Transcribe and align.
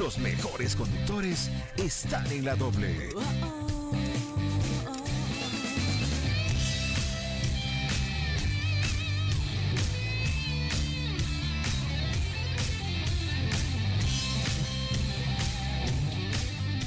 Los 0.00 0.16
mejores 0.16 0.76
conductores 0.76 1.50
están 1.76 2.26
en 2.32 2.46
la 2.46 2.56
doble. 2.56 3.10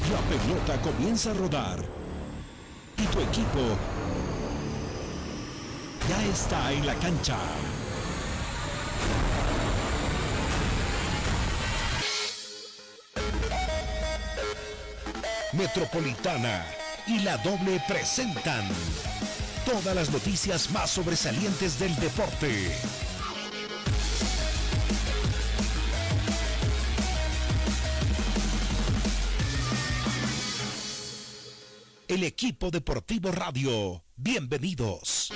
La 0.09 0.20
pelota 0.27 0.82
comienza 0.82 1.30
a 1.30 1.34
rodar 1.36 1.86
y 2.98 3.04
tu 3.04 3.20
equipo 3.20 3.77
ya 6.09 6.25
está 6.25 6.73
en 6.73 6.88
la 6.88 6.95
cancha. 6.95 7.38
Metropolitana 15.54 16.66
y 17.06 17.20
la 17.20 17.38
doble 17.38 17.80
presentan 17.88 18.68
todas 19.66 19.96
las 19.96 20.10
noticias 20.10 20.71
más 20.71 20.89
sobresalientes 20.89 21.79
del 21.79 21.96
deporte. 21.98 22.71
El 32.08 32.23
equipo 32.23 32.72
deportivo 32.72 33.31
radio, 33.31 34.04
bienvenidos. 34.16 35.31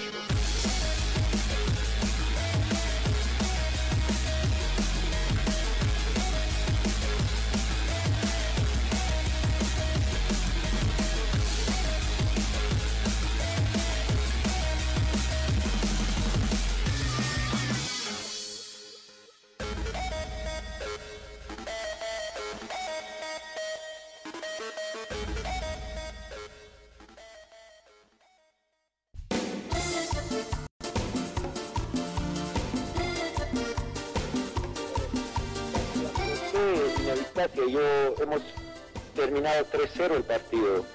0 39.97 40.15
el 40.15 40.23
partido. 40.23 40.85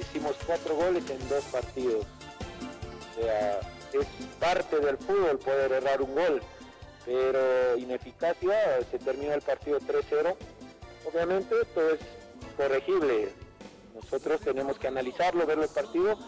Hicimos 0.00 0.36
cuatro 0.46 0.76
goles 0.76 1.08
en 1.10 1.28
dos 1.28 1.44
partidos. 1.44 2.06
O 3.10 3.20
sea, 3.20 3.60
es 3.92 4.06
parte 4.38 4.78
del 4.78 4.96
fútbol 4.98 5.38
poder 5.38 5.72
errar 5.72 6.00
un 6.00 6.14
gol, 6.14 6.42
pero 7.04 7.76
ineficacia, 7.76 8.80
se 8.90 8.98
termina 8.98 9.34
el 9.34 9.42
partido 9.42 9.78
3-0. 9.80 10.34
Obviamente 11.12 11.54
esto 11.60 11.90
es 11.90 12.00
corregible. 12.56 13.30
Nosotros 13.94 14.40
tenemos 14.40 14.78
que 14.78 14.88
analizarlo, 14.88 15.46
ver 15.46 15.58
los 15.58 15.70
partidos 15.70 16.18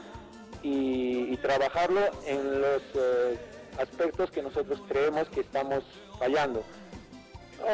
y, 0.62 1.36
trabajarlo 1.38 2.00
en 2.24 2.62
los 2.62 2.82
eh, 2.94 3.36
aspectos 3.78 4.30
que 4.30 4.42
nosotros 4.42 4.80
creemos 4.88 5.28
que 5.28 5.40
estamos 5.40 5.84
fallando. 6.18 6.64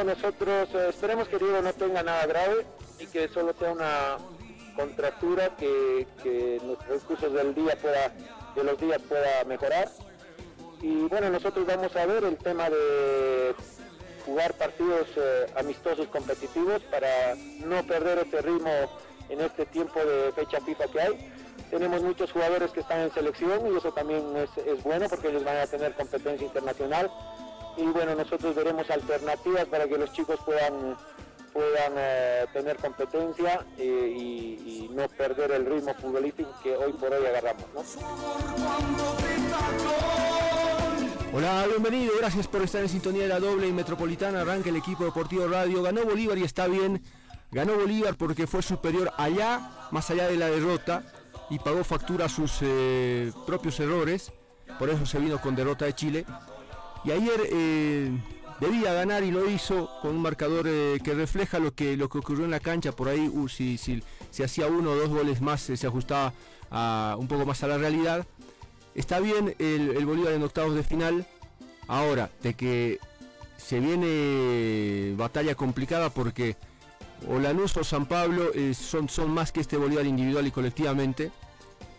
Nosotros 0.05 0.69
eh, 0.75 0.89
esperemos 0.89 1.29
que 1.29 1.39
Diego 1.39 1.63
no 1.63 1.73
tenga 1.73 2.03
nada 2.03 2.27
grave 2.27 2.67
y 2.99 3.07
que 3.07 3.29
solo 3.29 3.55
sea 3.59 3.71
una 3.73 4.19
contractura 4.81 5.51
que, 5.57 6.07
que 6.23 6.61
los 6.65 6.79
recursos 6.87 7.33
del 7.33 7.55
día 7.55 7.77
pueda, 7.81 8.13
de 8.55 8.65
los 8.65 8.79
días 8.79 9.01
pueda 9.03 9.45
mejorar. 9.45 9.89
Y 10.81 11.03
bueno, 11.09 11.29
nosotros 11.31 11.67
vamos 11.67 11.95
a 11.95 12.07
ver 12.07 12.25
el 12.25 12.37
tema 12.39 12.71
de 12.71 13.55
jugar 14.25 14.55
partidos 14.55 15.09
eh, 15.17 15.47
amistosos 15.57 16.07
competitivos 16.09 16.83
para 16.85 17.35
no 17.65 17.83
perder 17.87 18.19
este 18.19 18.41
ritmo 18.41 18.71
en 19.29 19.41
este 19.41 19.67
tiempo 19.67 20.01
de 20.01 20.33
fecha 20.33 20.61
FIFA 20.61 20.87
que 20.89 21.01
hay. 21.01 21.33
Tenemos 21.71 22.03
muchos 22.03 22.33
jugadores 22.33 22.71
que 22.73 22.81
están 22.81 23.01
en 23.01 23.13
selección 23.13 23.73
y 23.73 23.77
eso 23.77 23.93
también 23.93 24.25
es 24.67 24.83
bueno 24.83 25.09
porque 25.09 25.29
ellos 25.29 25.45
van 25.45 25.59
a 25.59 25.67
tener 25.67 25.93
competencia 25.95 26.47
internacional 26.47 27.11
y 27.77 27.85
bueno, 27.85 28.15
nosotros 28.15 28.55
veremos 28.55 28.91
alternativas 28.91 29.67
para 29.67 29.87
que 29.87 29.97
los 29.97 30.13
chicos 30.13 30.41
puedan 30.45 30.97
puedan 31.53 31.93
eh, 31.97 32.47
tener 32.53 32.77
competencia 32.77 33.65
eh, 33.79 34.15
y, 34.17 34.91
no 34.91 35.09
perder 35.09 35.53
el 35.53 35.67
ritmo 35.67 35.95
futbolístico 35.95 36.51
que 36.63 36.77
hoy 36.77 36.93
por 36.95 37.13
hoy 37.13 37.25
agarramos. 37.25 37.97
Hola, 41.33 41.65
bienvenido, 41.69 42.13
gracias 42.19 42.49
por 42.49 42.63
estar 42.63 42.83
en 42.83 42.89
sintonía 42.89 43.23
de 43.23 43.29
la 43.29 43.39
doble 43.39 43.69
y 43.69 43.73
metropolitana. 43.73 44.41
Arranca 44.41 44.69
el 44.69 44.77
equipo 44.77 45.05
deportivo 45.05 45.47
radio. 45.47 45.83
Ganó 45.83 46.05
Bolívar 46.05 46.37
y 46.39 46.43
está 46.43 46.67
bien. 46.67 47.03
Ganó 47.53 47.75
Bolívar 47.75 48.17
porque 48.17 48.49
fue 48.49 48.63
superior 48.63 49.13
allá, 49.17 49.89
más 49.93 50.11
allá 50.11 50.27
de 50.27 50.37
la 50.37 50.49
derrota, 50.49 51.05
y 51.49 51.61
pagó 51.61 51.85
factura 51.85 52.27
a 52.27 52.29
sus 52.29 52.59
eh, 52.63 53.33
propios 53.47 53.79
errores. 53.79 54.33
Por 54.79 54.91
eso 54.91 55.07
se 55.07 55.21
vino 55.21 55.41
con 55.41 55.55
derrota 55.55 55.85
de 55.85 55.95
Chile. 55.95 56.27
Y 57.05 57.13
ayer 57.13 57.41
debía 58.61 58.93
ganar 58.93 59.23
y 59.25 59.31
lo 59.31 59.49
hizo 59.49 59.91
con 60.03 60.13
un 60.13 60.23
marcador 60.23 60.67
eh, 60.69 61.01
que 61.03 61.15
refleja 61.15 61.59
lo 61.59 61.75
que, 61.75 61.97
lo 61.97 62.09
que 62.09 62.19
ocurrió 62.19 62.45
en 62.45 62.51
la 62.51 62.61
cancha. 62.61 62.93
Por 62.93 63.09
ahí, 63.09 63.29
uh, 63.29 63.49
si, 63.49 63.79
si, 63.79 64.03
hacía 64.43 64.67
uno 64.67 64.91
o 64.91 64.97
dos 64.97 65.09
goles 65.09 65.41
más, 65.41 65.69
eh, 65.71 65.77
se 65.77 65.87
ajustaba 65.87 66.33
un 67.19 67.27
poco 67.27 67.47
más 67.47 67.63
a 67.65 67.69
la 67.69 67.79
realidad. 67.79 68.27
Está 68.95 69.19
bien 69.19 69.57
el, 69.59 70.05
Bolívar 70.07 70.33
en 70.35 70.43
octavos 70.43 70.75
de 70.75 70.83
final. 70.83 71.27
Ahora, 71.89 72.31
de 72.43 72.55
que 72.55 73.01
se 73.57 73.81
viene 73.81 75.15
batalla 75.17 75.57
complicada 75.57 76.11
porque 76.11 76.57
o 77.29 77.37
o 77.37 77.85
San 77.85 78.07
Pablo 78.07 78.53
son, 78.73 79.09
son 79.09 79.31
más 79.33 79.51
que 79.51 79.61
este 79.61 79.77
Bolívar 79.77 80.07
individual 80.07 80.47
y 80.47 80.51
colectivamente 80.53 81.33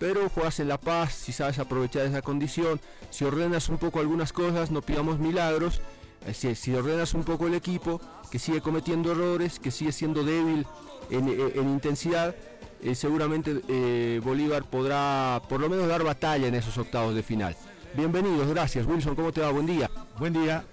pero 0.02 0.28
juegas 0.30 0.60
en 0.60 0.68
La 0.68 0.80
Paz, 0.80 1.14
si 1.14 1.32
sabes 1.32 1.60
aprovechar 1.60 2.08
esa 2.08 2.24
condición, 2.24 2.82
si 3.12 3.24
ordenas 3.24 3.70
un 3.70 3.78
poco 3.78 4.00
algunas 4.00 4.34
cosas, 4.34 4.72
no 4.72 4.82
pidamos 4.82 5.20
milagros, 5.20 5.80
eh, 6.26 6.56
si, 6.56 6.74
ordenas 6.74 7.14
un 7.14 7.24
poco 7.24 7.48
el 7.48 7.54
equipo, 7.54 8.02
que 8.30 8.40
sigue 8.40 8.62
cometiendo 8.62 9.12
errores, 9.12 9.60
que 9.60 9.72
sigue 9.72 9.92
siendo 9.92 10.24
débil 10.24 10.66
en, 11.10 11.28
eh, 11.28 11.54
intensidad, 11.58 12.36
eh, 12.82 12.96
seguramente 12.96 14.20
Bolívar 14.20 14.64
podrá 14.64 15.42
por 15.48 15.60
lo 15.60 15.70
menos 15.70 15.88
dar 15.88 16.04
batalla 16.04 16.48
en 16.48 16.56
esos 16.56 16.78
octavos 16.78 17.14
de 17.14 17.24
final. 17.24 17.56
Bienvenidos, 17.96 18.48
gracias. 18.48 18.86
Wilson, 18.86 19.16
¿cómo 19.16 19.32
te 19.32 19.42
va? 19.42 19.52
Buen 19.52 19.66
día. 19.66 19.90
Buen 20.18 20.34
día. 20.34 20.64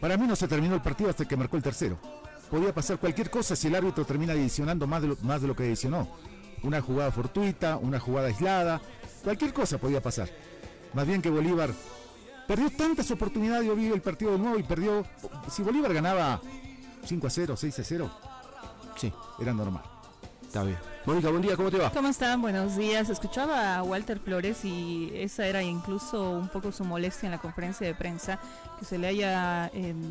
Para 0.00 0.16
mí 0.16 0.26
no 0.26 0.36
se 0.36 0.46
terminó 0.46 0.74
el 0.76 0.82
partido 0.82 1.10
hasta 1.10 1.26
que 1.26 1.36
marcó 1.36 1.56
el 1.56 1.62
tercero. 1.62 1.98
Podía 2.50 2.72
pasar 2.72 2.98
cualquier 2.98 3.30
cosa 3.30 3.56
si 3.56 3.66
el 3.66 3.74
árbitro 3.74 4.04
termina 4.04 4.32
adicionando 4.32 4.86
más 4.86 5.02
de 5.02 5.08
lo, 5.08 5.16
más 5.22 5.42
de 5.42 5.48
lo 5.48 5.56
que 5.56 5.64
adicionó 5.64 6.08
una 6.62 6.80
jugada 6.80 7.10
fortuita, 7.10 7.76
una 7.76 8.00
jugada 8.00 8.28
aislada, 8.28 8.80
cualquier 9.22 9.52
cosa 9.52 9.78
podía 9.78 10.02
pasar. 10.02 10.28
Más 10.94 11.06
bien 11.06 11.22
que 11.22 11.30
Bolívar 11.30 11.70
perdió 12.48 12.70
tantas 12.70 13.10
oportunidades, 13.10 13.66
yo 13.66 13.76
vi 13.76 13.88
el 13.88 14.00
partido 14.00 14.32
de 14.32 14.38
nuevo 14.38 14.58
y 14.58 14.62
perdió, 14.62 15.04
si 15.50 15.62
Bolívar 15.62 15.92
ganaba 15.92 16.40
5 17.04 17.26
a 17.26 17.30
0, 17.30 17.56
6 17.56 17.78
a 17.78 17.84
0, 17.84 18.10
sí, 18.96 19.12
era 19.38 19.52
normal. 19.52 19.82
Está 20.42 20.62
bien. 20.62 20.78
Mónica, 21.04 21.28
buen 21.28 21.42
día, 21.42 21.56
¿cómo 21.56 21.70
te 21.70 21.76
va? 21.76 21.90
¿Cómo 21.90 22.08
están? 22.08 22.40
Buenos 22.40 22.74
días. 22.74 23.10
Escuchaba 23.10 23.76
a 23.76 23.82
Walter 23.82 24.18
Flores 24.18 24.64
y 24.64 25.10
esa 25.14 25.46
era 25.46 25.62
incluso 25.62 26.30
un 26.30 26.48
poco 26.48 26.72
su 26.72 26.84
molestia 26.84 27.26
en 27.26 27.32
la 27.32 27.38
conferencia 27.38 27.86
de 27.86 27.94
prensa, 27.94 28.40
que 28.78 28.86
se 28.86 28.96
le 28.96 29.08
haya... 29.08 29.70
Em, 29.74 30.10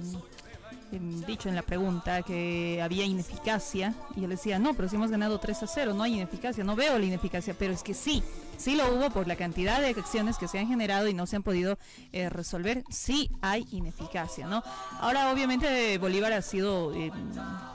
dicho 0.91 1.49
en 1.49 1.55
la 1.55 1.61
pregunta 1.61 2.21
que 2.23 2.81
había 2.81 3.05
ineficacia 3.05 3.93
y 4.15 4.23
él 4.23 4.29
decía, 4.29 4.59
no, 4.59 4.73
pero 4.73 4.89
si 4.89 4.95
hemos 4.95 5.11
ganado 5.11 5.39
3 5.39 5.63
a 5.63 5.67
0, 5.67 5.93
no 5.93 6.03
hay 6.03 6.15
ineficacia, 6.15 6.63
no 6.63 6.75
veo 6.75 6.97
la 6.97 7.05
ineficacia, 7.05 7.55
pero 7.57 7.73
es 7.73 7.83
que 7.83 7.93
sí, 7.93 8.23
sí 8.57 8.75
lo 8.75 8.93
hubo 8.93 9.09
por 9.09 9.27
la 9.27 9.35
cantidad 9.35 9.81
de 9.81 9.89
acciones 9.89 10.37
que 10.37 10.47
se 10.47 10.59
han 10.59 10.67
generado 10.67 11.07
y 11.07 11.13
no 11.13 11.25
se 11.25 11.35
han 11.35 11.43
podido 11.43 11.77
eh, 12.11 12.29
resolver, 12.29 12.83
sí 12.89 13.29
hay 13.41 13.67
ineficacia, 13.71 14.47
¿no? 14.47 14.63
Ahora 14.99 15.31
obviamente 15.31 15.97
Bolívar 15.97 16.33
ha 16.33 16.41
sido 16.41 16.93
eh, 16.93 17.11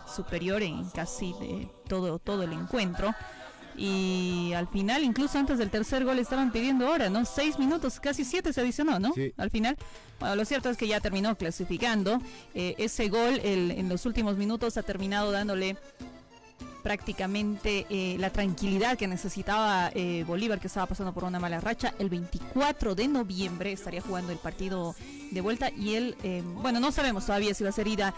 superior 0.06 0.62
en 0.62 0.88
casi 0.90 1.34
todo, 1.88 2.18
todo 2.18 2.42
el 2.42 2.52
encuentro 2.52 3.14
y 3.76 4.52
al 4.54 4.68
final, 4.68 5.02
incluso 5.02 5.38
antes 5.38 5.58
del 5.58 5.70
tercer 5.70 6.04
gol, 6.04 6.18
estaban 6.18 6.52
pidiendo 6.52 6.88
hora, 6.88 7.08
¿no? 7.08 7.24
Seis 7.24 7.58
minutos, 7.58 8.00
casi 8.00 8.24
siete 8.24 8.52
se 8.52 8.60
adicionó, 8.60 8.98
¿no? 8.98 9.12
Al 9.36 9.50
final. 9.50 9.76
Bueno, 10.20 10.36
lo 10.36 10.44
cierto 10.44 10.70
es 10.70 10.76
que 10.76 10.86
ya 10.86 11.00
terminó 11.00 11.36
clasificando. 11.36 12.20
Eh, 12.54 12.74
ese 12.78 13.08
gol 13.08 13.40
en 13.42 13.88
los 13.88 14.06
últimos 14.06 14.36
minutos 14.36 14.76
ha 14.76 14.82
terminado 14.82 15.32
dándole 15.32 15.76
prácticamente 16.82 17.86
eh, 17.88 18.16
la 18.18 18.30
tranquilidad 18.30 18.98
que 18.98 19.06
necesitaba 19.06 19.90
eh, 19.94 20.24
Bolívar, 20.26 20.60
que 20.60 20.66
estaba 20.66 20.86
pasando 20.86 21.12
por 21.12 21.24
una 21.24 21.38
mala 21.38 21.60
racha. 21.60 21.94
El 21.98 22.10
24 22.10 22.94
de 22.94 23.08
noviembre 23.08 23.72
estaría 23.72 24.00
jugando 24.00 24.32
el 24.32 24.38
partido 24.38 24.94
de 25.30 25.40
vuelta 25.40 25.70
y 25.70 25.94
él, 25.94 26.16
eh, 26.22 26.42
bueno, 26.44 26.80
no 26.80 26.92
sabemos 26.92 27.24
todavía 27.24 27.54
si 27.54 27.64
va 27.64 27.70
a 27.70 27.72
ser 27.72 27.88
ida, 27.88 28.14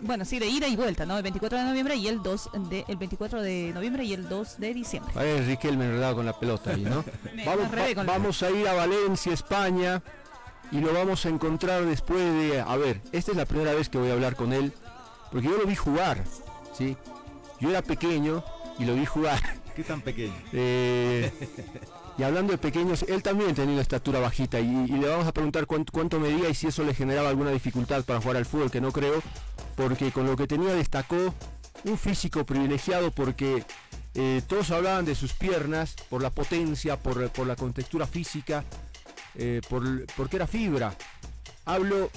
bueno, 0.00 0.24
sí, 0.24 0.38
de 0.38 0.46
ida 0.46 0.68
y 0.68 0.76
vuelta, 0.76 1.06
¿no? 1.06 1.16
El 1.16 1.22
24 1.22 1.58
de 1.58 1.64
noviembre 1.64 1.96
y 1.96 2.06
el 2.06 2.22
2 2.22 2.50
de, 2.70 2.84
el 2.86 2.96
24 2.96 3.42
de 3.42 3.72
noviembre 3.74 4.04
y 4.04 4.12
el 4.12 4.28
2 4.28 4.58
de 4.58 4.74
diciembre. 4.74 5.12
A 5.16 5.22
ver, 5.22 5.44
Riquelme 5.44 5.86
enredado 5.86 6.16
con 6.16 6.26
la 6.26 6.38
pelota 6.38 6.70
ahí, 6.70 6.82
¿no? 6.82 7.04
vamos, 7.46 8.06
vamos 8.06 8.42
a 8.42 8.50
ir 8.50 8.68
a 8.68 8.74
Valencia, 8.74 9.32
España 9.32 10.02
y 10.70 10.80
lo 10.80 10.92
vamos 10.92 11.24
a 11.24 11.28
encontrar 11.30 11.84
después 11.84 12.20
de, 12.20 12.60
a 12.60 12.76
ver, 12.76 13.00
esta 13.12 13.30
es 13.30 13.36
la 13.36 13.46
primera 13.46 13.72
vez 13.72 13.88
que 13.88 13.98
voy 13.98 14.10
a 14.10 14.12
hablar 14.12 14.36
con 14.36 14.52
él, 14.52 14.72
porque 15.32 15.48
yo 15.48 15.56
lo 15.56 15.66
vi 15.66 15.74
jugar, 15.74 16.22
¿sí? 16.76 16.96
Yo 17.60 17.70
era 17.70 17.82
pequeño 17.82 18.44
y 18.78 18.84
lo 18.84 18.94
vi 18.94 19.04
jugar. 19.06 19.40
¿Qué 19.74 19.84
tan 19.84 20.00
pequeño? 20.00 20.34
Eh, 20.52 21.30
y 22.18 22.22
hablando 22.22 22.52
de 22.52 22.58
pequeños, 22.58 23.04
él 23.04 23.22
también 23.22 23.54
tenía 23.54 23.74
una 23.74 23.82
estatura 23.82 24.18
bajita 24.18 24.58
y, 24.58 24.86
le 24.88 25.08
vamos 25.08 25.26
a 25.26 25.32
preguntar 25.32 25.66
cuánto, 25.66 26.18
medía 26.18 26.48
y 26.48 26.54
si 26.54 26.66
eso 26.66 26.82
le 26.82 26.94
generaba 26.94 27.28
alguna 27.28 27.50
dificultad 27.50 28.04
para 28.04 28.20
jugar 28.20 28.38
al 28.38 28.46
fútbol, 28.46 28.70
que 28.70 28.80
no 28.80 28.90
creo, 28.90 29.22
porque 29.76 30.10
con 30.10 30.26
lo 30.26 30.36
que 30.36 30.46
tenía 30.46 30.74
destacó 30.74 31.34
un 31.84 31.96
físico 31.96 32.44
privilegiado 32.44 33.12
porque 33.12 33.62
eh, 34.14 34.42
todos 34.48 34.72
hablaban 34.72 35.04
de 35.04 35.14
sus 35.14 35.32
piernas 35.32 35.94
por 36.08 36.22
la 36.22 36.30
potencia, 36.30 36.96
por, 36.96 37.30
por 37.30 37.46
la 37.46 37.54
contextura 37.54 38.04
física, 38.06 38.64
eh, 39.36 39.60
por, 39.68 40.06
porque 40.16 40.36
era 40.36 40.48
fibra. 40.48 40.92
Hablo 41.64 42.10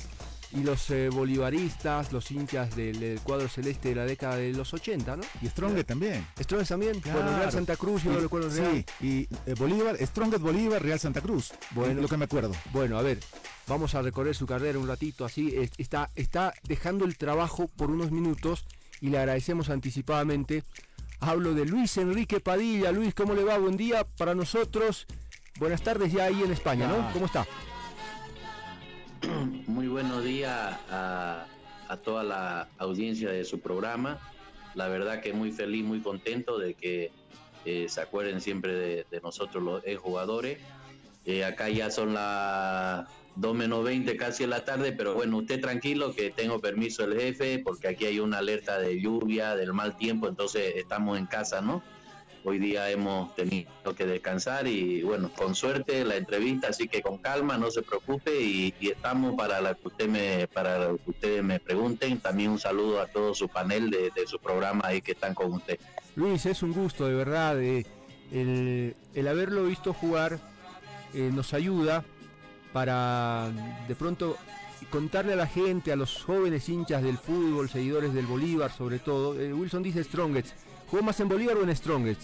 y 0.53 0.63
los 0.63 0.89
eh, 0.89 1.09
bolivaristas, 1.09 2.11
los 2.11 2.29
hinchas 2.31 2.75
del, 2.75 3.19
cuadro 3.23 3.47
celeste 3.47 3.89
de 3.89 3.95
la 3.95 4.05
década 4.05 4.35
de 4.35 4.53
los 4.53 4.73
80, 4.73 5.17
¿no? 5.17 5.23
Y 5.41 5.47
Strongest 5.47 5.87
también. 5.87 6.25
Strongest 6.39 6.69
también, 6.69 7.01
bueno, 7.01 7.37
Real 7.37 7.51
Santa 7.51 7.75
Cruz, 7.75 8.03
yo 8.03 8.11
no 8.11 8.19
recuerdo 8.19 8.51
Sí, 8.51 8.85
y 9.01 9.27
eh, 9.45 9.55
Bolívar, 9.57 9.97
Strongest 10.05 10.41
Bolívar, 10.41 10.81
Real 10.81 10.99
Santa 10.99 11.21
Cruz, 11.21 11.53
bueno, 11.71 12.01
lo 12.01 12.07
que 12.07 12.17
me 12.17 12.25
acuerdo. 12.25 12.51
Bueno, 12.71 12.97
a 12.97 13.01
ver, 13.01 13.19
vamos 13.67 13.95
a 13.95 14.01
recorrer 14.01 14.35
su 14.35 14.45
carrera 14.45 14.79
un 14.79 14.87
ratito 14.87 15.25
así, 15.25 15.55
está, 15.77 16.09
está 16.15 16.53
dejando 16.63 17.05
el 17.05 17.17
trabajo 17.17 17.67
por 17.67 17.89
unos 17.89 18.11
minutos 18.11 18.65
y 18.99 19.09
le 19.09 19.17
agradecemos 19.17 19.69
anticipadamente. 19.69 20.63
Hablo 21.19 21.53
de 21.53 21.65
Luis 21.65 21.97
Enrique 21.97 22.39
Padilla. 22.39 22.91
Luis, 22.91 23.13
¿cómo 23.13 23.35
le 23.35 23.43
va? 23.43 23.57
Buen 23.57 23.77
día 23.77 24.05
para 24.17 24.33
nosotros. 24.33 25.05
Buenas 25.59 25.83
tardes 25.83 26.11
ya 26.11 26.25
ahí 26.25 26.41
en 26.41 26.51
España, 26.51 26.87
¿no? 26.87 27.11
¿Cómo 27.13 27.27
está? 27.27 27.45
Muy 29.67 29.87
buenos 29.87 30.23
días 30.23 30.77
a, 30.89 31.45
toda 32.03 32.23
la 32.23 32.69
audiencia 32.77 33.29
de 33.29 33.43
su 33.43 33.59
programa. 33.59 34.17
La 34.75 34.87
verdad 34.87 35.19
que 35.19 35.33
muy 35.33 35.51
feliz, 35.51 35.83
muy 35.83 35.99
contento 35.99 36.57
de 36.57 36.73
que 36.73 37.11
eh, 37.65 37.87
se 37.89 37.99
acuerden 37.99 38.39
siempre 38.39 38.73
de, 38.73 39.21
nosotros 39.21 39.61
los 39.61 39.83
jugadores. 39.97 40.59
Eh, 41.25 41.43
acá 41.43 41.67
ya 41.67 41.91
son 41.91 42.13
las 42.13 43.09
2 43.35 43.55
menos 43.55 43.83
20 43.83 44.15
casi 44.15 44.45
en 44.45 44.51
la 44.51 44.63
tarde, 44.63 44.93
pero 44.93 45.13
bueno, 45.13 45.37
usted 45.37 45.59
tranquilo 45.59 46.15
que 46.15 46.31
tengo 46.31 46.59
permiso 46.59 47.05
del 47.05 47.19
jefe 47.19 47.59
porque 47.59 47.89
aquí 47.89 48.05
hay 48.05 48.21
una 48.21 48.37
alerta 48.37 48.79
de 48.79 49.01
lluvia, 49.01 49.57
del 49.57 49.73
mal 49.73 49.97
tiempo, 49.97 50.29
entonces 50.29 50.73
estamos 50.77 51.19
en 51.19 51.25
casa, 51.25 51.59
¿no? 51.59 51.83
Hoy 52.43 52.57
día 52.57 52.89
hemos 52.89 53.35
tenido 53.35 53.69
que 53.95 54.05
descansar 54.05 54.65
y 54.67 55.03
bueno, 55.03 55.29
con 55.37 55.53
suerte 55.53 56.03
la 56.03 56.15
entrevista, 56.15 56.69
así 56.69 56.87
que 56.87 57.03
con 57.03 57.19
calma, 57.19 57.57
no 57.57 57.69
se 57.69 57.83
preocupe 57.83 58.41
y, 58.41 58.73
estamos 58.81 59.35
para 59.35 59.61
la 59.61 59.75
que 59.75 59.87
usted 59.87 60.07
me 60.07 60.47
para 60.47 60.87
que 60.87 61.11
ustedes 61.11 61.43
me 61.43 61.59
pregunten. 61.59 62.19
También 62.19 62.49
un 62.49 62.59
saludo 62.59 62.99
a 62.99 63.05
todo 63.05 63.35
su 63.35 63.47
panel 63.47 63.91
de, 63.91 64.11
su 64.25 64.39
programa 64.39 64.81
ahí 64.85 65.01
que 65.01 65.11
están 65.11 65.35
con 65.35 65.53
usted. 65.53 65.79
Luis, 66.15 66.45
es 66.47 66.63
un 66.63 66.73
gusto 66.73 67.05
de 67.05 67.13
verdad. 67.13 67.61
Eh, 67.61 67.85
el, 68.33 69.27
haberlo 69.27 69.65
visto 69.65 69.93
jugar 69.93 70.39
eh, 71.13 71.29
nos 71.31 71.53
ayuda 71.53 72.03
para 72.73 73.51
de 73.87 73.95
pronto 73.95 74.35
contarle 74.89 75.33
a 75.33 75.35
la 75.35 75.47
gente, 75.47 75.91
a 75.91 75.95
los 75.95 76.23
jóvenes 76.23 76.67
hinchas 76.69 77.03
del 77.03 77.17
fútbol, 77.19 77.69
seguidores 77.69 78.15
del 78.15 78.25
Bolívar 78.25 78.71
sobre 78.71 78.97
todo. 78.97 79.39
Eh, 79.39 79.53
Wilson 79.53 79.83
dice 79.83 80.03
Strongest 80.03 80.55
¿Jugó 80.91 81.03
más 81.03 81.21
en 81.21 81.29
Bolívar 81.29 81.55
o 81.55 81.63
en 81.63 81.73
Strongest? 81.73 82.23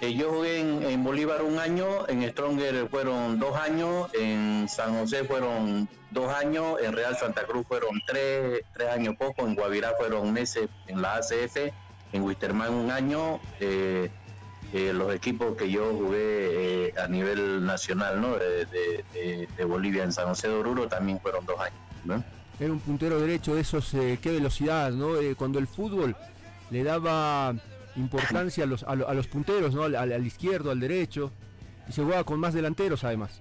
Eh, 0.00 0.14
yo 0.14 0.30
jugué 0.30 0.60
en, 0.60 1.02
Bolívar 1.02 1.42
un 1.42 1.58
año, 1.58 2.08
en 2.08 2.22
Stronger 2.30 2.88
fueron 2.88 3.40
dos 3.40 3.56
años, 3.56 4.08
en 4.14 4.68
San 4.68 4.96
José 4.96 5.24
fueron 5.24 5.88
dos 6.12 6.32
años, 6.32 6.78
en 6.80 6.92
Real 6.92 7.16
Santa 7.16 7.42
Cruz 7.42 7.66
fueron 7.66 8.00
tres, 8.06 8.62
tres 8.72 8.88
años 8.90 9.16
poco, 9.18 9.44
en 9.44 9.56
Guavirá 9.56 9.94
fueron 9.98 10.32
meses 10.32 10.68
en 10.86 11.02
la 11.02 11.16
ACF, 11.16 11.56
en 12.12 12.22
Wisterman 12.22 12.72
un 12.72 12.92
año. 12.92 13.40
Eh, 13.58 14.08
eh, 14.72 14.92
los 14.92 15.12
equipos 15.12 15.56
que 15.56 15.68
yo 15.68 15.92
jugué 15.92 16.94
a 16.96 17.08
nivel 17.08 17.66
nacional 17.66 18.20
¿no? 18.20 18.36
de, 18.36 19.64
Bolivia 19.64 20.04
en 20.04 20.12
San 20.12 20.28
José 20.28 20.46
de 20.46 20.54
Oruro 20.54 20.86
también 20.86 21.18
fueron 21.20 21.44
dos 21.44 21.58
años 21.58 22.22
era 22.60 22.72
un 22.72 22.78
puntero 22.78 23.18
derecho 23.18 23.54
de 23.54 23.62
esos, 23.62 23.92
eh, 23.94 24.18
qué 24.22 24.30
velocidad, 24.32 24.92
¿no? 24.92 25.16
Eh, 25.16 25.34
cuando 25.34 25.58
el 25.58 25.66
fútbol 25.66 26.14
le 26.70 26.84
daba 26.84 27.54
importancia 27.96 28.64
a 28.64 28.66
los, 28.66 28.82
a, 28.84 28.94
los 28.94 29.26
punteros, 29.26 29.74
¿no? 29.74 29.84
Al, 29.84 30.26
izquierdo, 30.26 30.70
al 30.70 30.78
derecho, 30.78 31.32
y 31.88 31.92
se 31.92 32.02
jugaba 32.02 32.22
con 32.24 32.38
más 32.38 32.52
delanteros 32.52 33.02
además. 33.02 33.40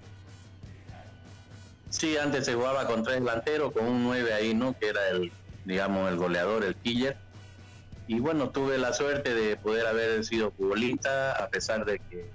Sí, 1.89 2.15
antes 2.15 2.45
se 2.45 2.53
jugaba 2.53 2.87
con 2.87 3.03
tres 3.03 3.19
delanteros, 3.19 3.73
con 3.73 3.85
un 3.85 4.03
9 4.03 4.33
ahí, 4.33 4.53
¿no? 4.53 4.77
Que 4.79 4.87
era 4.87 5.09
el, 5.09 5.31
digamos, 5.65 6.09
el 6.09 6.15
goleador, 6.15 6.63
el 6.63 6.75
killer. 6.75 7.17
Y 8.07 8.19
bueno, 8.19 8.51
tuve 8.51 8.77
la 8.77 8.93
suerte 8.93 9.33
de 9.33 9.57
poder 9.57 9.85
haber 9.85 10.23
sido 10.23 10.51
futbolista, 10.51 11.33
a 11.33 11.49
pesar 11.49 11.83
de 11.83 11.99
que 11.99 12.29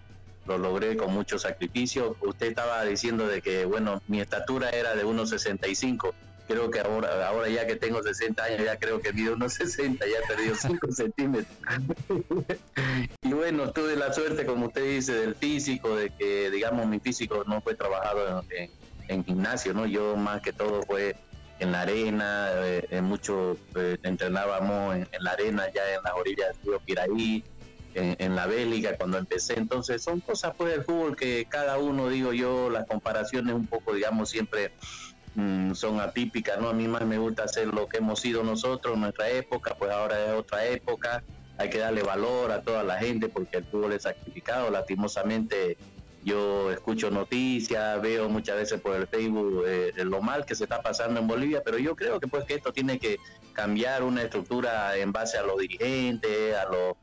lo 0.46 0.58
logré 0.58 0.96
con 0.96 1.14
mucho 1.14 1.38
sacrificio. 1.38 2.16
Usted 2.20 2.48
estaba 2.48 2.84
diciendo 2.84 3.26
de 3.26 3.40
que, 3.40 3.64
bueno, 3.64 4.02
mi 4.06 4.20
estatura 4.20 4.68
era 4.70 4.94
de 4.94 5.04
1,65 5.06 6.12
creo 6.46 6.70
que 6.70 6.80
ahora, 6.80 7.26
ahora 7.28 7.48
ya 7.48 7.66
que 7.66 7.76
tengo 7.76 8.02
60 8.02 8.42
años, 8.42 8.64
ya 8.64 8.78
creo 8.78 9.00
que 9.00 9.12
mido 9.12 9.34
unos 9.34 9.52
60, 9.54 10.04
ya 10.06 10.26
perdido 10.28 10.54
5 10.54 10.92
centímetros. 10.92 11.56
y 13.22 13.32
bueno, 13.32 13.72
tuve 13.72 13.96
la 13.96 14.12
suerte, 14.12 14.44
como 14.44 14.66
usted 14.66 14.84
dice, 14.84 15.14
del 15.14 15.34
físico, 15.34 15.96
de 15.96 16.10
que, 16.10 16.50
digamos, 16.50 16.86
mi 16.86 17.00
físico 17.00 17.44
no 17.46 17.60
fue 17.60 17.74
trabajado 17.74 18.44
en, 19.08 19.24
gimnasio, 19.24 19.74
¿no? 19.74 19.86
Yo 19.86 20.16
más 20.16 20.40
que 20.40 20.52
todo 20.52 20.82
fue 20.82 21.16
en 21.60 21.72
la 21.72 21.82
arena, 21.82 22.48
eh, 22.54 22.86
en 22.90 23.04
mucho 23.04 23.56
eh, 23.76 23.96
entrenábamos 24.02 24.96
en, 24.96 25.08
la 25.20 25.32
arena, 25.32 25.64
ya 25.72 25.82
en 25.94 26.02
las 26.02 26.14
orillas 26.14 26.48
del 26.48 26.66
río 26.66 26.80
Piraí, 26.80 27.44
en, 27.94 28.16
en, 28.18 28.34
la 28.34 28.46
bélica 28.46 28.96
cuando 28.96 29.18
empecé. 29.18 29.58
Entonces 29.58 30.02
son 30.02 30.20
cosas 30.20 30.54
pues 30.56 30.72
del 30.72 30.84
fútbol 30.84 31.16
que 31.16 31.46
cada 31.48 31.78
uno, 31.78 32.08
digo 32.08 32.32
yo, 32.32 32.70
las 32.70 32.86
comparaciones 32.86 33.54
un 33.54 33.66
poco, 33.66 33.94
digamos, 33.94 34.30
siempre 34.30 34.72
Mm, 35.34 35.74
son 35.74 36.00
atípicas, 36.00 36.60
¿no? 36.60 36.68
A 36.68 36.72
mí 36.72 36.86
más 36.86 37.04
me 37.04 37.18
gusta 37.18 37.42
hacer 37.44 37.66
lo 37.66 37.88
que 37.88 37.98
hemos 37.98 38.20
sido 38.20 38.44
nosotros 38.44 38.96
nuestra 38.96 39.28
época, 39.30 39.74
pues 39.76 39.90
ahora 39.90 40.26
es 40.26 40.32
otra 40.32 40.64
época, 40.66 41.24
hay 41.58 41.70
que 41.70 41.78
darle 41.78 42.02
valor 42.02 42.52
a 42.52 42.62
toda 42.62 42.84
la 42.84 42.98
gente 42.98 43.28
porque 43.28 43.58
el 43.58 43.64
fútbol 43.64 43.92
es 43.92 44.02
sacrificado, 44.02 44.70
lastimosamente 44.70 45.76
yo 46.22 46.70
escucho 46.70 47.10
noticias, 47.10 48.00
veo 48.00 48.28
muchas 48.28 48.56
veces 48.56 48.80
por 48.80 48.94
el 48.94 49.08
Facebook 49.08 49.64
eh, 49.66 49.92
lo 50.04 50.22
mal 50.22 50.46
que 50.46 50.54
se 50.54 50.64
está 50.64 50.80
pasando 50.80 51.18
en 51.18 51.26
Bolivia, 51.26 51.62
pero 51.64 51.78
yo 51.78 51.96
creo 51.96 52.20
que 52.20 52.28
pues 52.28 52.44
que 52.44 52.54
esto 52.54 52.72
tiene 52.72 53.00
que 53.00 53.18
cambiar 53.52 54.04
una 54.04 54.22
estructura 54.22 54.96
en 54.96 55.12
base 55.12 55.36
a 55.36 55.42
los 55.42 55.58
dirigentes, 55.58 56.56
a 56.56 56.64
los 56.66 56.96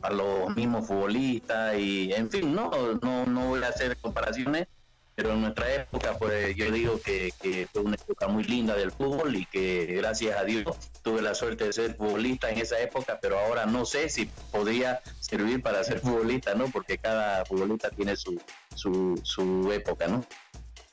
a 0.00 0.10
los 0.10 0.54
mismos 0.54 0.86
futbolistas 0.86 1.76
y 1.76 2.12
en 2.12 2.30
fin, 2.30 2.54
no 2.54 2.70
no 3.02 3.26
no 3.26 3.46
voy 3.48 3.62
a 3.64 3.68
hacer 3.68 3.96
comparaciones, 3.96 4.68
pero 5.18 5.32
en 5.32 5.40
nuestra 5.40 5.74
época, 5.74 6.16
pues 6.16 6.54
yo 6.54 6.70
digo 6.70 7.00
que, 7.00 7.32
fue 7.72 7.82
una 7.82 7.96
época 7.96 8.28
muy 8.28 8.44
linda 8.44 8.76
del 8.76 8.92
fútbol 8.92 9.34
y 9.34 9.46
que 9.46 9.86
gracias 9.96 10.38
a 10.38 10.44
Dios 10.44 10.64
tuve 11.02 11.22
la 11.22 11.34
suerte 11.34 11.64
de 11.64 11.72
ser 11.72 11.96
futbolista 11.96 12.48
en 12.50 12.58
esa 12.58 12.78
época, 12.78 13.18
pero 13.20 13.36
ahora 13.36 13.66
no 13.66 13.84
sé 13.84 14.10
si 14.10 14.26
podría 14.52 15.00
servir 15.18 15.60
para 15.60 15.82
ser 15.82 15.98
futbolista, 15.98 16.54
¿no? 16.54 16.68
Porque 16.68 16.98
cada 16.98 17.44
futbolista 17.44 17.90
tiene 17.90 18.14
su, 18.14 18.40
su, 18.76 19.20
su 19.24 19.72
época, 19.72 20.06
¿no? 20.06 20.24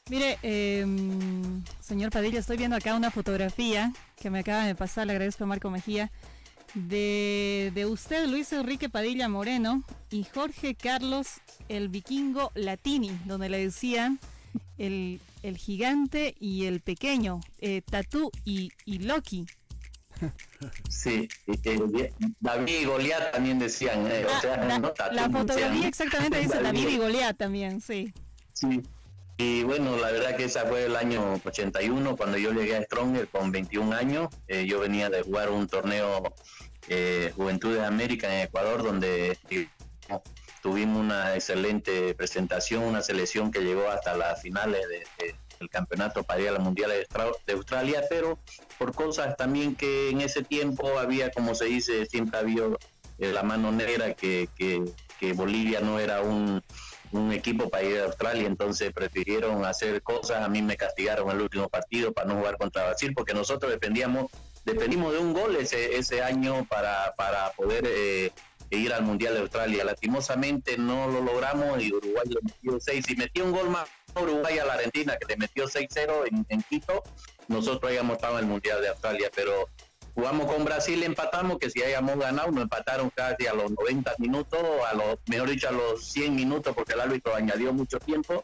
Mire, 0.10 0.40
em, 0.42 1.64
señor 1.80 2.10
Padilla, 2.10 2.40
estoy 2.40 2.58
viendo 2.58 2.78
acá 2.78 2.96
una 2.96 3.12
fotografía 3.12 3.94
que 4.20 4.32
me 4.32 4.40
acaba 4.40 4.66
de 4.66 4.74
pasar, 4.74 5.06
le 5.06 5.14
agradezco 5.14 5.44
a 5.44 5.48
Marco 5.48 5.70
Mejía, 5.70 6.12
de, 6.76 7.72
de 7.74 7.86
usted, 7.86 8.28
Luis 8.28 8.54
Enrique 8.54 8.90
Padilla 8.90 9.28
Moreno, 9.28 9.84
y 10.12 10.24
Jorge 10.24 10.76
Carlos 10.76 11.42
el 11.70 11.90
vikingo 11.90 12.52
Latini, 12.56 13.18
donde 13.26 13.50
le 13.50 13.60
decían 13.60 14.20
el, 14.78 15.20
gigante 15.58 16.36
y 16.40 16.66
el 16.66 16.82
pequeño, 16.82 17.40
eh, 17.60 17.82
Tatú 17.82 18.32
y, 18.44 18.72
Loki. 18.86 19.46
Sí, 20.90 21.28
David 22.40 22.82
y 22.82 22.86
Goliat 22.86 23.34
también 23.34 23.60
decían, 23.60 24.08
eh, 24.08 24.26
ah, 24.26 25.10
la, 25.12 25.30
fotografía 25.30 25.88
exactamente 25.90 26.40
dice 26.40 26.62
David 26.64 26.88
y 26.88 26.98
Goliat 26.98 27.36
también, 27.36 27.82
sí. 27.82 28.14
Sí, 28.54 28.82
Y 29.38 29.64
bueno, 29.64 29.98
la 29.98 30.12
verdad 30.12 30.38
que 30.38 30.46
esa 30.46 30.66
fue 30.66 30.86
el 30.86 30.96
año 30.96 31.42
81, 31.44 32.16
cuando 32.16 32.38
yo 32.38 32.54
llegué 32.54 32.78
a 32.78 32.84
Stronger 32.84 33.28
con 33.28 33.52
21 33.52 33.94
años. 33.94 34.30
Eh, 34.48 34.66
yo 34.66 34.80
venía 34.80 35.10
de 35.10 35.24
jugar 35.24 35.50
un 35.50 35.68
torneo 35.68 36.34
eh, 36.88 37.34
Juventudes 37.36 37.82
América 37.82 38.34
en 38.34 38.46
Ecuador, 38.48 38.84
donde 38.84 39.38
tuvimos 40.62 41.00
una 41.00 41.36
excelente 41.36 42.14
presentación, 42.14 42.84
una 42.84 43.02
selección 43.02 43.52
que 43.52 43.60
llegó 43.60 43.90
hasta 43.90 44.16
las 44.16 44.42
finales 44.42 44.82
del 45.60 45.70
campeonato 45.70 46.24
para 46.24 46.40
ir 46.40 46.50
a 46.50 46.54
la 46.54 46.60
Mundial 46.60 46.92
de 47.46 47.54
Australia, 47.54 48.04
pero 48.10 48.40
por 48.78 48.94
cosas 48.94 49.36
también 49.36 49.76
que 49.76 50.12
en 50.12 50.22
ese 50.22 50.44
tiempo 50.44 50.98
había, 50.98 51.30
como 51.32 51.56
se 51.56 51.66
dice, 51.66 52.06
siempre 52.06 52.40
había 52.40 52.64
eh, 53.18 53.34
la 53.34 53.44
mano 53.44 53.74
negra, 53.74 54.14
que, 54.14 54.48
que 54.56 55.34
Bolivia 55.34 55.82
no 55.82 56.00
era 56.00 56.22
un 56.22 56.64
un 57.18 57.32
equipo 57.32 57.70
para 57.70 57.84
ir 57.84 58.00
a 58.00 58.06
Australia, 58.06 58.48
entonces 58.48 58.92
prefirieron 58.94 59.66
hacer 59.66 60.02
cosas, 60.02 60.44
a 60.44 60.50
mí 60.50 60.62
me 60.62 60.78
castigaron 60.78 61.30
el 61.32 61.42
último 61.42 61.70
partido 61.70 62.12
para 62.14 62.28
no 62.28 62.36
jugar 62.36 62.58
contra 62.58 62.86
Brasil, 62.86 63.14
porque 63.16 63.34
nosotros 63.34 63.72
dependíamos, 63.72 64.32
dependimos 64.64 65.14
de 65.14 65.20
un 65.20 65.34
gol 65.34 65.56
ese, 65.56 65.98
ese 65.98 66.22
año 66.22 66.66
para, 66.70 67.14
para 67.16 67.52
poder 67.52 67.84
eh, 67.88 68.32
ir 68.70 68.94
al 68.94 69.04
Mundial 69.04 69.34
de 69.34 69.42
Australia. 69.42 69.84
Lastimosamente 69.84 70.78
no 70.78 71.08
lo 71.08 71.22
logramos 71.22 71.82
y 71.82 71.94
Uruguay 71.94 72.26
le 72.28 72.40
metió 72.42 72.80
6 72.80 73.10
y 73.10 73.16
metió 73.16 73.46
un 73.46 73.52
gol 73.52 73.70
más 73.70 73.88
Uruguay 74.22 74.60
a 74.60 74.66
la 74.66 74.74
Argentina 74.74 75.18
que 75.18 75.28
le 75.28 75.38
metió 75.38 75.66
6-0 75.66 76.28
en, 76.32 76.46
en 76.50 76.62
Quito, 76.64 77.04
nosotros 77.48 77.90
habíamos 77.90 78.16
estado 78.16 78.38
en 78.38 78.46
el 78.46 78.50
Mundial 78.50 78.82
de 78.82 78.90
Australia, 78.90 79.30
pero 79.36 79.70
Jugamos 80.16 80.46
con 80.52 80.64
Brasil, 80.64 81.04
empatamos, 81.04 81.60
que 81.60 81.70
si 81.70 81.84
hayamos 81.84 82.18
ganado, 82.18 82.50
nos 82.50 82.64
empataron 82.64 83.10
casi 83.10 83.48
a 83.48 83.54
los 83.54 83.70
90 83.70 84.16
minutos, 84.20 84.62
a 84.90 84.96
los, 84.96 85.18
mejor 85.28 85.50
dicho, 85.50 85.68
a 85.68 85.74
los 85.74 86.06
100 86.06 86.34
minutos, 86.34 86.74
porque 86.74 86.94
el 86.94 87.02
árbitro 87.02 87.36
añadió 87.36 87.74
mucho 87.74 88.00
tiempo. 88.00 88.42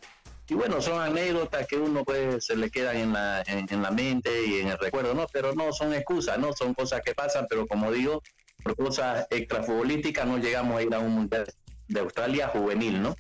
Y 0.50 0.54
bueno, 0.54 0.82
son 0.82 1.00
anécdotas 1.00 1.66
que 1.66 1.78
uno 1.78 2.04
pues 2.04 2.46
se 2.46 2.58
le 2.58 2.70
quedan 2.70 2.98
en 2.98 3.14
la, 3.14 3.42
en, 3.48 3.82
la 3.82 3.90
mente 3.90 4.46
y 4.46 4.60
en 4.60 4.68
el 4.68 4.78
recuerdo, 4.78 5.14
¿no? 5.14 5.26
Pero 5.32 5.56
no 5.56 5.72
son 5.72 5.94
excusas, 5.94 6.38
¿no? 6.38 6.52
Son 6.52 6.74
cosas 6.74 7.00
que 7.06 7.16
pasan, 7.16 7.48
pero 7.50 7.66
como 7.66 7.90
digo, 7.90 8.22
por 8.62 8.76
cosas 8.76 9.26
extrafutbolísticas 9.30 10.28
no 10.28 10.40
llegamos 10.40 10.78
a 10.78 10.84
ir 10.84 10.94
a 10.94 11.00
un 11.00 11.14
Mundial 11.14 11.46
de 11.88 12.00
Australia 12.02 12.50
juvenil, 12.50 13.02
¿no? 13.02 13.16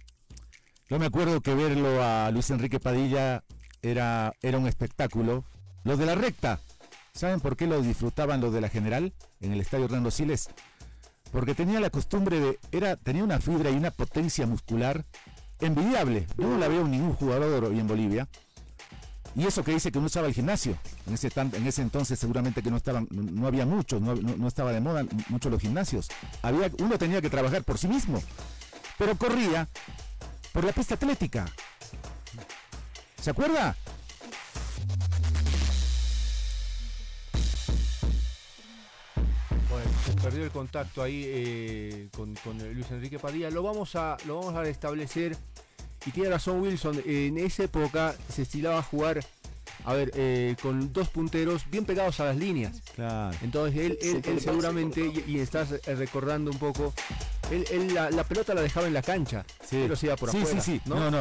Yo 0.89 0.99
me 0.99 1.05
acuerdo 1.05 1.39
que 1.39 1.55
verlo 1.55 2.03
a 2.03 2.29
Luis 2.31 2.49
Enrique 2.49 2.81
Padilla 2.81 3.45
era, 3.81 4.33
era 4.41 4.57
un 4.57 4.67
espectáculo. 4.67 5.45
Los 5.85 5.97
de 5.99 6.05
la 6.05 6.15
recta, 6.15 6.59
¿Saben 7.13 7.39
por 7.39 7.57
qué 7.57 7.67
lo 7.67 7.81
disfrutaban 7.81 8.41
los 8.41 8.53
de 8.53 8.61
la 8.61 8.69
General 8.69 9.13
en 9.41 9.51
el 9.51 9.61
estadio 9.61 9.85
Hernando 9.85 10.11
Siles? 10.11 10.49
Porque 11.31 11.55
tenía 11.55 11.79
la 11.79 11.89
costumbre 11.89 12.39
de, 12.39 12.59
era, 12.71 12.95
tenía 12.95 13.23
una 13.23 13.39
fibra 13.39 13.69
y 13.69 13.75
una 13.75 13.91
potencia 13.91 14.45
muscular 14.47 15.05
envidiable. 15.59 16.27
No 16.37 16.57
la 16.57 16.67
veo 16.67 16.81
en 16.81 16.91
ningún 16.91 17.13
jugador 17.13 17.65
hoy 17.65 17.79
en 17.79 17.87
Bolivia. 17.87 18.27
Y 19.35 19.45
eso 19.45 19.63
que 19.63 19.71
dice 19.71 19.91
que 19.91 19.99
no 19.99 20.05
usaba 20.05 20.27
el 20.27 20.33
gimnasio. 20.33 20.77
En 21.07 21.13
ese, 21.13 21.31
en 21.35 21.67
ese 21.67 21.81
entonces 21.81 22.19
seguramente 22.19 22.61
que 22.61 22.69
no 22.69 22.77
estaban, 22.77 23.07
no, 23.11 23.47
había 23.47 23.65
muchos, 23.65 24.01
no, 24.01 24.15
no, 24.15 24.47
estaba 24.47 24.73
de 24.73 24.81
moda 24.81 25.05
muchos 25.29 25.51
los 25.51 25.61
gimnasios. 25.61 26.09
Había, 26.41 26.69
uno 26.79 26.97
tenía 26.97 27.21
que 27.21 27.29
trabajar 27.29 27.63
por 27.63 27.77
sí 27.77 27.87
mismo. 27.87 28.21
Pero 28.97 29.15
corría 29.15 29.69
por 30.51 30.65
la 30.65 30.73
pista 30.73 30.95
atlética. 30.95 31.45
¿Se 33.21 33.29
acuerda? 33.29 33.75
Perdió 40.21 40.43
el 40.43 40.51
contacto 40.51 41.01
ahí 41.01 41.23
eh, 41.25 42.07
con, 42.15 42.35
Luis 42.73 42.89
Enrique 42.91 43.19
Padilla. 43.19 43.49
Lo 43.49 43.63
vamos 43.63 43.95
a, 43.95 44.17
lo 44.25 44.39
vamos 44.39 44.55
a 44.55 44.61
restablecer. 44.61 45.35
Y 46.05 46.11
tiene 46.11 46.29
razón 46.29 46.61
Wilson, 46.61 47.01
en 47.05 47.37
esa 47.37 47.63
época 47.63 48.15
se 48.27 48.41
estilaba 48.41 48.81
jugar, 48.81 49.23
a 49.85 49.93
ver, 49.93 50.11
eh, 50.15 50.55
con 50.59 50.91
dos 50.91 51.09
punteros 51.09 51.69
bien 51.69 51.85
pegados 51.85 52.19
a 52.19 52.25
las 52.25 52.37
líneas. 52.37 52.81
Entonces 53.43 53.97
él, 54.01 54.39
seguramente, 54.39 55.11
y, 55.27 55.37
estás 55.37 55.69
recordando 55.85 56.49
un 56.49 56.57
poco, 56.57 56.91
él, 57.51 57.93
la, 57.93 58.23
pelota 58.23 58.55
la 58.55 58.61
dejaba 58.61 58.87
en 58.87 58.95
la 58.95 59.03
cancha, 59.03 59.45
sí. 59.59 59.77
pero 59.83 59.95
se 59.95 60.07
iba 60.07 60.15
por 60.15 60.29
afuera. 60.29 60.47
Sí, 60.47 60.59
sí, 60.59 60.81
¿no? 60.85 61.11
no, 61.11 61.19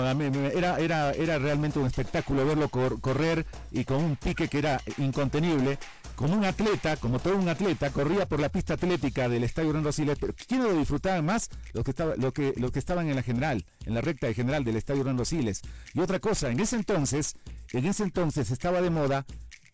era, 0.49 0.79
era, 0.79 1.13
era 1.13 1.39
realmente 1.39 1.79
un 1.79 1.87
espectáculo 1.87 2.47
verlo 2.47 2.71
correr 2.71 3.45
y 3.71 3.85
con 3.85 3.99
un 3.99 4.17
pique 4.17 4.49
que 4.49 4.59
era 4.61 4.81
incontenible 4.97 5.79
como 6.21 6.37
un 6.37 6.45
atleta, 6.45 6.99
como 6.99 7.19
todo 7.19 7.35
un 7.37 7.49
atleta, 7.49 7.89
corría 7.89 8.29
por 8.29 8.41
la 8.41 8.51
pista 8.51 8.75
atlética 8.75 9.27
del 9.31 9.43
Estadio 9.43 9.71
Hernando 9.71 9.91
Siles, 9.91 10.19
pero 10.21 10.35
¿quiénes 10.35 10.67
lo 10.67 10.75
disfrutaban 10.75 11.25
más? 11.25 11.49
Los 11.73 11.83
que, 11.83 11.93
estaba, 11.93 12.15
lo 12.17 12.31
que, 12.35 12.53
los 12.59 12.73
que 12.73 12.79
estaban 12.79 13.09
en 13.09 13.17
la 13.17 13.23
general, 13.23 13.65
en 13.87 13.95
la 13.95 14.03
recta 14.03 14.27
de 14.27 14.35
general 14.35 14.63
del 14.63 14.77
Estadio 14.77 15.01
Hernando 15.01 15.25
Siles. 15.25 15.63
Y 15.95 16.01
otra 16.01 16.21
cosa, 16.21 16.51
en 16.51 16.61
ese 16.61 16.77
entonces, 16.77 17.37
en 17.73 17.87
ese 17.87 18.03
entonces 18.03 18.51
estaba 18.51 18.83
de 18.83 18.91
moda 18.91 19.25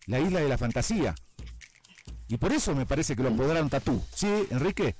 la 0.05 0.21
isla 0.21 0.39
de 0.39 0.47
la 0.47 0.57
fantasía. 0.57 1.15
Y 2.29 2.37
por 2.37 2.53
eso 2.53 2.73
me 2.73 2.85
parece 2.85 3.17
que 3.17 3.23
lo 3.23 3.29
apoderaron 3.29 3.69
Tatú. 3.69 4.01
¿Sí, 4.15 4.47
Enrique? 4.49 4.95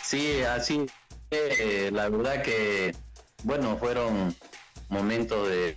Sí, 0.00 0.42
así. 0.42 0.86
Eh, 1.32 1.90
la 1.92 2.08
verdad 2.08 2.40
que, 2.40 2.94
bueno, 3.42 3.78
fueron 3.78 4.32
momentos 4.88 5.48
de, 5.48 5.76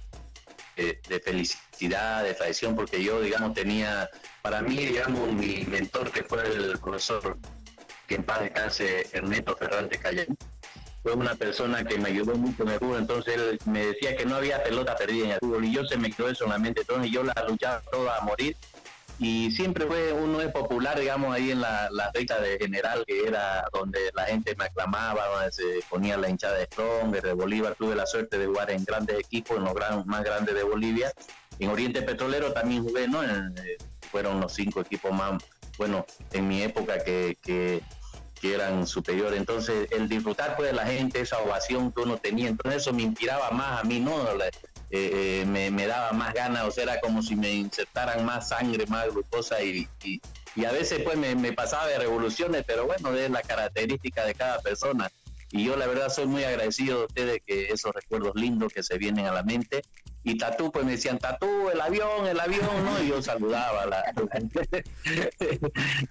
de 0.77 1.19
felicidad 1.19 2.23
de 2.23 2.33
tradición, 2.33 2.75
porque 2.75 3.03
yo, 3.03 3.21
digamos, 3.21 3.53
tenía, 3.53 4.09
para 4.41 4.61
mí, 4.61 4.77
digamos, 4.77 5.33
mi 5.33 5.65
mentor, 5.65 6.11
que 6.11 6.23
fue 6.23 6.43
el 6.47 6.77
profesor, 6.79 7.37
que 8.07 8.15
en 8.15 8.23
paz 8.23 8.41
descanse, 8.41 9.07
Ernesto 9.11 9.55
Ferrante 9.57 9.97
Cayén, 9.99 10.37
fue 11.03 11.13
una 11.13 11.35
persona 11.35 11.83
que 11.83 11.97
me 11.97 12.09
ayudó 12.09 12.35
mucho 12.35 12.63
en 12.63 12.69
el 12.69 12.79
fútbol, 12.79 12.99
entonces 12.99 13.35
él 13.35 13.59
me 13.65 13.87
decía 13.87 14.15
que 14.15 14.25
no 14.25 14.35
había 14.35 14.63
pelota 14.63 14.95
perdida 14.95 15.25
en 15.25 15.31
el 15.31 15.39
fútbol, 15.39 15.65
y 15.65 15.73
yo 15.73 15.85
se 15.85 15.97
me 15.97 16.11
quedó 16.11 16.29
eso 16.29 16.43
en 16.45 16.51
la 16.51 16.57
mente, 16.57 16.81
entonces 16.81 17.11
yo 17.11 17.23
la 17.23 17.33
luchaba 17.47 17.81
toda 17.91 18.17
a 18.17 18.21
morir, 18.21 18.55
y 19.19 19.49
siempre 19.51 19.85
fue 19.87 20.13
uno 20.13 20.41
es 20.41 20.51
popular, 20.51 20.99
digamos, 20.99 21.33
ahí 21.33 21.51
en 21.51 21.61
la, 21.61 21.89
la 21.91 22.11
recta 22.13 22.39
de 22.39 22.57
general, 22.59 23.03
que 23.07 23.27
era 23.27 23.67
donde 23.73 24.11
la 24.13 24.25
gente 24.25 24.55
me 24.55 24.65
aclamaba, 24.65 25.25
donde 25.27 25.51
se 25.51 25.79
ponía 25.89 26.17
la 26.17 26.29
hinchada 26.29 26.57
de 26.57 26.65
Strong, 26.65 27.11
de 27.11 27.33
Bolívar, 27.33 27.75
tuve 27.75 27.95
la 27.95 28.05
suerte 28.05 28.37
de 28.37 28.45
jugar 28.45 28.69
en 28.69 28.83
grandes 28.85 29.19
equipos, 29.19 29.57
en 29.57 29.63
los 29.63 30.05
más 30.05 30.23
grandes 30.23 30.53
de 30.53 30.63
Bolivia, 30.63 31.11
en 31.59 31.69
Oriente 31.69 32.03
Petrolero 32.03 32.53
también 32.53 32.83
jugué, 32.83 33.07
¿no? 33.07 33.23
Eh, 33.23 33.77
fueron 34.11 34.39
los 34.39 34.53
cinco 34.53 34.81
equipos 34.81 35.11
más, 35.11 35.43
bueno, 35.77 36.05
en 36.31 36.47
mi 36.47 36.61
época 36.61 37.03
que, 37.03 37.37
que, 37.41 37.81
eran 38.43 38.87
superiores. 38.87 39.37
Entonces, 39.37 39.89
el 39.91 40.07
disfrutar 40.07 40.55
pues, 40.55 40.69
de 40.69 40.73
la 40.73 40.85
gente, 40.85 41.19
esa 41.19 41.39
ovación 41.39 41.91
que 41.91 42.01
uno 42.01 42.17
tenía, 42.17 42.47
entonces 42.47 42.83
eso 42.83 42.93
me 42.93 43.01
inspiraba 43.01 43.49
más 43.49 43.81
a 43.81 43.83
mí, 43.83 43.99
¿no? 43.99 44.13
Eh, 44.89 45.41
eh, 45.41 45.45
me, 45.45 45.85
daba 45.85 46.13
más 46.13 46.33
ganas, 46.33 46.63
o 46.63 46.71
sea, 46.71 46.83
era 46.83 47.01
como 47.01 47.21
si 47.21 47.35
me 47.35 47.51
insertaran 47.51 48.25
más 48.25 48.49
sangre, 48.49 48.85
más 48.85 49.07
glucosa 49.09 49.61
y, 49.61 49.87
y, 50.03 50.65
a 50.65 50.71
veces 50.71 51.01
pues 51.03 51.17
me, 51.17 51.35
me, 51.35 51.51
pasaba 51.51 51.87
de 51.87 51.99
revoluciones, 51.99 52.63
pero 52.65 52.85
bueno, 52.85 53.13
es 53.13 53.29
la 53.29 53.41
característica 53.41 54.25
de 54.25 54.33
cada 54.33 54.59
persona. 54.59 55.11
Y 55.51 55.65
yo 55.65 55.75
la 55.75 55.87
verdad 55.87 56.09
soy 56.09 56.25
muy 56.25 56.43
agradecido 56.43 56.99
de 56.99 57.05
ustedes 57.05 57.41
que 57.45 57.67
esos 57.67 57.93
recuerdos 57.93 58.35
lindos 58.35 58.73
que 58.73 58.83
se 58.83 58.97
vienen 58.97 59.25
a 59.25 59.33
la 59.33 59.43
mente 59.43 59.81
y 60.27 60.37
Tatú, 60.37 60.69
pues 60.73 60.83
me 60.83 60.91
decían, 60.91 61.19
Tatú, 61.19 61.69
el 61.69 61.79
avión, 61.79 62.27
el 62.27 62.37
avión, 62.37 62.83
¿no? 62.83 63.01
Y 63.01 63.07
yo 63.07 63.21
saludaba 63.21 63.83
a 63.83 63.85
la, 63.85 64.03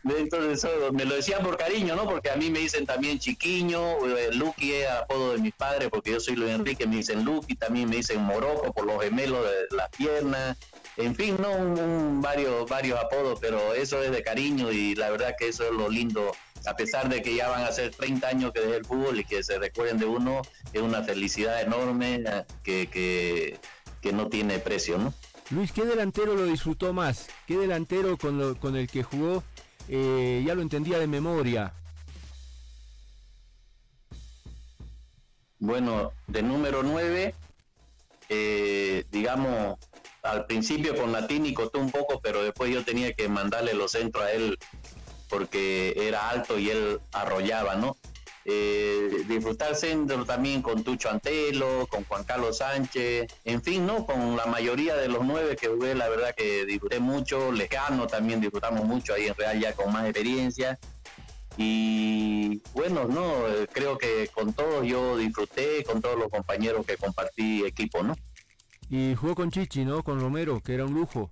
Entonces 0.04 0.70
me 0.92 1.04
lo 1.04 1.16
decían 1.16 1.42
por 1.42 1.58
cariño, 1.58 1.94
¿no? 1.94 2.04
Porque 2.08 2.30
a 2.30 2.36
mí 2.36 2.48
me 2.48 2.60
dicen 2.60 2.86
también 2.86 3.18
Chiquiño, 3.18 4.06
eh, 4.16 4.30
Lucky 4.32 4.72
es 4.72 4.88
apodo 4.88 5.32
de 5.32 5.38
mis 5.38 5.52
padres, 5.52 5.90
porque 5.90 6.12
yo 6.12 6.20
soy 6.20 6.36
Luis 6.36 6.52
Enrique, 6.52 6.86
me 6.86 6.96
dicen 6.96 7.26
Lucky, 7.26 7.56
también 7.56 7.90
me 7.90 7.96
dicen 7.96 8.22
Moroco 8.22 8.72
por 8.72 8.86
los 8.86 9.02
gemelos 9.04 9.44
de 9.44 9.76
las 9.76 9.90
piernas, 9.90 10.56
en 10.96 11.14
fin, 11.14 11.36
¿no? 11.38 12.22
varios, 12.22 12.66
varios 12.70 12.98
apodos, 12.98 13.38
pero 13.38 13.74
eso 13.74 14.02
es 14.02 14.10
de 14.10 14.22
cariño 14.22 14.72
y 14.72 14.94
la 14.94 15.10
verdad 15.10 15.34
que 15.38 15.48
eso 15.48 15.64
es 15.64 15.72
lo 15.72 15.90
lindo 15.90 16.32
a 16.66 16.74
pesar 16.74 17.08
de 17.08 17.22
que 17.22 17.34
ya 17.34 17.48
van 17.48 17.62
a 17.62 17.72
ser 17.72 17.92
30 17.92 18.26
años 18.26 18.52
que 18.52 18.60
dejé 18.60 18.76
el 18.76 18.84
fútbol 18.84 19.20
y 19.20 19.24
que 19.24 19.42
se 19.42 19.58
recuerden 19.58 19.98
de 19.98 20.06
uno, 20.06 20.42
es 20.72 20.82
una 20.82 21.02
felicidad 21.02 21.62
enorme 21.62 22.24
eh, 22.26 22.44
que, 22.64 22.88
que 22.88 23.58
que 24.00 24.12
no 24.12 24.28
tiene 24.28 24.58
precio, 24.58 24.98
¿no? 24.98 25.14
Luis, 25.50 25.72
¿qué 25.72 25.84
delantero 25.84 26.34
lo 26.34 26.44
disfrutó 26.44 26.92
más? 26.92 27.28
¿Qué 27.46 27.56
delantero 27.56 28.16
con, 28.16 28.56
con 28.56 28.76
el 28.76 28.88
que 28.88 29.02
jugó 29.02 29.44
eh, 29.88 30.42
ya 30.44 30.54
lo 30.54 30.62
entendía 30.62 30.98
de 30.98 31.06
memoria? 31.06 31.72
Bueno, 35.58 36.12
de 36.26 36.42
número 36.42 36.82
9, 36.82 37.34
eh, 38.28 39.04
digamos, 39.10 39.78
al 40.22 40.46
principio 40.46 40.96
con 40.96 41.12
Latini 41.12 41.54
costó 41.54 41.78
un 41.78 41.90
poco, 41.90 42.20
pero 42.20 42.42
después 42.42 42.70
yo 42.72 42.84
tenía 42.84 43.14
que 43.14 43.28
mandarle 43.28 43.72
los 43.74 43.92
centros 43.92 44.24
a 44.24 44.32
él 44.32 44.58
porque 45.28 45.94
era 45.96 46.28
alto 46.28 46.58
y 46.58 46.70
él 46.70 47.00
arrollaba, 47.12 47.76
¿no? 47.76 47.96
Eh, 48.48 49.24
disfrutar 49.28 49.74
centro 49.74 50.24
también 50.24 50.62
con 50.62 50.84
Tucho 50.84 51.10
Antelo, 51.10 51.88
con 51.90 52.04
Juan 52.04 52.22
Carlos 52.22 52.58
Sánchez, 52.58 53.26
en 53.44 53.60
fin, 53.60 53.84
¿no? 53.84 54.06
Con 54.06 54.36
la 54.36 54.46
mayoría 54.46 54.94
de 54.94 55.08
los 55.08 55.24
nueve 55.24 55.56
que 55.56 55.66
jugué, 55.66 55.96
la 55.96 56.08
verdad 56.08 56.32
que 56.32 56.64
disfruté 56.64 57.00
mucho, 57.00 57.50
Lecano 57.50 58.06
también 58.06 58.40
disfrutamos 58.40 58.84
mucho 58.84 59.14
ahí 59.14 59.26
en 59.26 59.34
Real 59.34 59.58
ya 59.58 59.74
con 59.74 59.92
más 59.92 60.04
experiencia. 60.04 60.78
Y 61.56 62.62
bueno, 62.72 63.06
no, 63.08 63.48
eh, 63.48 63.66
creo 63.72 63.98
que 63.98 64.28
con 64.32 64.52
todos 64.52 64.86
yo 64.86 65.16
disfruté, 65.16 65.82
con 65.82 66.00
todos 66.00 66.16
los 66.16 66.28
compañeros 66.28 66.86
que 66.86 66.96
compartí 66.96 67.64
equipo, 67.64 68.04
¿no? 68.04 68.14
Y 68.88 69.16
jugó 69.16 69.34
con 69.34 69.50
Chichi, 69.50 69.84
¿no? 69.84 70.04
Con 70.04 70.20
Romero, 70.20 70.60
que 70.60 70.74
era 70.74 70.84
un 70.84 70.94
lujo. 70.94 71.30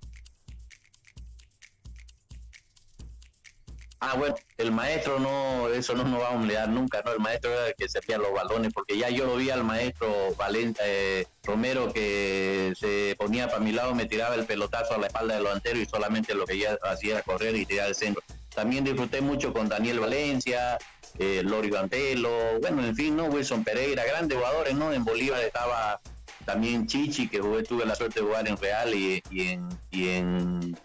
Ah, 3.99 4.15
bueno, 4.17 4.35
el 4.57 4.71
maestro 4.71 5.19
no, 5.19 5.69
eso 5.69 5.95
no 5.95 6.03
nos 6.03 6.21
va 6.21 6.27
a 6.27 6.37
olvidar 6.37 6.69
nunca, 6.69 7.01
¿no? 7.03 7.13
El 7.13 7.19
maestro 7.19 7.51
era 7.51 7.67
el 7.67 7.75
que 7.75 7.87
se 7.87 7.99
los 8.17 8.33
balones, 8.33 8.73
porque 8.73 8.97
ya 8.97 9.09
yo 9.09 9.25
lo 9.25 9.37
vi 9.37 9.49
al 9.49 9.63
maestro 9.63 10.35
Valente, 10.35 10.81
eh, 10.83 11.27
Romero 11.43 11.91
que 11.91 12.73
se 12.77 13.15
ponía 13.17 13.47
para 13.47 13.59
mi 13.59 13.71
lado, 13.71 13.95
me 13.95 14.05
tiraba 14.05 14.35
el 14.35 14.45
pelotazo 14.45 14.95
a 14.95 14.97
la 14.97 15.07
espalda 15.07 15.35
del 15.35 15.43
delantero 15.43 15.79
y 15.79 15.85
solamente 15.85 16.35
lo 16.35 16.45
que 16.45 16.57
ya 16.57 16.77
hacía 16.83 17.13
era 17.13 17.21
correr 17.21 17.55
y 17.55 17.65
tirar 17.65 17.87
el 17.87 17.95
centro. 17.95 18.21
También 18.53 18.83
disfruté 18.83 19.21
mucho 19.21 19.53
con 19.53 19.69
Daniel 19.69 19.99
Valencia, 19.99 20.77
eh, 21.17 21.41
Lorio 21.43 21.79
Antelo, 21.79 22.59
bueno, 22.59 22.83
en 22.83 22.95
fin, 22.95 23.15
¿no? 23.15 23.25
Wilson 23.25 23.63
Pereira, 23.63 24.03
grandes 24.05 24.37
jugadores, 24.37 24.75
¿no? 24.75 24.91
En 24.91 25.03
Bolívar 25.03 25.41
estaba 25.41 25.99
también 26.45 26.87
Chichi, 26.87 27.27
que 27.27 27.39
jugué, 27.39 27.63
tuve 27.63 27.85
la 27.85 27.95
suerte 27.95 28.19
de 28.19 28.25
jugar 28.25 28.47
en 28.47 28.57
Real 28.57 28.93
y, 28.93 29.21
en, 29.31 29.67
y 29.91 30.09
en, 30.09 30.77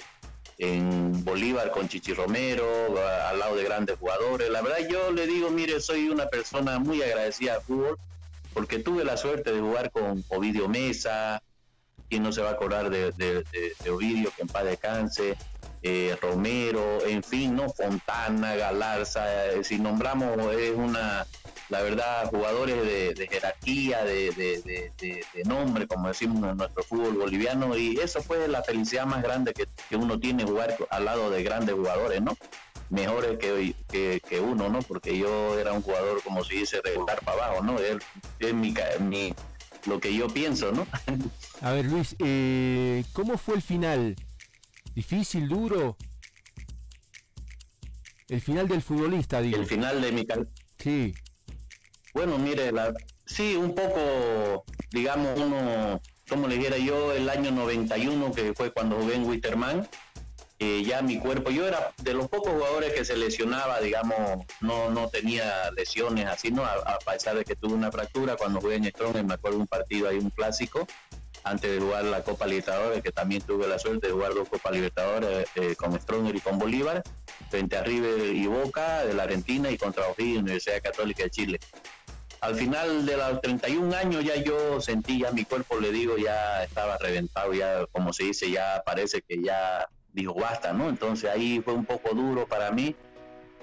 en, 0.61 1.25
Bolívar 1.25 1.71
con 1.71 1.89
Chichi 1.89 2.13
Romero, 2.13 2.67
al 3.29 3.39
lado 3.39 3.57
de 3.57 3.65
grandes 3.65 3.99
jugadores. 3.99 4.51
La 4.51 4.63
verdad 4.63 4.87
yo 4.89 5.11
le 5.11 5.27
digo, 5.27 5.51
mire, 5.51 5.81
soy 5.81 6.09
una 6.09 6.27
persona 6.27 6.79
muy 6.79 7.03
agradecida 7.03 7.55
al 7.55 7.63
fútbol, 7.63 7.99
porque 8.53 8.79
tuve 8.79 9.05
la 9.05 9.17
suerte 9.17 9.53
de 9.53 9.61
jugar 9.61 9.91
con 9.91 10.23
Ovidio 10.29 10.69
Mesa, 10.69 11.43
quien 12.09 12.23
no 12.23 12.33
se 12.33 12.43
va 12.43 12.51
a 12.51 12.53
acordar 12.53 12.91
de, 12.91 13.45
Ovidio, 13.91 14.31
que 14.37 14.43
en 14.43 14.49
paz 14.49 14.65
descanse, 14.65 15.37
eh, 15.83 16.17
Romero, 16.21 17.05
en 17.07 17.23
fin, 17.23 17.57
¿no? 17.57 17.71
Fontana, 17.71 18.55
Galarza, 18.55 19.53
eh, 19.53 19.65
si 19.65 19.79
nombramos 19.79 20.53
es 20.55 20.77
una, 20.77 21.27
la 21.71 21.83
verdad, 21.83 22.29
jugadores 22.29 23.17
de, 23.17 23.29
jerarquía, 23.29 24.05
de, 24.05 24.85
nombre, 25.45 25.87
como 25.87 26.09
decimos 26.09 26.51
en 26.51 26.57
nuestro 26.57 26.83
fútbol 26.83 27.15
boliviano, 27.15 27.77
y 27.77 27.97
eso 27.99 28.21
fue 28.23 28.47
la 28.49 28.63
felicidad 28.63 29.07
más 29.07 29.23
grande 29.23 29.55
que, 29.55 29.97
uno 29.97 30.19
tiene 30.19 30.45
jugar 30.45 30.77
al 30.91 31.05
lado 31.05 31.31
de 31.31 31.43
grandes 31.43 31.75
jugadores, 31.75 32.21
¿no? 32.21 32.37
Mejores 32.91 33.39
que, 33.39 33.75
que, 33.89 34.41
uno, 34.41 34.69
¿no? 34.69 34.83
Porque 34.83 35.17
yo 35.17 35.59
era 35.59 35.73
un 35.73 35.83
jugador, 35.83 36.21
como 36.25 36.43
se 36.43 36.55
dice, 36.55 36.81
regular 36.83 37.21
para 37.25 37.45
abajo, 37.45 37.63
¿no? 37.63 37.79
Es, 37.79 37.99
es 38.41 38.53
mi, 38.53 38.75
mi, 38.99 39.33
lo 39.87 40.01
que 40.01 40.13
yo 40.13 40.29
pienso, 40.29 40.73
¿no? 40.73 40.87
A 41.61 41.73
ver, 41.73 41.85
Luis, 41.85 42.17
eh, 42.19 43.05
¿cómo 43.13 43.39
fue 43.39 43.55
el 43.55 43.63
final? 43.63 44.17
Difícil, 44.93 45.49
duro. 45.49 45.97
El 48.29 48.41
final 48.41 48.67
del 48.67 48.83
futbolista, 48.83 49.41
digo. 49.41 49.57
El 49.57 49.67
final 49.67 50.01
de 50.03 50.13
mi 50.13 50.27
Sí. 50.79 51.15
Bueno, 52.15 52.39
mire, 52.39 52.73
la... 52.73 52.93
sí, 53.25 53.57
un 53.57 53.75
poco, 53.75 54.65
digamos, 54.91 55.39
uno, 55.39 56.01
como 56.29 56.49
le 56.49 56.57
dijera 56.57 56.79
yo, 56.79 57.13
el 57.13 57.29
año 57.29 57.51
91, 57.51 58.33
que 58.33 58.53
fue 58.55 58.73
cuando 58.73 58.97
jugué 58.97 59.15
en 59.15 59.29
Witterman, 59.29 59.89
ya 60.85 61.01
mi 61.03 61.19
cuerpo, 61.19 61.51
yo 61.51 61.67
era 61.67 61.93
de 62.03 62.13
los 62.13 62.29
pocos 62.29 62.53
jugadores 62.53 62.93
que 62.93 63.05
se 63.05 63.17
lesionaba, 63.17 63.81
digamos, 63.81 64.45
no, 64.61 64.91
no 64.91 65.09
tenía 65.09 65.71
lesiones 65.71 66.27
así, 66.27 66.51
¿no? 66.51 66.65
A, 66.65 66.99
pesar 66.99 67.37
de 67.37 67.45
que 67.45 67.57
tuve 67.57 67.75
una 67.75 67.91
fractura 67.91 68.37
cuando 68.37 68.61
jugué 68.61 68.77
en 68.77 68.85
Strong, 68.85 69.25
me 69.25 69.35
acuerdo 69.35 69.59
un 69.59 69.67
partido 69.67 70.09
ahí, 70.09 70.19
un 70.19 70.31
clásico, 70.31 70.87
antes 71.45 71.71
de 71.71 71.81
jugar 71.81 72.05
la 72.05 72.23
Copa 72.23 72.47
Libertadores, 72.47 73.03
que 73.03 73.11
también 73.11 73.41
tuve 73.41 73.67
la 73.67 73.79
suerte 73.79 74.09
de 74.09 74.13
jugar 74.13 74.35
dos 74.35 74.49
Copas 74.49 74.73
Libertadores 74.73 75.49
eh, 75.55 75.75
con 75.77 75.99
Stronger 75.99 76.37
y 76.37 76.41
con 76.41 76.59
Bolívar, 76.59 77.03
frente 77.49 77.79
a 77.79 77.83
River 77.83 78.35
y 78.35 78.47
Boca 78.47 79.05
de 79.05 79.15
la 79.15 79.23
Argentina 79.23 79.71
y 79.71 79.79
contra 79.79 80.07
O'Higgins, 80.09 80.43
Universidad 80.43 80.83
Católica 80.83 81.23
de 81.23 81.31
Chile. 81.31 81.61
Al 82.41 82.55
final 82.55 83.05
de 83.05 83.17
los 83.17 83.41
31 83.43 83.95
años 83.95 84.25
ya 84.25 84.37
yo 84.37 84.81
sentí, 84.81 85.21
ya 85.21 85.31
mi 85.31 85.45
cuerpo, 85.45 85.79
le 85.79 85.93
digo, 85.93 86.17
ya 86.17 86.65
estaba 86.65 86.97
reventado, 86.97 87.53
ya 87.53 87.87
como 87.93 88.15
se 88.15 88.25
dice, 88.25 88.51
ya 88.51 88.83
parece 88.85 89.21
que 89.21 89.43
ya 89.43 89.87
dijo 90.15 90.35
basta, 90.35 90.73
¿no? 90.73 90.89
Entonces 90.89 91.31
ahí 91.31 91.61
fue 91.63 91.75
un 91.75 91.85
poco 91.85 92.15
duro 92.15 92.47
para 92.47 92.71
mí, 92.71 92.97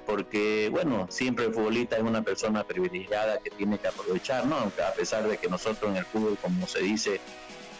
porque 0.05 0.69
bueno, 0.71 1.07
siempre 1.09 1.45
el 1.45 1.53
futbolista 1.53 1.97
es 1.97 2.03
una 2.03 2.21
persona 2.21 2.63
privilegiada 2.63 3.39
que 3.39 3.49
tiene 3.49 3.79
que 3.79 3.87
aprovechar, 3.87 4.45
¿no? 4.45 4.57
A 4.57 4.93
pesar 4.95 5.27
de 5.27 5.37
que 5.37 5.49
nosotros 5.49 5.89
en 5.89 5.97
el 5.97 6.05
fútbol, 6.05 6.37
como 6.39 6.67
se 6.67 6.81
dice, 6.81 7.19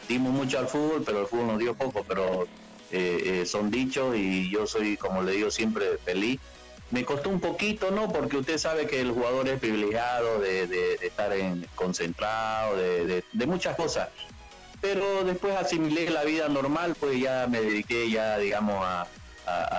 dimos 0.10 0.34
mucho 0.34 0.58
al 0.58 0.68
fútbol, 0.68 1.04
pero 1.06 1.22
el 1.22 1.28
fútbol 1.28 1.48
nos 1.48 1.60
dio 1.60 1.76
poco, 1.76 2.04
pero 2.08 2.48
eh, 2.92 3.42
eh, 3.42 3.46
son 3.46 3.70
dichos 3.70 4.16
y 4.16 4.50
yo 4.50 4.66
soy, 4.66 4.98
como 4.98 5.22
le 5.22 5.34
digo, 5.34 5.52
siempre 5.52 5.98
feliz. 6.04 6.40
Me 6.92 7.04
costó 7.04 7.30
un 7.30 7.40
poquito, 7.40 7.92
¿no? 7.92 8.12
Porque 8.12 8.38
usted 8.38 8.58
sabe 8.58 8.88
que 8.88 9.02
el 9.02 9.12
jugador 9.12 9.48
es 9.50 9.60
privilegiado 9.60 10.40
de, 10.40 10.98
estar 11.02 11.34
en, 11.34 11.68
concentrado, 11.76 12.78
de, 12.78 13.24
muchas 13.46 13.76
cosas. 13.76 14.10
Pero 14.80 15.24
después 15.24 15.56
asimilé 15.56 16.10
la 16.10 16.24
vida 16.24 16.48
normal, 16.48 16.96
pues 17.00 17.20
ya 17.20 17.48
me 17.50 17.62
dediqué 17.62 18.10
ya, 18.10 18.38
digamos, 18.38 18.78
a, 18.86 19.08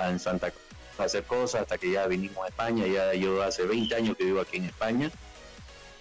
en 0.09 0.19
Santa 0.19 0.51
a 0.97 1.03
hacer 1.03 1.23
cosas 1.23 1.61
hasta 1.61 1.77
que 1.77 1.91
ya 1.91 2.05
vinimos 2.07 2.43
a 2.43 2.49
España. 2.49 2.85
Ya 2.85 3.13
yo 3.13 3.41
hace 3.41 3.63
20 3.63 3.95
años 3.95 4.17
que 4.17 4.25
vivo 4.25 4.41
aquí 4.41 4.57
en 4.57 4.65
España. 4.65 5.09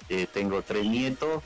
Eh, 0.08 0.26
tengo 0.32 0.62
tres 0.62 0.84
nietos 0.86 1.42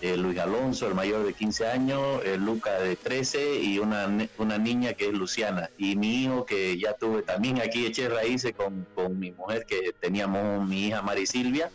eh, 0.00 0.16
Luis 0.16 0.38
Alonso, 0.38 0.86
el 0.86 0.94
mayor 0.94 1.24
de 1.24 1.34
15 1.34 1.66
años, 1.66 2.22
eh, 2.24 2.38
Luca 2.38 2.80
de 2.80 2.96
13 2.96 3.60
y 3.60 3.78
una, 3.78 4.08
una 4.38 4.56
niña 4.56 4.94
que 4.94 5.08
es 5.08 5.12
Luciana. 5.12 5.68
Y 5.76 5.96
mi 5.96 6.24
hijo 6.24 6.46
que 6.46 6.78
ya 6.78 6.94
tuve 6.94 7.22
también 7.22 7.60
aquí 7.60 7.84
eché 7.84 8.08
raíces 8.08 8.54
con, 8.56 8.86
con 8.94 9.18
mi 9.18 9.30
mujer 9.32 9.66
que 9.66 9.92
teníamos 10.00 10.66
mi 10.66 10.86
hija 10.86 11.02
Mari 11.02 11.26
Silvia. 11.26 11.70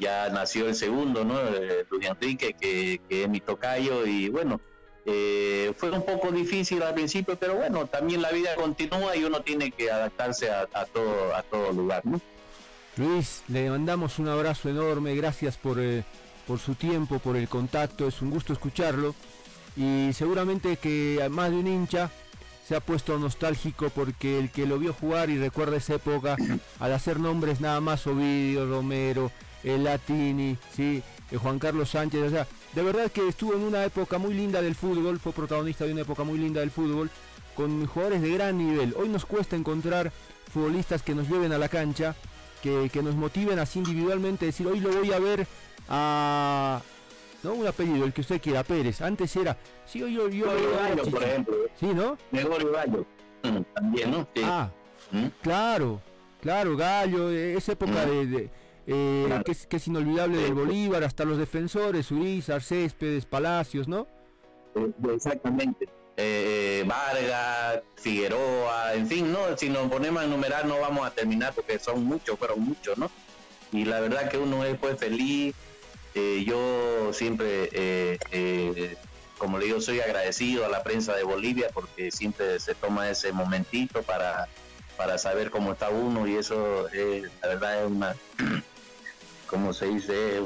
Ya 0.00 0.30
nació 0.30 0.68
el 0.68 0.76
segundo, 0.76 1.24
¿no? 1.24 1.40
Eh, 1.40 1.84
Luis 1.90 2.06
Enrique, 2.06 2.54
que, 2.58 3.00
que, 3.06 3.24
es 3.24 3.28
mi 3.28 3.40
tocayo. 3.40 4.06
Y 4.06 4.30
bueno, 4.30 4.60
fue 5.04 5.90
un 5.90 6.04
poco 6.06 6.30
difícil 6.32 6.82
al 6.82 6.94
principio, 6.94 7.36
pero 7.36 7.54
bueno, 7.56 7.86
también 7.86 8.22
la 8.22 8.30
vida 8.30 8.54
continúa 8.54 9.16
y 9.16 9.24
uno 9.24 9.40
tiene 9.40 9.70
que 9.72 9.90
adaptarse 9.90 10.50
a, 10.50 10.68
a 10.72 10.84
todo, 10.86 11.34
a 11.34 11.42
todo 11.42 11.72
lugar, 11.72 12.06
¿no? 12.06 12.20
Luis, 12.96 13.42
le 13.48 13.70
mandamos 13.70 14.18
un 14.18 14.28
abrazo 14.28 14.68
enorme, 14.68 15.14
gracias 15.14 15.56
por 15.56 15.78
por 16.48 16.58
su 16.58 16.74
tiempo, 16.74 17.18
por 17.18 17.36
el 17.36 17.46
contacto, 17.46 18.08
es 18.08 18.22
un 18.22 18.30
gusto 18.30 18.54
escucharlo 18.54 19.14
y 19.76 20.10
seguramente 20.14 20.78
que 20.78 21.24
más 21.30 21.50
de 21.50 21.58
un 21.58 21.66
hincha 21.66 22.10
se 22.66 22.74
ha 22.74 22.80
puesto 22.80 23.18
nostálgico 23.18 23.90
porque 23.90 24.38
el 24.38 24.50
que 24.50 24.66
lo 24.66 24.78
vio 24.78 24.94
jugar 24.94 25.28
y 25.28 25.38
recuerda 25.38 25.76
esa 25.76 25.96
época 25.96 26.36
al 26.80 26.92
hacer 26.92 27.20
nombres 27.20 27.60
nada 27.60 27.80
más 27.80 28.06
Ovidio, 28.06 28.66
Romero, 28.66 29.30
el 29.62 29.84
Latini, 29.84 30.56
¿sí? 30.74 31.02
el 31.30 31.38
Juan 31.38 31.58
Carlos 31.58 31.90
Sánchez, 31.90 32.22
o 32.22 32.30
sea, 32.30 32.46
de 32.74 32.82
verdad 32.82 33.12
que 33.12 33.28
estuvo 33.28 33.52
en 33.52 33.60
una 33.60 33.84
época 33.84 34.16
muy 34.16 34.32
linda 34.32 34.62
del 34.62 34.74
fútbol, 34.74 35.20
fue 35.20 35.32
protagonista 35.32 35.84
de 35.84 35.92
una 35.92 36.02
época 36.02 36.24
muy 36.24 36.38
linda 36.38 36.60
del 36.60 36.70
fútbol, 36.70 37.10
con 37.54 37.86
jugadores 37.86 38.22
de 38.22 38.30
gran 38.30 38.56
nivel. 38.56 38.94
Hoy 38.96 39.10
nos 39.10 39.26
cuesta 39.26 39.54
encontrar 39.54 40.12
futbolistas 40.50 41.02
que 41.02 41.14
nos 41.14 41.28
lleven 41.28 41.52
a 41.52 41.58
la 41.58 41.68
cancha, 41.68 42.14
que, 42.62 42.88
que 42.90 43.02
nos 43.02 43.16
motiven 43.16 43.58
así 43.58 43.80
individualmente, 43.80 44.46
decir, 44.46 44.66
hoy 44.66 44.80
lo 44.80 44.90
voy 44.90 45.12
a 45.12 45.18
ver 45.18 45.46
a 45.88 46.80
¿no? 47.42 47.52
Un 47.54 47.66
apellido, 47.66 48.04
el 48.04 48.12
que 48.12 48.20
usted 48.20 48.40
quiera, 48.40 48.62
Pérez. 48.62 49.00
Antes 49.00 49.34
era, 49.36 49.56
sí, 49.84 50.00
yo, 50.00 50.08
yo, 50.08 50.28
yo 50.28 50.46
Gallo, 50.76 51.04
por 51.10 51.22
ejemplo. 51.22 51.56
Sí, 51.78 51.86
¿no? 51.86 52.18
Gregorio 52.32 52.72
Gallo. 52.72 53.06
Mm, 53.42 53.62
también, 53.74 54.10
¿no? 54.10 54.28
Ah, 54.42 54.70
¿Mm? 55.12 55.26
claro, 55.42 56.00
claro, 56.40 56.76
Gallo, 56.76 57.30
e, 57.30 57.54
esa 57.56 57.72
época 57.72 58.06
mm. 58.06 58.30
de, 58.30 58.50
eh, 58.86 59.42
que, 59.44 59.52
es, 59.52 59.66
que, 59.66 59.76
es, 59.76 59.86
inolvidable 59.86 60.38
del 60.38 60.54
Bolívar, 60.54 61.04
hasta 61.04 61.24
los 61.24 61.38
defensores, 61.38 62.10
Urizar, 62.10 62.62
Céspedes, 62.62 63.26
Palacios, 63.26 63.86
¿no? 63.86 64.06
Eh, 64.74 64.90
exactamente. 65.14 65.88
Eh, 66.16 66.84
Vargas, 66.84 67.82
Figueroa, 67.94 68.94
en 68.94 69.06
fin, 69.06 69.32
¿no? 69.32 69.56
Si 69.56 69.68
nos 69.68 69.88
ponemos 69.88 70.20
a 70.20 70.24
enumerar 70.24 70.66
no 70.66 70.80
vamos 70.80 71.06
a 71.06 71.12
terminar 71.12 71.52
porque 71.54 71.78
son 71.78 72.02
muchos, 72.02 72.36
fueron 72.36 72.60
muchos, 72.60 72.98
¿no? 72.98 73.08
Y 73.70 73.84
la 73.84 74.00
verdad 74.00 74.28
que 74.28 74.36
uno 74.36 74.64
es 74.64 74.76
pues 74.78 74.98
feliz 74.98 75.54
eh, 76.18 76.44
yo 76.44 77.12
siempre, 77.12 77.68
eh, 77.72 78.18
eh, 78.32 78.96
como 79.38 79.58
le 79.58 79.66
digo, 79.66 79.80
soy 79.80 80.00
agradecido 80.00 80.66
a 80.66 80.68
la 80.68 80.82
prensa 80.82 81.14
de 81.14 81.22
Bolivia 81.22 81.68
porque 81.72 82.10
siempre 82.10 82.58
se 82.58 82.74
toma 82.74 83.08
ese 83.08 83.32
momentito 83.32 84.02
para, 84.02 84.48
para 84.96 85.16
saber 85.16 85.50
cómo 85.50 85.72
está 85.72 85.90
uno 85.90 86.26
y 86.26 86.34
eso 86.34 86.88
la 87.40 87.48
verdad 87.48 87.84
es 87.84 87.90
una, 87.90 88.16
como 89.46 89.72
se 89.72 89.86
dice, 89.86 90.40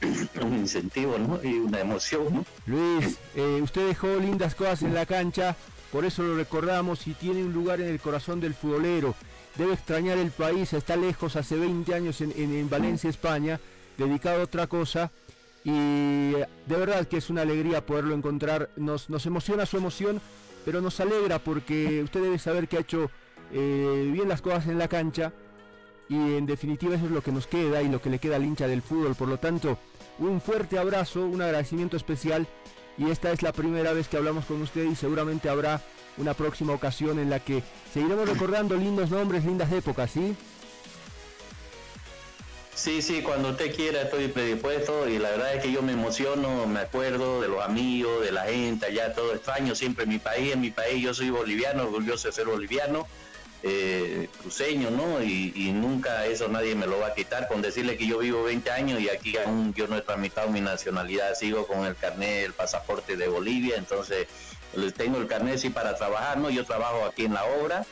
un, 0.40 0.54
incentivo 0.54 1.16
y 1.42 1.58
una 1.58 1.80
emoción. 1.80 2.46
Luis, 2.64 3.18
usted 3.62 3.88
dejó 3.88 4.16
lindas 4.16 4.54
cosas 4.54 4.82
en 4.82 4.94
la 4.94 5.04
cancha, 5.04 5.56
por 5.90 6.06
eso 6.06 6.22
lo 6.22 6.36
recordamos 6.36 7.06
y 7.06 7.12
tiene 7.12 7.44
un 7.44 7.52
lugar 7.52 7.82
en 7.82 7.88
el 7.88 8.00
corazón 8.00 8.40
del 8.40 8.54
futbolero. 8.54 9.14
Debe 9.56 9.74
extrañar 9.74 10.16
el 10.16 10.30
país, 10.30 10.72
está 10.72 10.96
lejos, 10.96 11.36
hace 11.36 11.56
20 11.56 11.94
años 11.94 12.22
en, 12.22 12.32
en 12.32 12.70
Valencia, 12.70 13.10
España 13.10 13.60
dedicado 13.98 14.40
a 14.40 14.44
otra 14.44 14.66
cosa 14.66 15.10
y 15.64 16.32
de 16.32 16.46
verdad 16.76 17.06
que 17.06 17.18
es 17.18 17.30
una 17.30 17.42
alegría 17.42 17.86
poderlo 17.86 18.14
encontrar. 18.14 18.70
Nos, 18.76 19.10
nos 19.10 19.26
emociona 19.26 19.66
su 19.66 19.76
emoción, 19.76 20.20
pero 20.64 20.80
nos 20.80 20.98
alegra 21.00 21.38
porque 21.38 22.02
usted 22.02 22.22
debe 22.22 22.38
saber 22.38 22.68
que 22.68 22.78
ha 22.78 22.80
hecho 22.80 23.10
eh, 23.52 24.10
bien 24.12 24.28
las 24.28 24.42
cosas 24.42 24.66
en 24.66 24.78
la 24.78 24.88
cancha 24.88 25.32
y 26.08 26.16
en 26.36 26.46
definitiva 26.46 26.94
eso 26.96 27.06
es 27.06 27.10
lo 27.10 27.22
que 27.22 27.32
nos 27.32 27.46
queda 27.46 27.82
y 27.82 27.88
lo 27.88 28.00
que 28.00 28.10
le 28.10 28.18
queda 28.18 28.36
al 28.36 28.44
hincha 28.44 28.66
del 28.66 28.82
fútbol. 28.82 29.14
Por 29.14 29.28
lo 29.28 29.38
tanto, 29.38 29.78
un 30.18 30.40
fuerte 30.40 30.78
abrazo, 30.78 31.24
un 31.24 31.42
agradecimiento 31.42 31.96
especial 31.96 32.46
y 32.98 33.10
esta 33.10 33.30
es 33.30 33.42
la 33.42 33.52
primera 33.52 33.92
vez 33.92 34.08
que 34.08 34.16
hablamos 34.16 34.44
con 34.44 34.60
usted 34.62 34.84
y 34.84 34.94
seguramente 34.94 35.48
habrá 35.48 35.80
una 36.18 36.34
próxima 36.34 36.74
ocasión 36.74 37.18
en 37.18 37.30
la 37.30 37.40
que 37.40 37.62
seguiremos 37.92 38.28
recordando 38.28 38.76
lindos 38.76 39.10
nombres, 39.10 39.44
lindas 39.44 39.72
épocas, 39.72 40.10
¿sí? 40.10 40.36
Sí, 42.74 43.02
sí, 43.02 43.22
cuando 43.22 43.50
usted 43.50 43.74
quiera 43.74 44.02
estoy 44.02 44.28
predispuesto 44.28 45.08
y 45.08 45.18
la 45.18 45.30
verdad 45.30 45.54
es 45.54 45.62
que 45.62 45.70
yo 45.70 45.82
me 45.82 45.92
emociono, 45.92 46.66
me 46.66 46.80
acuerdo 46.80 47.40
de 47.40 47.48
los 47.48 47.62
amigos, 47.62 48.24
de 48.24 48.32
la 48.32 48.44
gente, 48.44 48.86
allá 48.86 49.12
todo 49.12 49.34
extraño, 49.34 49.74
siempre 49.74 50.04
en 50.04 50.10
mi 50.10 50.18
país, 50.18 50.52
en 50.52 50.60
mi 50.60 50.70
país 50.70 51.02
yo 51.02 51.12
soy 51.12 51.30
boliviano, 51.30 51.84
orgulloso 51.84 52.28
de 52.28 52.32
ser 52.32 52.46
boliviano 52.46 53.06
eh, 53.64 54.28
cruceño, 54.40 54.90
¿no? 54.90 55.22
Y, 55.22 55.70
nunca 55.72 56.26
eso 56.26 56.48
nadie 56.48 56.74
me 56.74 56.86
lo 56.86 56.98
va 56.98 57.08
a 57.08 57.14
quitar 57.14 57.46
con 57.48 57.62
decirle 57.62 57.96
que 57.96 58.06
yo 58.06 58.18
vivo 58.18 58.42
20 58.42 58.70
años 58.70 59.00
y 59.00 59.08
aquí 59.08 59.36
aún 59.36 59.72
yo 59.74 59.86
no 59.86 59.96
he 59.96 60.00
tramitado 60.00 60.48
mi 60.50 60.60
nacionalidad, 60.60 61.34
sigo 61.34 61.66
con 61.66 61.86
el 61.86 61.94
carnet, 61.96 62.44
el 62.44 62.52
pasaporte 62.52 63.16
de 63.16 63.28
Bolivia, 63.28 63.76
entonces 63.76 64.26
tengo 64.96 65.18
el 65.18 65.26
carnet 65.28 65.58
sí 65.58 65.70
para 65.70 65.94
trabajar, 65.96 66.38
¿no? 66.38 66.50
Yo 66.50 66.64
trabajo 66.64 67.04
aquí 67.04 67.24
en 67.24 67.34
la 67.34 67.44
obra, 67.44 67.86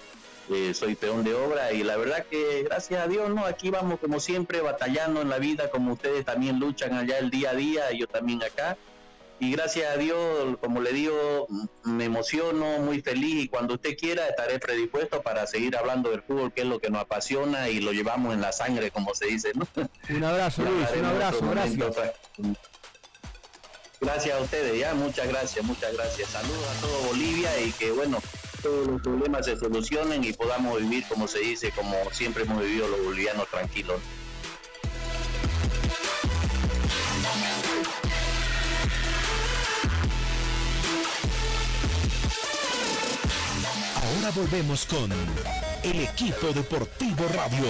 eh, 0.51 0.75
soy 0.75 0.95
peón 0.95 1.25
de 1.25 1.35
obra 1.35 1.73
y 1.73 1.83
la 1.83 1.97
verdad 1.97 2.27
que 2.27 2.65
gracias 2.65 3.03
a 3.03 3.09
Dios, 3.09 3.31
¿no? 3.31 3.47
Aquí 3.47 3.71
vamos 3.71 4.01
como 4.01 4.21
siempre 4.21 4.61
batallando 4.61 5.23
en 5.23 5.29
la 5.29 5.39
vida, 5.39 5.71
como 5.71 5.93
ustedes 5.93 6.25
también 6.25 6.59
luchan 6.59 6.95
allá 6.95 7.19
el 7.19 7.31
día 7.31 7.51
a 7.51 7.55
día, 7.55 7.93
yo 7.93 8.07
también 8.07 8.43
acá 8.43 8.77
y 9.41 9.53
gracias 9.53 9.91
a 9.91 9.97
Dios, 9.97 10.59
como 10.61 10.83
le 10.83 10.93
digo, 10.93 11.49
me 11.83 12.05
emociono, 12.05 12.79
muy 12.81 13.01
feliz 13.01 13.45
y 13.45 13.49
cuando 13.49 13.75
usted 13.75 13.97
quiera 13.97 14.29
estaré 14.29 14.59
predispuesto 14.59 15.23
para 15.23 15.47
seguir 15.47 15.79
hablando 15.79 16.11
del 16.11 16.23
fútbol, 16.23 16.53
que 16.53 16.61
es 16.61 16.67
lo 16.67 16.79
que 16.79 16.91
nos 16.91 17.01
apasiona 17.01 17.71
y 17.71 17.81
lo 17.81 17.93
llevamos 17.93 18.35
en 18.35 18.43
la 18.43 18.53
sangre, 18.53 18.91
como 18.91 19.15
se 19.15 19.27
dice. 19.27 19.53
¿no? 19.55 19.67
Un 20.11 20.25
abrazo, 20.25 20.63
Luis, 20.71 20.89
un 20.95 21.05
abrazo, 21.07 21.51
gracias. 21.51 21.97
Gracias 23.99 24.39
a 24.39 24.43
ustedes, 24.43 24.79
ya, 24.79 24.93
muchas 24.93 25.27
gracias, 25.29 25.65
muchas 25.65 25.95
gracias. 25.95 26.29
Saludos 26.29 26.67
a 26.77 26.81
todo 26.83 26.99
Bolivia 27.09 27.51
y 27.61 27.73
que 27.73 27.93
bueno, 27.93 28.19
todos 28.61 28.87
los 28.87 29.01
problemas 29.01 29.47
se 29.47 29.57
solucionen 29.57 30.25
y 30.25 30.33
podamos 30.33 30.81
vivir, 30.81 31.05
como 31.09 31.27
se 31.27 31.41
dice, 31.41 31.73
como 31.73 31.95
siempre 32.13 32.45
hemos 32.45 32.63
vivido 32.63 32.89
los 32.89 33.05
bolivianos 33.05 33.49
tranquilos. 33.49 34.01
Ahora 43.97 44.31
volvemos 44.35 44.87
con 44.87 45.11
el 45.83 46.01
equipo 46.01 46.49
deportivo 46.53 47.27
radio. 47.35 47.67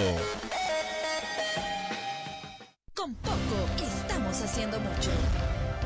Con 2.95 3.15
poco 3.15 3.67
estamos 3.79 4.41
haciendo 4.43 4.79
mucho. 4.81 5.11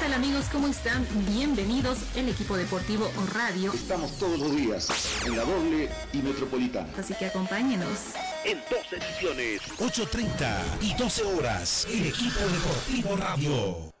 ¿Qué 0.00 0.06
tal 0.06 0.14
amigos? 0.14 0.46
¿Cómo 0.50 0.66
están? 0.66 1.06
Bienvenidos 1.28 1.98
el 2.16 2.30
equipo 2.30 2.56
deportivo 2.56 3.12
radio. 3.34 3.70
Estamos 3.70 4.18
todos 4.18 4.38
los 4.38 4.56
días 4.56 4.88
en 5.26 5.36
la 5.36 5.44
doble 5.44 5.90
y 6.14 6.22
metropolitana. 6.22 6.88
Así 6.96 7.12
que 7.12 7.26
acompáñenos. 7.26 8.14
En 8.46 8.58
dos 8.70 8.90
ediciones, 8.90 9.60
8.30 9.78 10.62
y 10.80 10.94
12 10.94 11.22
horas, 11.24 11.86
el 11.90 12.06
equipo 12.06 12.40
deportivo 12.40 13.14
radio. 13.14 13.92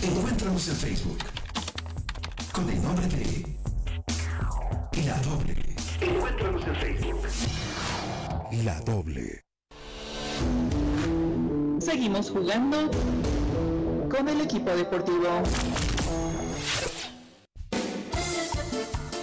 Encuéntranos 0.00 0.68
en 0.68 0.76
Facebook 0.76 1.18
con 2.50 2.70
el 2.70 2.82
nombre 2.82 3.06
de 3.08 3.58
La 5.04 5.18
Doble. 5.20 5.76
Encuéntranos 6.00 6.66
en 6.66 6.76
Facebook. 6.76 7.20
La 8.64 8.80
doble. 8.80 9.44
Seguimos 11.78 12.30
jugando 12.30 12.90
con 14.08 14.28
el 14.28 14.40
equipo 14.40 14.70
deportivo. 14.70 15.42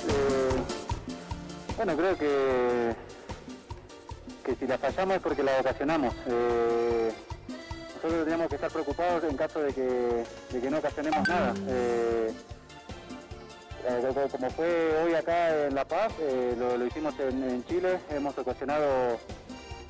Eh, 0.08 0.56
bueno, 1.78 1.96
creo 1.96 2.18
que 2.18 2.96
que 4.46 4.56
si 4.56 4.68
la 4.68 4.78
fallamos 4.78 5.18
es 5.18 5.22
porque 5.22 5.44
la 5.44 5.60
ocasionamos. 5.60 6.14
Eh, 6.28 7.12
nosotros 7.88 8.14
tendríamos 8.14 8.48
que 8.48 8.56
estar 8.56 8.72
preocupados 8.72 9.24
en 9.24 9.36
caso 9.36 9.60
de 9.60 9.74
que, 9.74 10.24
de 10.52 10.62
que 10.62 10.70
no 10.70 10.78
ocasionemos 10.78 11.28
nada. 11.28 11.54
Eh, 11.68 12.32
como 14.32 14.50
fue 14.52 15.04
hoy 15.04 15.14
acá 15.14 15.68
en 15.68 15.76
La 15.76 15.86
Paz, 15.86 16.12
eh, 16.20 16.56
lo, 16.58 16.86
hicimos 16.86 17.14
en, 17.20 17.64
Chile, 17.66 18.00
hemos 18.10 18.38
ocasionado 18.38 19.20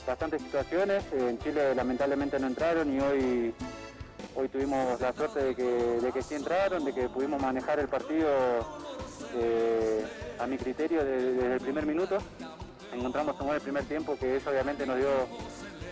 bastantes 0.06 0.42
situaciones, 0.42 1.04
en 1.14 1.40
Chile 1.40 1.74
lamentablemente 1.74 2.40
no 2.40 2.48
entraron 2.48 2.94
y 2.94 3.00
hoy, 3.00 3.54
hoy 4.36 4.50
tuvimos 4.50 5.00
la 5.00 5.14
suerte 5.14 5.44
de 5.44 5.56
que, 5.56 5.64
de 5.64 6.12
que 6.12 6.22
sí 6.22 6.36
entraron, 6.36 6.86
de 6.86 6.94
que 6.94 7.10
pudimos 7.10 7.42
manejar 7.42 7.80
el 7.80 7.88
partido 7.88 8.28
eh, 9.36 10.06
a 10.40 10.48
mi 10.48 10.58
criterio 10.58 11.04
desde, 11.04 11.54
el 11.54 11.62
primer 11.62 11.86
minuto. 11.86 12.18
Encontramos 12.94 13.40
un 13.40 13.54
el 13.54 13.62
primer 13.62 13.84
tiempo 13.86 14.18
que 14.18 14.38
eso 14.38 14.50
obviamente 14.50 14.86
nos 14.86 14.98
dio, 14.98 15.10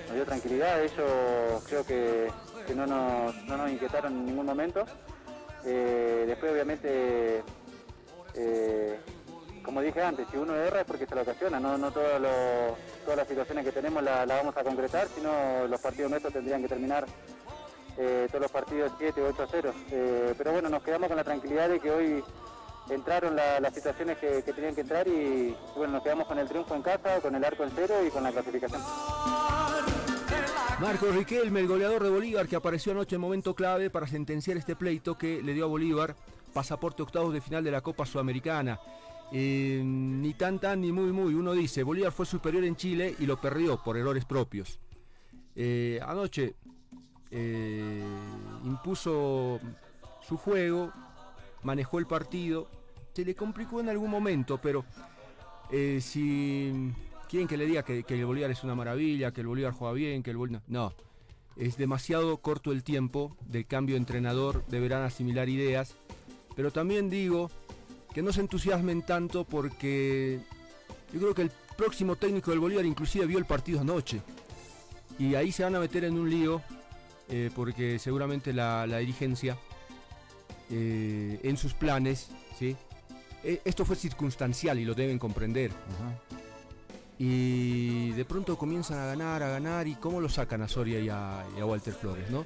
nos 0.08 0.16
dio 0.16 0.26
tranquilidad, 0.26 0.82
ellos 0.82 1.64
creo 1.68 1.86
que, 1.86 2.32
no, 2.76 2.86
nos, 2.86 3.36
no, 3.44 3.58
nos, 3.58 3.72
inquietaron 3.72 4.14
en 4.14 4.26
ningún 4.26 4.46
momento. 4.46 4.86
después 5.64 6.52
obviamente 6.52 7.44
eh, 8.36 8.98
como 9.64 9.82
dije 9.82 10.02
antes, 10.02 10.28
si 10.30 10.38
uno 10.38 10.56
erra 10.56 10.82
es 10.82 10.86
porque 10.86 11.06
se 11.06 11.16
lo 11.16 11.22
ocasiona, 11.22 11.60
no, 11.60 11.78
no 11.78 11.92
todas 11.92 12.22
las 12.22 13.28
situaciones 13.28 13.64
que 13.64 13.72
tenemos 13.72 14.04
la, 14.04 14.26
vamos 14.26 14.56
a 14.58 14.64
concretar, 14.64 15.08
sino 15.08 15.68
los 15.68 15.80
partidos 15.80 16.12
nuestros 16.12 16.34
tendrían 16.34 16.62
que 16.62 16.68
terminar 16.68 17.06
eh, 17.98 18.28
todos 18.28 18.42
los 18.42 18.52
partidos 18.52 18.92
7 18.98 19.22
o 19.22 19.28
8 19.28 19.44
a 19.44 19.48
0. 19.50 19.74
Eh, 19.92 20.34
pero 20.38 20.52
bueno, 20.52 20.70
nos 20.70 20.82
quedamos 20.84 21.08
con 21.08 21.18
la 21.18 21.24
tranquilidad 21.24 21.70
de 21.70 21.80
que 21.80 21.92
hoy 21.92 22.24
entraron 22.90 23.36
las 23.36 23.74
situaciones 23.74 24.18
que, 24.18 24.42
tenían 24.42 24.76
que 24.76 24.82
entrar 24.82 25.08
y 25.08 25.56
bueno, 25.76 25.94
nos 25.94 26.04
quedamos 26.04 26.28
con 26.28 26.38
el 26.40 26.48
triunfo 26.48 26.76
en 26.76 26.82
casa, 26.82 27.22
con 27.22 27.34
el 27.36 27.44
arco 27.44 27.64
en 27.64 27.72
cero 27.76 27.96
y 28.06 28.10
con 28.10 28.24
la 28.24 28.32
clasificación. 28.32 28.82
Marco 30.82 31.06
Riquelme, 31.08 31.62
el 31.62 31.68
goleador 31.68 32.04
de 32.04 32.10
Bolívar, 32.10 32.48
que 32.48 32.56
apareció 32.56 32.92
anoche 32.92 33.16
en 33.16 33.22
momento 33.22 33.54
clave 33.54 33.90
para 33.90 34.08
sentenciar 34.08 34.58
este 34.58 34.76
pleito 34.76 35.18
que 35.18 35.42
le 35.42 35.54
dio 35.54 35.66
a 35.66 35.68
Bolívar 35.68 36.16
pasaporte 36.54 37.02
octavos 37.02 37.34
de 37.34 37.42
final 37.42 37.64
de 37.64 37.72
la 37.72 37.82
Copa 37.82 38.06
Sudamericana. 38.06 38.80
Eh, 39.32 39.82
ni 39.84 40.34
tan 40.34 40.60
tan 40.60 40.82
ni 40.82 40.92
muy 40.92 41.12
muy. 41.12 41.34
Uno 41.34 41.54
dice, 41.54 41.84
Bolívar 41.84 42.12
fue 42.12 42.26
superior 42.26 42.64
en 42.64 42.76
Chile 42.76 43.16
y 43.18 43.26
lo 43.26 43.40
perdió 43.40 43.82
por 43.82 43.98
errores 43.98 44.26
propios. 44.26 44.80
Anoche 46.02 46.56
eh, 47.34 48.04
impuso 48.64 49.60
su 50.22 50.38
juego, 50.38 50.92
manejó 51.64 52.00
el 52.00 52.06
partido, 52.06 52.70
se 53.14 53.26
le 53.26 53.36
complicó 53.36 53.80
en 53.82 53.90
algún 53.90 54.10
momento, 54.10 54.60
pero 54.62 54.86
si 56.00 56.94
quieren 57.28 57.48
que 57.48 57.58
le 57.58 57.66
diga 57.66 57.84
que, 57.84 58.06
el 58.08 58.26
Bolívar 58.26 58.52
es 58.52 58.64
una 58.64 58.76
maravilla, 58.76 59.32
que 59.32 59.42
el 59.42 59.48
Bolívar 59.48 59.74
juega 59.74 59.94
bien, 59.94 60.22
que 60.22 60.30
el 60.30 60.38
Bolívar... 60.38 60.62
No, 60.68 60.94
es 61.56 61.78
demasiado 61.78 62.38
corto 62.38 62.72
el 62.72 62.84
tiempo 62.84 63.36
del 63.46 63.66
cambio 63.66 63.96
de 63.96 64.00
entrenador, 64.00 64.64
deberán 64.68 65.04
asimilar 65.04 65.50
ideas, 65.50 65.96
pero 66.56 66.72
también 66.72 67.10
digo 67.10 67.50
que 68.14 68.22
no 68.22 68.32
se 68.32 68.42
entusiasmen 68.42 69.02
tanto 69.02 69.44
porque 69.44 70.40
yo 71.12 71.20
creo 71.20 71.34
que 71.34 71.42
el 71.44 71.52
próximo 71.76 72.16
técnico 72.16 72.52
del 72.52 72.60
Bolívar 72.60 72.86
inclusive 72.86 73.26
vio 73.26 73.40
el 73.40 73.46
partido 73.46 73.82
anoche 73.82 74.22
y 75.18 75.36
ahí 75.36 75.52
se 75.52 75.64
van 75.64 75.76
a 75.76 75.80
meter 75.80 76.04
en 76.06 76.18
un 76.18 76.30
lío 76.30 76.62
eh, 77.30 77.50
porque 77.56 78.00
seguramente 78.00 78.54
la, 78.54 78.86
dirigencia 78.86 79.58
eh, 80.70 81.40
en 81.44 81.58
sus 81.58 81.74
planes, 81.74 82.30
¿sí? 82.58 82.76
E, 83.44 83.62
esto 83.66 83.86
fue 83.86 83.96
circunstancial 83.96 84.80
y 84.80 84.86
lo 84.86 84.94
deben 84.94 85.20
comprender. 85.20 85.72
Y 87.20 88.12
de 88.12 88.26
pronto 88.26 88.58
comienzan 88.58 89.00
a 89.00 89.06
ganar, 89.06 89.44
a 89.44 89.50
ganar, 89.50 89.88
y 89.88 89.96
cómo 89.96 90.20
lo 90.20 90.30
sacan 90.30 90.62
a 90.62 90.68
Soria 90.68 91.00
y 91.00 91.10
a, 91.10 91.46
Walter 91.66 91.94
Flores, 91.94 92.30
¿no? 92.30 92.46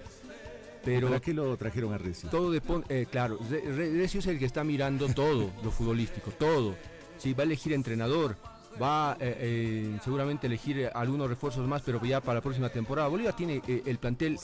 Pero 0.83 1.07
¿Para 1.07 1.19
qué 1.19 1.33
lo 1.33 1.57
trajeron 1.57 1.93
a 1.93 1.97
Recio? 1.97 2.29
Todo 2.29 2.53
eh, 2.89 3.07
claro, 3.09 3.39
Recio 3.49 4.19
es 4.19 4.27
el 4.27 4.39
que 4.39 4.45
está 4.45 4.63
mirando 4.63 5.07
todo, 5.09 5.51
lo 5.63 5.71
futbolístico, 5.71 6.31
todo. 6.31 6.75
Sí, 7.17 7.33
va 7.33 7.41
a 7.41 7.45
elegir 7.45 7.73
entrenador, 7.73 8.37
va 8.81 9.17
eh, 9.19 9.37
eh, 9.39 9.99
seguramente 10.03 10.47
elegir 10.47 10.89
algunos 10.93 11.29
refuerzos 11.29 11.67
más, 11.67 11.81
pero 11.81 12.03
ya 12.03 12.21
para 12.21 12.35
la 12.35 12.41
próxima 12.41 12.69
temporada. 12.69 13.07
Bolívar 13.07 13.35
tiene 13.35 13.61
el 13.67 13.97
plantel 13.97 14.37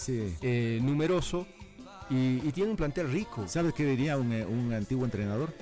numeroso 0.81 1.45
y, 2.09 2.51
tiene 2.51 2.71
un 2.71 2.77
plantel 2.77 3.11
rico. 3.11 3.47
¿Sabes 3.47 3.73
qué 3.73 3.85
diría 3.85 4.17
un, 4.17 4.73
antiguo 4.73 5.05
entrenador? 5.05 5.53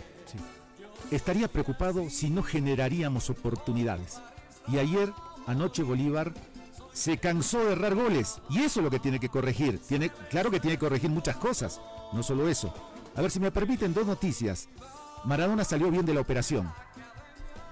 Estaría 1.09 1.47
preocupado 1.47 2.09
si 2.09 2.29
no 2.29 2.43
generaríamos 2.43 3.29
oportunidades. 3.29 4.19
Y 4.67 4.77
ayer, 4.77 5.11
anoche 5.47 5.83
Bolívar 5.83 6.33
se 6.93 7.17
cansó 7.17 7.63
de 7.65 7.73
errar 7.73 7.95
goles. 7.95 8.41
Y 8.49 8.59
eso 8.59 8.79
es 8.79 8.83
lo 8.83 8.89
que 8.89 8.99
tiene 8.99 9.19
que 9.19 9.29
corregir. 9.29 9.79
Tiene, 9.79 10.09
claro 10.29 10.51
que 10.51 10.59
tiene 10.59 10.77
que 10.77 10.85
corregir 10.85 11.09
muchas 11.09 11.37
cosas, 11.37 11.81
no 12.13 12.23
solo 12.23 12.47
eso. 12.47 12.73
A 13.15 13.21
ver 13.21 13.31
si 13.31 13.39
me 13.39 13.51
permiten 13.51 13.93
dos 13.93 14.05
noticias. 14.05 14.69
Maradona 15.23 15.63
salió 15.63 15.91
bien 15.91 16.05
de 16.05 16.13
la 16.13 16.21
operación. 16.21 16.71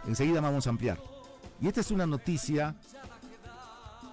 Enseguida 0.07 0.41
vamos 0.41 0.67
a 0.67 0.69
ampliar. 0.71 0.99
Y 1.61 1.67
esta 1.67 1.81
es 1.81 1.91
una 1.91 2.05
noticia. 2.05 2.75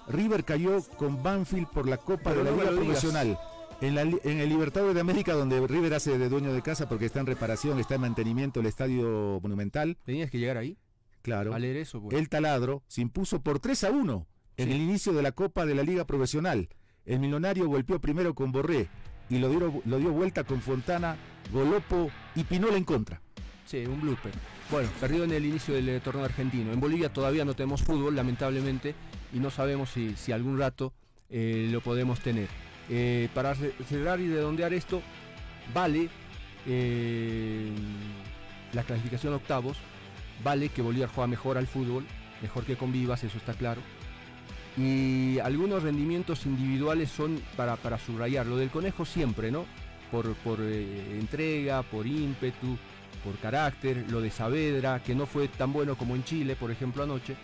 River 0.08 0.44
cayó 0.44 0.82
con 0.96 1.22
Banfield 1.22 1.68
por 1.68 1.88
la 1.88 1.96
Copa 1.96 2.32
de 2.32 2.44
la 2.44 2.50
Liga 2.50 2.70
Profesional. 2.70 3.38
En, 3.80 3.98
en, 3.98 4.40
el 4.40 4.48
Libertador 4.48 4.94
de 4.94 5.00
América, 5.00 5.34
donde 5.34 5.66
River 5.66 5.94
hace 5.94 6.16
de 6.16 6.28
dueño 6.28 6.52
de 6.52 6.62
casa 6.62 6.88
porque 6.88 7.06
está 7.06 7.20
en 7.20 7.26
reparación, 7.26 7.78
está 7.78 7.96
en 7.96 8.00
mantenimiento 8.00 8.60
el 8.60 8.66
estadio 8.66 9.38
monumental. 9.42 9.98
¿Tenías 10.04 10.30
que 10.30 10.38
llegar 10.38 10.56
ahí? 10.56 10.78
Claro. 11.22 11.54
A 11.54 11.58
leer 11.58 11.76
eso. 11.76 12.00
Pues. 12.00 12.16
El 12.16 12.28
taladro 12.28 12.82
se 12.86 13.02
impuso 13.02 13.40
por 13.40 13.58
3 13.58 13.84
a 13.84 13.90
1 13.90 14.26
en 14.56 14.70
el 14.70 14.80
inicio 14.80 15.12
de 15.12 15.22
la 15.22 15.32
Copa 15.32 15.66
de 15.66 15.74
la 15.74 15.82
Liga 15.82 16.06
Profesional. 16.06 16.68
El 17.04 17.20
millonario 17.20 17.68
golpeó 17.68 18.00
primero 18.00 18.34
con 18.34 18.50
Borré 18.50 18.88
y 19.28 19.38
lo 19.38 19.50
dio, 19.50 19.82
lo 19.84 19.98
dio 19.98 20.10
vuelta 20.12 20.44
con 20.44 20.60
Fontana, 20.60 21.16
Golopo 21.52 22.10
y 22.34 22.44
Pinola 22.44 22.76
en 22.76 22.84
contra. 22.84 23.20
Sí, 23.66 23.84
un 23.84 24.00
blooper. 24.00 24.32
Bueno, 24.68 24.88
perdió 25.00 25.22
en 25.22 25.30
el 25.30 25.44
inicio 25.46 25.74
del 25.74 25.88
eh, 25.88 26.00
torneo 26.00 26.24
argentino. 26.24 26.72
En 26.72 26.80
Bolivia 26.80 27.12
todavía 27.12 27.44
no 27.44 27.54
tenemos 27.54 27.82
fútbol, 27.82 28.16
lamentablemente, 28.16 28.96
y 29.32 29.38
no 29.38 29.50
sabemos 29.50 29.90
si, 29.90 30.16
si 30.16 30.32
algún 30.32 30.58
rato 30.58 30.92
eh, 31.30 31.68
lo 31.70 31.80
podemos 31.80 32.18
tener. 32.18 32.48
Eh, 32.90 33.28
para 33.32 33.54
cerrar 33.54 34.20
y 34.20 34.28
redondear 34.28 34.72
esto, 34.72 35.02
vale 35.72 36.08
la 38.72 38.82
clasificación 38.82 39.34
octavos, 39.34 39.76
vale 40.42 40.68
que 40.68 40.82
Bolívar 40.82 41.10
juega 41.14 41.28
mejor 41.28 41.58
al 41.58 41.68
fútbol, 41.68 42.04
mejor 42.42 42.64
que 42.64 42.76
con 42.76 42.90
Vivas, 42.90 43.22
eso 43.22 43.38
está 43.38 43.54
claro. 43.54 43.80
Y 44.76 45.38
algunos 45.38 45.84
rendimientos 45.84 46.44
individuales 46.44 47.08
son 47.08 47.40
para, 47.56 47.76
para 47.76 48.00
subrayar. 48.00 48.46
Lo 48.46 48.56
del 48.56 48.70
conejo 48.70 49.04
siempre, 49.04 49.52
¿no? 49.52 49.64
Por, 50.10 50.34
por 50.34 50.60
entrega, 50.60 51.82
por 51.84 52.04
ímpetu, 52.04 52.76
por 53.24 53.36
carácter. 53.38 54.04
Lo 54.10 54.20
de 54.20 54.30
Saavedra, 54.30 55.02
que 55.02 55.14
no 55.14 55.26
fue 55.26 55.48
tan 55.48 55.72
bueno 55.72 55.96
como 55.96 56.14
en 56.14 56.24
Chile, 56.24 56.56
por 56.56 56.70
ejemplo, 56.70 57.02
anoche. 57.02 57.36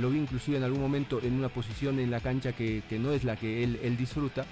Lo 0.00 0.10
vi 0.10 0.18
inclusive 0.18 0.56
en 0.56 0.64
algún 0.64 0.80
momento 0.80 1.20
en 1.22 1.34
una 1.34 1.48
posición 1.48 1.98
en 1.98 2.10
la 2.10 2.20
cancha 2.20 2.52
que, 2.52 2.82
no 2.98 3.12
es 3.12 3.24
la 3.24 3.36
que 3.36 3.62
él, 3.62 3.78
él 3.82 3.96
disfruta. 3.96 4.44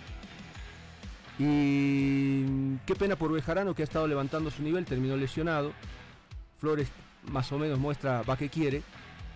Y 1.38 2.76
qué 2.86 2.94
pena 2.94 3.16
por 3.16 3.32
Bejarano 3.32 3.74
que 3.74 3.82
ha 3.82 3.84
estado 3.84 4.06
levantando 4.06 4.50
su 4.50 4.62
nivel, 4.62 4.84
terminó 4.84 5.16
lesionado. 5.16 5.72
Flores 6.58 6.88
más 7.30 7.50
o 7.52 7.58
menos 7.58 7.78
muestra 7.78 8.22
va 8.22 8.36
que 8.36 8.50
quiere. 8.50 8.82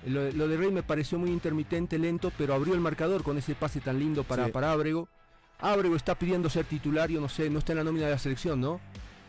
Lo, 0.07 0.48
de 0.48 0.57
Rey 0.59 0.70
me 0.70 0.83
pareció 0.83 1.18
muy 1.18 1.31
intermitente, 1.31 1.98
lento, 1.98 2.31
pero 2.37 2.53
abrió 2.53 2.74
el 2.74 2.81
marcador 2.81 3.22
con 3.22 3.38
ese 3.38 3.55
pase 3.55 3.81
tan 3.81 3.98
lindo 3.98 4.22
para, 4.22 4.48
para 4.48 4.70
Ábrego. 4.70 5.09
Ábrego 5.61 5.96
está 5.96 6.14
pidiendo 6.18 6.50
ser 6.50 6.66
titular, 6.66 7.09
yo 7.09 7.22
no 7.22 7.29
sé, 7.31 7.48
no 7.48 7.59
está 7.59 7.72
en 7.72 7.79
la 7.79 7.85
nómina 7.85 8.07
de 8.07 8.12
la 8.12 8.18
selección, 8.18 8.61
¿no? 8.61 8.81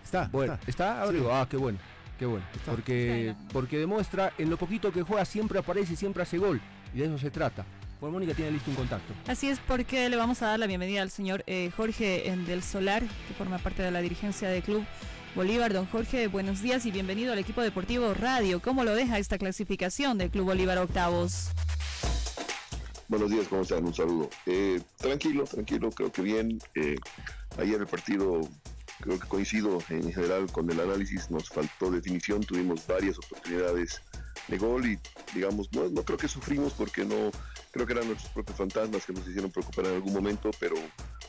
Está. 0.06 0.30
Bueno, 0.32 0.58
¿está, 0.68 1.02
Ábrego? 1.02 1.34
Ah, 1.34 1.48
qué 1.50 1.58
bueno, 1.58 1.80
qué 2.18 2.26
bueno. 2.26 2.46
Porque, 2.65 3.36
porque 3.52 3.78
demuestra, 3.78 4.32
en 4.38 4.50
lo 4.50 4.58
poquito 4.58 4.91
que 4.91 5.02
juega, 5.02 5.26
siempre 5.26 5.60
aparece 5.60 5.94
y 5.94 5.96
siempre 5.98 6.24
hace 6.24 6.38
gol. 6.38 6.62
Y 6.94 7.00
de 7.00 7.06
eso 7.06 7.18
se 7.18 7.32
trata. 7.32 7.65
Pues 8.00 8.13
Mónica 8.13 8.34
tiene 8.34 8.52
listo 8.52 8.70
un 8.70 8.78
contacto. 8.78 9.13
Así 9.28 9.50
es 9.50 9.60
porque 9.60 10.08
le 10.10 10.15
vamos 10.15 10.41
a 10.41 10.48
dar 10.48 10.60
la 10.60 10.68
bienvenida 10.68 11.02
al 11.02 11.10
señor 11.10 11.44
eh, 11.48 11.72
Jorge 11.76 12.32
del 12.48 12.62
Solar, 12.62 13.02
que 13.02 13.34
forma 13.36 13.58
parte 13.58 13.82
de 13.82 13.91
la 13.91 14.02
dirigencia 14.02 14.48
del 14.48 14.62
club. 14.62 14.86
Bolívar. 15.36 15.74
Don 15.74 15.86
Jorge, 15.88 16.28
buenos 16.28 16.62
días 16.62 16.86
y 16.86 16.91
bienvenido 16.91 17.34
al 17.34 17.39
equipo 17.39 17.62
deportivo 17.62 18.13
Radio. 18.13 18.62
¿Cómo 18.62 18.86
lo 18.86 18.96
deja 18.96 19.20
esta 19.20 19.38
clasificación 19.38 20.18
del 20.18 20.30
Club 20.30 20.46
Bolívar 20.46 20.78
Octavos? 20.78 21.50
Buenos 23.10 23.30
días, 23.30 23.46
¿cómo 23.50 23.63
están? 23.63 23.86
Un 23.86 23.94
saludo. 23.94 24.30
Eh, 24.46 24.80
tranquilo, 24.98 25.44
tranquilo, 25.44 25.91
creo 25.91 26.12
que 26.12 26.22
bien. 26.22 26.58
Eh, 26.74 26.96
ayer 27.60 27.82
el 27.82 27.88
partido, 27.88 28.48
creo 29.01 29.19
que 29.19 29.27
coincido 29.27 29.79
en 29.89 30.12
general 30.12 30.51
con 30.51 30.69
el 30.69 30.79
análisis, 30.79 31.29
nos 31.29 31.49
faltó 31.49 31.91
definición, 31.91 32.41
tuvimos 32.43 32.86
varias 32.88 33.17
oportunidades 33.17 34.01
de 34.47 34.58
gol 34.58 34.86
y 34.86 34.99
digamos, 35.34 35.71
no, 35.73 35.89
no 35.89 36.03
creo 36.03 36.17
que 36.17 36.27
sufrimos 36.27 36.73
porque 36.73 37.03
no, 37.03 37.31
creo 37.71 37.86
que 37.86 37.93
eran 37.93 38.08
nuestros 38.08 38.31
propios 38.31 38.58
fantasmas 38.58 39.05
que 39.05 39.13
nos 39.13 39.27
hicieron 39.27 39.51
preocupar 39.51 39.86
en 39.86 39.95
algún 39.95 40.13
momento, 40.13 40.51
pero 40.60 40.75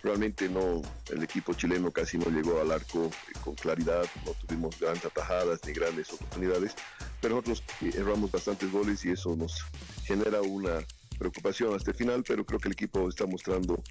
realmente 0.02 0.48
no, 0.48 0.82
el 1.10 1.22
equipo 1.22 1.54
chileno 1.54 1.90
casi 1.90 2.18
no 2.18 2.26
llegó 2.30 2.60
al 2.60 2.70
arco 2.70 3.10
con 3.42 3.54
claridad, 3.54 4.04
no 4.24 4.32
tuvimos 4.32 4.78
grandes 4.78 5.06
atajadas 5.06 5.60
ni 5.66 5.72
grandes 5.72 6.12
oportunidades, 6.12 6.74
pero 7.20 7.36
nosotros 7.36 7.64
erramos 7.94 8.30
bastantes 8.30 8.70
goles 8.70 9.04
y 9.04 9.10
eso 9.10 9.34
nos 9.34 9.64
genera 10.04 10.40
una 10.42 10.84
preocupación 11.18 11.74
hasta 11.74 11.90
el 11.90 11.96
final, 11.96 12.24
pero 12.26 12.44
creo 12.44 12.60
que 12.60 12.68
el 12.68 12.74
equipo 12.74 13.08
está 13.08 13.26
mostrando, 13.26 13.82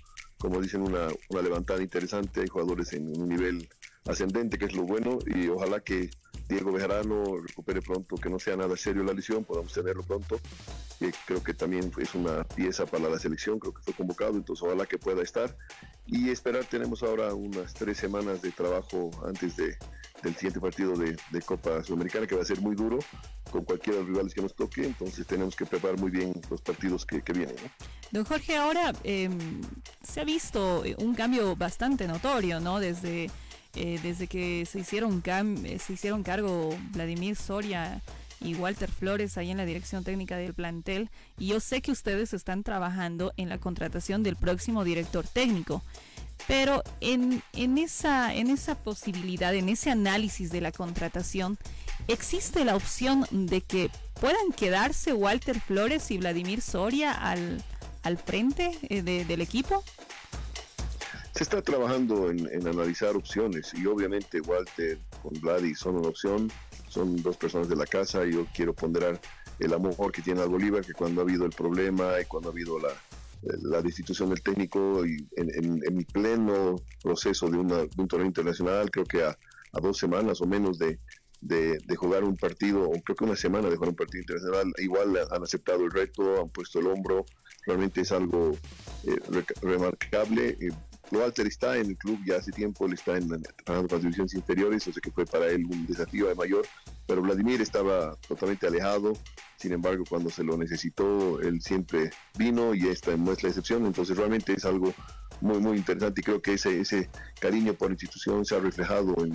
como 0.45 0.61
dicen, 0.61 0.81
una, 0.81 1.07
una 1.29 1.41
levantada 1.41 1.81
interesante, 1.81 2.41
hay 2.41 2.47
jugadores 2.47 2.93
en 2.93 3.19
un 3.19 3.27
nivel 3.27 3.67
ascendente, 4.07 4.57
que 4.57 4.65
es 4.65 4.73
lo 4.73 4.83
bueno, 4.83 5.17
y 5.25 5.47
ojalá 5.47 5.79
que 5.79 6.09
Diego 6.47 6.71
Bejarano 6.71 7.37
recupere 7.37 7.81
pronto, 7.81 8.15
que 8.17 8.29
no 8.29 8.37
sea 8.37 8.55
nada 8.55 8.77
serio 8.77 9.03
la 9.03 9.13
lesión, 9.13 9.43
podamos 9.43 9.73
tenerlo 9.73 10.03
pronto. 10.03 10.39
que 10.99 11.11
creo 11.25 11.43
que 11.43 11.53
también 11.53 11.91
es 11.97 12.15
una 12.15 12.43
pieza 12.43 12.85
para 12.85 13.09
la 13.09 13.19
selección, 13.19 13.59
creo 13.59 13.73
que 13.73 13.81
fue 13.81 13.93
convocado, 13.93 14.35
entonces 14.35 14.63
ojalá 14.63 14.85
que 14.85 14.97
pueda 14.97 15.23
estar. 15.23 15.55
Y 16.05 16.29
esperar, 16.29 16.65
tenemos 16.65 17.01
ahora 17.01 17.33
unas 17.33 17.73
tres 17.73 17.97
semanas 17.97 18.41
de 18.41 18.51
trabajo 18.51 19.09
antes 19.25 19.55
de, 19.57 19.75
del 20.21 20.35
siguiente 20.35 20.59
partido 20.59 20.93
de, 20.93 21.17
Copa 21.41 21.83
Sudamericana, 21.83 22.27
que 22.27 22.35
va 22.35 22.43
a 22.43 22.45
ser 22.45 22.61
muy 22.61 22.75
duro 22.75 22.99
con 23.51 23.63
cualquiera 23.63 23.97
de 23.97 24.03
los 24.03 24.09
rivales 24.09 24.33
que 24.33 24.41
nos 24.41 24.55
toque, 24.55 24.85
entonces 24.85 25.25
tenemos 25.25 25.55
que 25.55 25.65
preparar 25.65 25.99
muy 25.99 26.11
bien 26.11 26.33
los 26.49 26.61
partidos 26.61 27.05
que, 27.05 27.21
vienen. 27.33 27.55
Don 28.11 28.23
Jorge, 28.23 28.55
ahora 28.55 28.93
em, 29.03 29.61
se 30.03 30.21
ha 30.21 30.23
visto 30.23 30.83
un 30.99 31.15
cambio 31.15 31.55
bastante 31.55 32.07
notorio, 32.07 32.59
¿no? 32.59 32.79
Desde 32.79 33.29
eh, 33.75 33.99
desde 34.01 34.27
que 34.27 34.65
se 34.65 34.79
hicieron, 34.79 35.21
eh, 35.25 35.79
se 35.79 35.93
hicieron 35.93 36.23
cargo 36.23 36.77
Vladimir 36.91 37.35
Soria 37.35 38.01
y 38.41 38.53
Walter 38.55 38.91
Flores 38.91 39.37
ahí 39.37 39.51
en 39.51 39.57
la 39.57 39.65
dirección 39.65 40.03
técnica 40.03 40.37
del 40.37 40.53
plantel. 40.53 41.09
Y 41.37 41.47
yo 41.47 41.59
sé 41.59 41.81
que 41.81 41.91
ustedes 41.91 42.33
están 42.33 42.63
trabajando 42.63 43.33
en 43.37 43.49
la 43.49 43.57
contratación 43.57 44.23
del 44.23 44.35
próximo 44.35 44.83
director 44.83 45.27
técnico. 45.27 45.83
Pero 46.47 46.83
en, 47.01 47.41
esa, 47.77 48.33
en 48.33 48.49
esa 48.49 48.75
posibilidad, 48.75 49.53
en 49.55 49.69
ese 49.69 49.89
análisis 49.89 50.51
de 50.51 50.61
la 50.61 50.71
contratación, 50.71 51.57
¿existe 52.07 52.65
la 52.65 52.75
opción 52.75 53.25
de 53.31 53.61
que 53.61 53.89
puedan 54.19 54.51
quedarse 54.55 55.13
Walter 55.13 55.59
Flores 55.59 56.11
y 56.11 56.17
Vladimir 56.17 56.61
Soria 56.61 57.13
al, 57.13 57.63
al 58.03 58.17
frente 58.17 58.77
eh, 58.89 59.01
del 59.01 59.41
equipo? 59.41 59.83
Se 61.35 61.43
está 61.43 61.61
trabajando 61.61 62.31
en, 62.31 62.65
analizar 62.65 63.13
opciones 63.17 63.73
y 63.73 63.85
obviamente 63.87 64.39
Walter 64.39 64.97
con 65.21 65.33
Vladi 65.41 65.75
son 65.75 65.97
una 65.97 66.07
opción, 66.07 66.49
son 66.87 67.21
dos 67.21 67.35
personas 67.35 67.67
de 67.67 67.75
la 67.75 67.85
casa 67.85 68.23
yo 68.23 68.47
quiero 68.55 68.73
ponderar 68.73 69.19
el 69.59 69.73
amor 69.73 70.13
que 70.13 70.21
tiene 70.21 70.41
al 70.41 70.47
Bolívar, 70.47 70.85
que 70.85 70.93
cuando 70.93 71.19
ha 71.19 71.25
habido 71.25 71.43
el 71.43 71.51
problema 71.51 72.21
y 72.21 72.25
cuando 72.25 72.47
ha 72.47 72.51
habido 72.53 72.79
la, 72.79 72.93
la 73.63 73.81
destitución 73.81 74.29
del 74.29 74.41
técnico 74.41 75.05
y 75.05 75.27
en, 75.35 75.81
en, 75.83 76.05
pleno 76.05 76.77
proceso 77.03 77.49
de, 77.49 77.57
una, 77.57 77.79
un 77.97 78.07
torneo 78.07 78.27
internacional, 78.27 78.89
creo 78.89 79.05
que 79.05 79.23
a, 79.23 79.37
dos 79.81 79.97
semanas 79.97 80.39
o 80.39 80.47
menos 80.47 80.79
de, 80.79 80.99
de, 81.41 81.95
jugar 81.97 82.23
un 82.23 82.37
partido, 82.37 82.89
creo 83.03 83.15
que 83.17 83.25
una 83.25 83.35
semana 83.35 83.69
de 83.69 83.75
jugar 83.75 83.89
un 83.89 83.97
partido 83.97 84.21
internacional, 84.21 84.73
igual 84.77 85.17
han 85.29 85.43
aceptado 85.43 85.83
el 85.83 85.91
reto, 85.91 86.41
han 86.41 86.49
puesto 86.49 86.79
el 86.79 86.87
hombro, 86.87 87.25
realmente 87.67 88.01
es 88.01 88.13
algo 88.13 88.53
eh, 89.03 89.43
remarcable. 89.61 90.57
Eh, 90.61 90.69
Walter 91.11 91.47
está 91.47 91.77
en 91.77 91.87
el 91.87 91.97
club 91.97 92.19
ya 92.25 92.37
hace 92.37 92.51
tiempo, 92.51 92.85
él 92.85 92.93
está 92.93 93.17
en, 93.17 93.29
las 93.29 94.01
divisiones 94.01 94.33
inferiores, 94.33 94.87
o 94.87 94.93
sea 94.93 95.01
que 95.01 95.11
fue 95.11 95.25
para 95.25 95.47
él 95.47 95.65
un 95.65 95.85
desafío 95.85 96.27
de 96.27 96.35
mayor, 96.35 96.65
pero 97.07 97.21
Vladimir 97.21 97.61
estaba 97.61 98.15
totalmente 98.27 98.67
alejado, 98.67 99.13
sin 99.57 99.73
embargo 99.73 100.03
cuando 100.09 100.29
se 100.29 100.43
lo 100.43 100.57
necesitó, 100.57 101.39
él 101.39 101.61
siempre 101.61 102.09
vino 102.37 102.73
y 102.73 102.87
esta 102.87 103.15
no 103.17 103.31
es 103.31 103.43
la 103.43 103.49
excepción, 103.49 103.85
entonces 103.85 104.17
realmente 104.17 104.53
es 104.53 104.65
algo 104.65 104.93
muy, 105.41 105.59
muy 105.59 105.77
interesante 105.77 106.21
y 106.21 106.23
creo 106.23 106.41
que 106.41 106.53
ese, 106.53 106.79
ese 106.79 107.09
cariño 107.39 107.73
por 107.73 107.89
la 107.89 107.93
institución 107.93 108.45
se 108.45 108.55
ha 108.55 108.59
reflejado 108.59 109.15
en, 109.19 109.33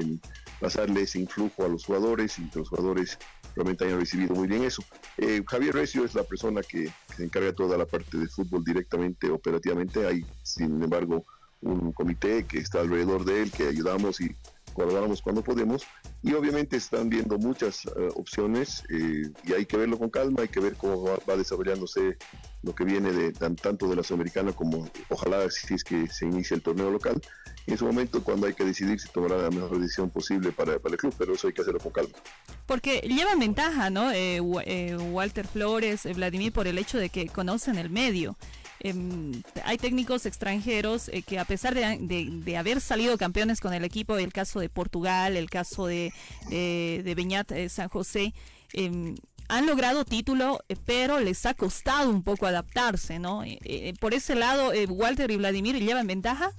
en, 0.00 0.20
pasarle 0.60 1.02
ese 1.02 1.20
influjo 1.20 1.64
a 1.64 1.68
los 1.68 1.84
jugadores 1.84 2.38
y 2.38 2.48
que 2.50 2.58
los 2.58 2.68
jugadores 2.68 3.18
realmente 3.54 3.84
hayan 3.84 4.00
recibido 4.00 4.34
muy 4.34 4.46
bien 4.46 4.64
eso. 4.64 4.82
Eh, 5.16 5.42
Javier 5.46 5.74
Recio 5.74 6.04
es 6.04 6.14
la 6.14 6.24
persona 6.24 6.62
que, 6.62 6.90
se 7.16 7.24
encarga 7.24 7.52
toda 7.52 7.76
la 7.76 7.84
parte 7.84 8.16
de 8.16 8.28
fútbol 8.28 8.62
directamente, 8.62 9.28
operativamente. 9.28 10.06
Hay, 10.06 10.24
sin 10.44 10.80
embargo, 10.82 11.24
un 11.60 11.92
comité 11.92 12.44
que 12.44 12.58
está 12.58 12.80
alrededor 12.80 13.24
de 13.24 13.42
él, 13.42 13.50
que 13.50 13.66
ayudamos 13.66 14.20
y 14.20 14.36
colaboramos 14.78 15.20
cuando 15.22 15.42
podemos 15.42 15.82
y 16.22 16.32
obviamente 16.34 16.76
están 16.76 17.08
viendo 17.08 17.36
muchas 17.36 17.84
eh, 17.86 17.90
opciones 18.14 18.84
eh, 18.90 19.30
y 19.44 19.52
hay 19.52 19.66
que 19.66 19.76
verlo 19.76 19.98
con 19.98 20.08
calma, 20.08 20.42
hay 20.42 20.48
que 20.48 20.60
ver 20.60 20.74
cómo 20.76 21.02
va, 21.02 21.36
desarrollándose 21.36 22.16
lo 22.62 22.74
que 22.74 22.84
viene 22.84 23.12
de 23.12 23.32
tanto 23.32 23.88
de 23.88 23.96
la 23.96 24.04
Sudamericana 24.04 24.52
como 24.52 24.88
ojalá 25.08 25.50
si 25.50 25.74
es 25.74 25.82
que 25.82 26.06
se 26.06 26.26
inicie 26.26 26.54
el 26.54 26.62
torneo 26.62 26.90
local. 26.90 27.20
En 27.68 27.74
ese 27.74 27.84
momento 27.84 28.24
cuando 28.24 28.46
hay 28.46 28.54
que 28.54 28.64
decidir 28.64 28.98
se 28.98 29.08
tomará 29.08 29.36
la 29.36 29.50
mejor 29.50 29.78
decisión 29.78 30.08
posible 30.08 30.52
para, 30.52 30.78
para 30.78 30.94
el 30.94 30.98
club, 30.98 31.14
pero 31.18 31.34
eso 31.34 31.48
hay 31.48 31.52
que 31.52 31.60
hacerlo 31.60 31.78
con 31.78 31.92
calma. 31.92 32.14
Porque 32.64 33.00
llevan 33.00 33.38
ventaja, 33.38 33.90
¿no? 33.90 34.10
Eh, 34.10 34.40
Walter 34.40 35.46
Flores, 35.46 36.08
Vladimir, 36.16 36.50
por 36.50 36.66
el 36.66 36.78
hecho 36.78 36.96
de 36.96 37.10
que 37.10 37.26
conocen 37.28 37.76
el 37.76 37.90
medio. 37.90 38.36
Em, 38.80 39.42
hay 39.64 39.76
técnicos 39.76 40.24
extranjeros 40.24 41.08
eh, 41.08 41.22
que 41.22 41.38
a 41.38 41.44
pesar 41.44 41.74
de, 41.74 42.56
haber 42.56 42.80
salido 42.80 43.18
campeones 43.18 43.60
con 43.60 43.74
el 43.74 43.84
equipo, 43.84 44.16
el 44.16 44.32
caso 44.32 44.60
de 44.60 44.70
Portugal, 44.70 45.36
el 45.36 45.50
caso 45.50 45.86
de, 45.86 46.12
de 46.48 47.14
Beñat 47.14 47.52
eh, 47.52 47.68
San 47.68 47.90
José, 47.90 48.32
em, 48.72 49.14
han 49.48 49.66
logrado 49.66 50.06
título, 50.06 50.60
eh, 50.70 50.76
pero 50.86 51.20
les 51.20 51.44
ha 51.44 51.52
costado 51.52 52.08
un 52.08 52.22
poco 52.22 52.46
adaptarse, 52.46 53.18
¿no? 53.18 53.42
por 54.00 54.14
ese 54.14 54.34
lado, 54.34 54.72
Walter 54.88 55.30
y 55.30 55.36
Vladimir 55.36 55.76
llevan 55.78 56.06
ventaja. 56.06 56.52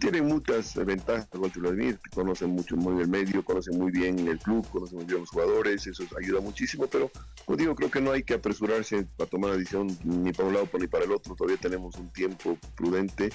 Tienen 0.00 0.26
muchas 0.26 0.74
ventajas 0.74 1.28
Vladimir, 1.54 1.98
conocen 2.12 2.50
mucho 2.50 2.76
muy 2.76 3.00
el 3.00 3.08
medio, 3.08 3.44
conocen 3.44 3.78
muy 3.78 3.92
bien 3.92 4.18
el 4.26 4.38
club, 4.38 4.68
conocen 4.68 4.98
muy 4.98 5.06
bien 5.06 5.20
los 5.20 5.30
jugadores, 5.30 5.86
eso 5.86 6.04
ayuda 6.18 6.40
muchísimo, 6.40 6.86
pero 6.86 7.10
como 7.44 7.56
digo, 7.56 7.74
creo 7.74 7.90
que 7.90 8.00
no 8.00 8.10
hay 8.10 8.22
que 8.22 8.34
apresurarse 8.34 9.06
a 9.18 9.26
tomar 9.26 9.50
una 9.50 9.58
decisión 9.58 9.86
ni 10.04 10.32
para 10.32 10.48
un 10.48 10.54
lado 10.54 10.68
ni 10.78 10.86
para 10.88 11.04
el 11.04 11.12
otro, 11.12 11.34
todavía 11.34 11.56
tenemos 11.56 11.94
un 11.96 12.08
tiempo 12.10 12.58
prudente, 12.74 13.30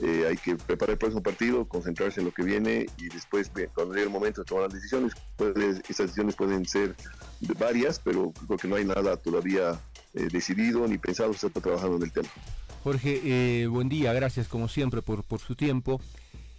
eh, 0.00 0.26
hay 0.28 0.36
que 0.38 0.56
preparar 0.56 0.92
el 0.92 0.98
próximo 0.98 1.22
partido, 1.22 1.68
concentrarse 1.68 2.20
en 2.20 2.26
lo 2.26 2.32
que 2.32 2.42
viene 2.42 2.86
y 2.96 3.08
después, 3.08 3.50
cuando 3.74 3.92
llegue 3.92 4.06
el 4.06 4.12
momento 4.12 4.40
de 4.40 4.46
tomar 4.46 4.64
las 4.64 4.72
decisiones, 4.72 5.12
esas 5.88 6.06
decisiones 6.06 6.34
pueden 6.34 6.66
ser 6.66 6.96
varias, 7.58 7.98
pero 7.98 8.32
creo 8.46 8.58
que 8.58 8.68
no 8.68 8.76
hay 8.76 8.86
nada 8.86 9.16
todavía 9.18 9.78
eh, 10.14 10.28
decidido 10.32 10.88
ni 10.88 10.96
pensado, 10.96 11.34
se 11.34 11.46
está 11.46 11.60
trabajando 11.60 11.98
en 11.98 12.02
el 12.04 12.12
tema. 12.12 12.28
Jorge, 12.82 13.20
eh, 13.24 13.66
buen 13.66 13.90
día, 13.90 14.14
gracias 14.14 14.48
como 14.48 14.66
siempre 14.66 15.02
por, 15.02 15.22
por 15.22 15.40
su 15.40 15.54
tiempo. 15.54 16.00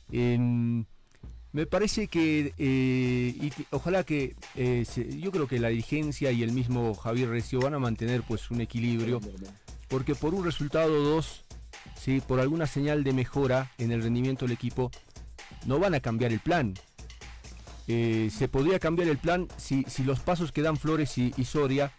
me 0.09 1.65
parece 1.65 2.07
que, 2.07 2.53
eh, 2.59 3.51
ojalá 3.71 4.03
que, 4.03 4.35
eh, 4.55 4.85
yo 5.19 5.31
creo 5.31 5.47
que 5.47 5.59
la 5.59 5.69
dirigencia 5.69 6.31
y 6.31 6.43
el 6.43 6.51
mismo 6.51 6.93
Javier 6.93 7.29
Recio 7.29 7.59
van 7.59 7.73
a 7.73 7.79
mantener 7.79 8.21
pues 8.21 8.51
un 8.51 8.61
equilibrio, 8.61 9.19
porque 9.87 10.13
por 10.13 10.35
un 10.35 10.45
resultado 10.45 11.01
2, 11.01 11.43
¿sí? 11.99 12.21
por 12.21 12.39
alguna 12.39 12.67
señal 12.67 13.03
de 13.03 13.13
mejora 13.13 13.71
en 13.79 13.91
el 13.91 14.03
rendimiento 14.03 14.45
del 14.45 14.53
equipo, 14.53 14.91
no 15.65 15.79
van 15.79 15.95
a 15.95 16.01
cambiar 16.01 16.31
el 16.31 16.39
plan. 16.39 16.75
se 17.87 18.47
podría 18.47 18.77
cambiar 18.77 19.07
el 19.07 19.17
plan 19.17 19.47
si, 19.57 19.83
si, 19.87 20.03
los 20.03 20.19
pasos 20.19 20.51
que 20.51 20.61
dan 20.61 20.77
Flores 20.77 21.17
y, 21.17 21.33
y 21.35 21.45
Soria 21.45 21.91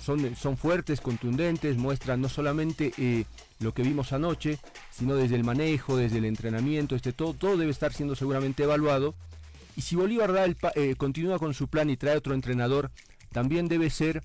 son, 0.00 0.34
son 0.34 0.56
fuertes, 0.56 1.00
contundentes, 1.00 1.76
muestran 1.76 2.20
no 2.20 2.28
solamente 2.28 2.92
eh, 2.98 3.24
lo 3.58 3.74
que 3.74 3.82
vimos 3.82 4.12
anoche, 4.12 4.58
sino 4.90 5.14
desde 5.14 5.36
el 5.36 5.44
manejo, 5.44 5.96
desde 5.96 6.18
el 6.18 6.24
entrenamiento, 6.24 6.96
este, 6.96 7.12
todo, 7.12 7.34
todo 7.34 7.56
debe 7.56 7.70
estar 7.70 7.92
siendo 7.92 8.16
seguramente 8.16 8.62
evaluado. 8.62 9.14
Y 9.76 9.82
si 9.82 9.96
Bolívar 9.96 10.32
da 10.32 10.44
el 10.44 10.56
eh, 10.74 10.94
continúa 10.96 11.38
con 11.38 11.54
su 11.54 11.68
plan 11.68 11.90
y 11.90 11.96
trae 11.96 12.16
otro 12.16 12.34
entrenador, 12.34 12.90
también 13.30 13.68
debe 13.68 13.90
ser 13.90 14.22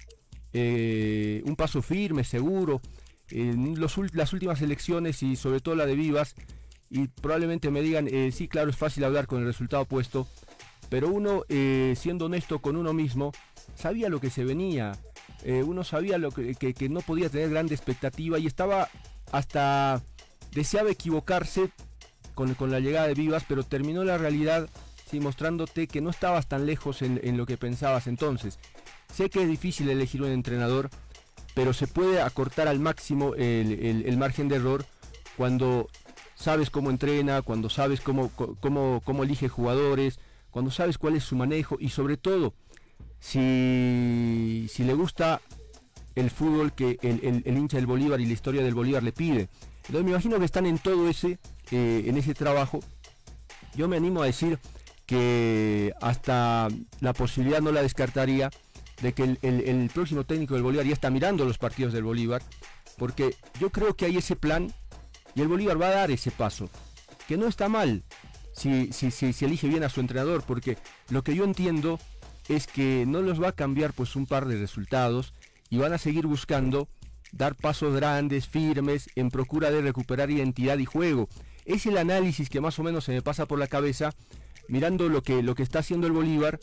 eh, 0.53 1.43
un 1.45 1.55
paso 1.55 1.81
firme, 1.81 2.23
seguro. 2.23 2.81
En 3.29 3.79
las 3.79 4.33
últimas 4.33 4.61
elecciones 4.61 5.23
y 5.23 5.35
sobre 5.35 5.59
todo 5.59 5.75
la 5.75 5.87
de 5.87 5.95
Vivas, 5.95 6.35
y 6.91 7.07
probablemente 7.07 7.71
me 7.71 7.81
digan, 7.81 8.07
sí, 8.31 8.47
claro, 8.47 8.69
es 8.69 8.77
fácil 8.77 9.03
hablar 9.03 9.25
con 9.25 9.39
el 9.39 9.47
resultado 9.47 9.81
opuesto, 9.81 10.27
pero 10.89 11.09
uno, 11.09 11.43
siendo 11.95 12.25
honesto 12.25 12.59
con 12.59 12.75
uno 12.75 12.93
mismo, 12.93 13.31
sabía 13.73 14.09
lo 14.09 14.21
que 14.21 14.29
se 14.29 14.43
venía. 14.43 14.91
Eh, 15.43 15.63
uno 15.63 15.83
sabía 15.83 16.17
lo 16.17 16.31
que, 16.31 16.55
no 16.89 17.01
podía 17.01 17.29
tener 17.29 17.49
grande 17.49 17.75
expectativa 17.75 18.39
y 18.39 18.47
estaba 18.47 18.89
hasta 19.31 20.01
deseaba 20.51 20.89
equivocarse 20.89 21.69
con, 22.33 22.55
la 22.71 22.79
llegada 22.79 23.07
de 23.07 23.13
Vivas, 23.13 23.43
pero 23.47 23.63
terminó 23.63 24.03
la 24.03 24.17
realidad 24.17 24.69
sí, 25.09 25.19
mostrándote 25.19 25.87
que 25.87 26.01
no 26.01 26.09
estabas 26.09 26.47
tan 26.47 26.65
lejos 26.65 27.01
en, 27.01 27.37
lo 27.37 27.45
que 27.45 27.57
pensabas 27.57 28.07
entonces. 28.07 28.59
Sé 29.13 29.29
que 29.29 29.43
es 29.43 29.47
difícil 29.47 29.89
elegir 29.89 30.21
un 30.21 30.31
entrenador, 30.31 30.89
pero 31.53 31.73
se 31.73 31.87
puede 31.87 32.21
acortar 32.21 32.67
al 32.67 32.79
máximo 32.79 33.35
el, 33.35 34.17
margen 34.17 34.47
de 34.47 34.57
error 34.57 34.85
cuando 35.37 35.89
sabes 36.35 36.69
cómo 36.69 36.89
entrena, 36.89 37.41
cuando 37.41 37.69
sabes 37.69 38.01
cómo, 38.01 38.29
cómo, 38.59 39.01
cómo 39.05 39.23
elige 39.23 39.47
jugadores, 39.47 40.19
cuando 40.51 40.71
sabes 40.71 40.97
cuál 40.97 41.15
es 41.15 41.23
su 41.23 41.35
manejo 41.35 41.77
y 41.79 41.89
sobre 41.89 42.17
todo 42.17 42.53
si, 43.25 44.67
si 44.69 44.83
le 44.83 44.93
gusta 44.93 45.41
el 46.13 46.29
fútbol 46.29 46.73
que 46.73 46.99
el, 47.01 47.57
hincha 47.57 47.77
del 47.77 47.87
Bolívar 47.87 48.21
y 48.21 48.25
la 48.27 48.33
historia 48.33 48.63
del 48.63 48.75
Bolívar 48.75 49.01
le 49.01 49.11
pide. 49.11 49.49
Entonces 49.77 50.03
me 50.03 50.11
imagino 50.11 50.37
que 50.37 50.45
están 50.45 50.67
en 50.67 50.77
todo 50.77 51.09
ese, 51.09 51.39
eh, 51.71 52.03
en 52.05 52.17
ese 52.17 52.35
trabajo. 52.35 52.81
Yo 53.73 53.87
me 53.87 53.97
animo 53.97 54.21
a 54.21 54.27
decir 54.27 54.59
que 55.07 55.91
hasta 56.01 56.67
la 56.99 57.13
posibilidad 57.13 57.61
no 57.61 57.71
la 57.71 57.81
descartaría 57.81 58.51
de 59.01 59.13
que 59.13 59.23
el, 59.23 59.39
el, 59.41 59.89
próximo 59.91 60.23
técnico 60.23 60.53
del 60.53 60.63
Bolívar 60.63 60.85
ya 60.85 60.93
está 60.93 61.09
mirando 61.09 61.45
los 61.45 61.57
partidos 61.57 61.93
del 61.93 62.03
Bolívar, 62.03 62.43
porque 62.97 63.35
yo 63.59 63.71
creo 63.71 63.95
que 63.95 64.05
hay 64.05 64.17
ese 64.17 64.35
plan 64.35 64.71
y 65.33 65.41
el 65.41 65.47
Bolívar 65.47 65.81
va 65.81 65.87
a 65.87 65.95
dar 65.95 66.11
ese 66.11 66.29
paso, 66.29 66.69
que 67.27 67.37
no 67.37 67.47
está 67.47 67.69
mal 67.69 68.03
si, 68.53 68.93
si, 68.93 69.11
si, 69.11 69.33
si 69.33 69.45
elige 69.45 69.67
bien 69.67 69.83
a 69.83 69.89
su 69.89 69.99
entrenador, 69.99 70.43
porque 70.43 70.77
lo 71.09 71.23
que 71.23 71.35
yo 71.35 71.43
entiendo 71.43 71.99
es 72.47 72.67
que 72.67 73.05
no 73.07 73.21
los 73.21 73.41
va 73.41 73.49
a 73.49 73.55
cambiar 73.55 73.93
pues 73.93 74.15
un 74.15 74.25
par 74.25 74.45
de 74.45 74.57
resultados 74.57 75.33
y 75.69 75.77
van 75.77 75.93
a 75.93 75.97
seguir 75.97 76.27
buscando 76.27 76.87
dar 77.31 77.55
pasos 77.55 77.95
grandes, 77.95 78.47
firmes, 78.47 79.09
en 79.15 79.29
procura 79.29 79.71
de 79.71 79.81
recuperar 79.81 80.31
identidad 80.31 80.77
y 80.77 80.85
juego. 80.85 81.27
Es 81.65 81.85
el 81.85 81.97
análisis 81.97 82.49
que 82.49 82.61
más 82.61 82.79
o 82.79 82.83
menos 82.83 83.03
se 83.03 83.11
me 83.11 83.21
pasa 83.21 83.45
por 83.45 83.59
la 83.59 83.67
cabeza 83.67 84.13
mirando 84.67 85.09
lo 85.09 85.21
que, 85.21 85.43
lo 85.43 85.55
que 85.55 85.63
está 85.63 85.79
haciendo 85.79 86.07
el 86.07 86.13
Bolívar 86.13 86.59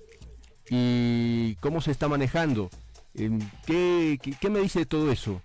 y 0.71 1.57
cómo 1.57 1.81
se 1.81 1.91
está 1.91 2.09
manejando. 2.09 2.71
Em, 3.15 3.39
¿Qué, 3.67 4.19
qué, 4.41 4.51
me 4.51 4.61
dice 4.61 4.87
todo 4.87 5.13
eso? 5.13 5.43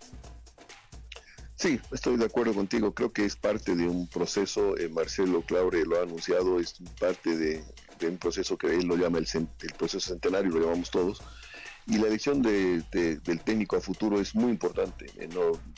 Sí, 1.58 1.80
estoy 1.91 2.17
de 2.17 2.26
acuerdo 2.26 2.54
contigo. 2.54 2.93
Creo 2.93 3.12
que 3.12 3.26
es 3.26 3.36
parte 3.36 3.76
de 3.76 3.88
un 3.88 4.08
proceso. 4.08 4.77
Eh, 4.77 4.90
Marcelo 4.90 5.42
Claure 5.42 5.86
lo 5.86 6.00
ha 6.00 6.04
anunciado, 6.04 6.60
es 6.60 6.75
parte 7.00 7.36
de, 7.36 7.63
un 8.08 8.17
proceso 8.19 8.60
que 8.60 8.67
él 8.67 8.86
lo 8.86 8.96
llama 8.96 9.17
el, 9.17 9.27
el, 9.34 9.73
proceso 9.73 10.12
centenario, 10.12 10.52
lo 10.52 10.60
llamamos 10.60 10.92
todos, 10.92 11.19
y 11.88 11.98
la 11.98 12.10
elección 12.10 12.44
de, 12.44 12.84
del 12.92 13.42
técnico 13.42 13.75
a 13.75 13.82
futuro 13.82 14.21
es 14.21 14.36
muy 14.36 14.52
importante. 14.52 15.08
Eh, 15.17 15.27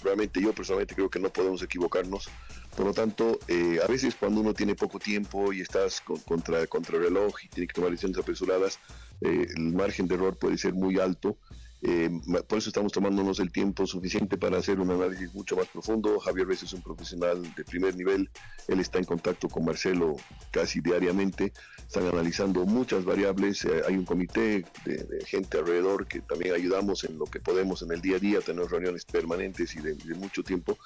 realmente 0.04 0.41
yo 0.41 0.51
personalmente 0.51 0.95
creo 0.95 1.10
que 1.10 1.20
no 1.20 1.30
podemos 1.30 1.62
equivocarnos 1.64 2.30
Por 2.76 2.86
lo 2.86 2.93
tanto, 2.93 3.39
eh, 3.47 3.80
a 3.82 3.88
veces 3.88 4.16
cuando 4.16 4.41
uno 4.41 4.54
tiene 4.54 4.76
poco 4.76 4.99
tiempo 4.99 5.54
y 5.54 5.62
estás 5.62 6.01
contra, 6.01 6.68
contra 6.68 6.97
el 6.97 7.04
reloj 7.04 7.36
y 7.45 7.47
tiene 7.47 7.68
que 7.68 7.74
tomar 7.74 7.91
decisiones 7.91 8.18
apresuradas, 8.18 8.80
el 9.22 9.74
margen 9.74 10.10
de 10.10 10.16
error 10.16 10.36
puede 10.36 10.58
ser 10.58 10.74
muy 10.74 10.99
alto 10.99 11.38
eh, 11.82 12.10
por 12.48 12.58
eso 12.58 12.70
estamos 12.70 12.92
tomándonos 12.92 13.40
el 13.40 13.52
tiempo 13.52 13.88
suficiente 13.88 14.38
para 14.38 14.58
hacer 14.58 14.82
un 14.82 14.92
análisis 14.92 15.34
mucho 15.34 15.56
más 15.56 15.68
profundo. 15.68 16.20
Javier 16.20 16.48
Reyes 16.48 16.64
es 16.64 16.74
un 16.74 16.82
profesional 16.82 17.42
de 17.56 17.64
primer 17.64 17.96
nivel, 17.96 18.30
él 18.68 18.80
está 18.80 19.00
en 19.00 19.06
contacto 19.06 19.48
con 19.48 19.64
Marcelo 19.64 20.18
casi 20.52 20.82
diariamente, 20.82 21.54
están 21.78 22.06
analizando 22.08 22.66
muchas 22.66 23.06
variables, 23.06 23.64
eh, 23.64 23.82
hay 23.88 23.96
un 23.96 24.06
comité 24.06 24.66
de, 24.86 25.24
gente 25.26 25.58
alrededor 25.58 26.06
que 26.06 26.20
también 26.22 26.54
ayudamos 26.54 27.04
en 27.06 27.18
lo 27.18 27.26
que 27.26 27.40
podemos 27.40 27.82
en 27.82 27.92
el 27.92 28.02
día 28.02 28.18
a 28.18 28.20
día, 28.20 28.42
tenemos 28.42 28.72
reuniones 28.72 29.06
permanentes 29.06 29.76
y 29.76 29.80
de, 29.80 29.94
de 29.94 30.16
mucho 30.16 30.44
tiempo. 30.44 30.78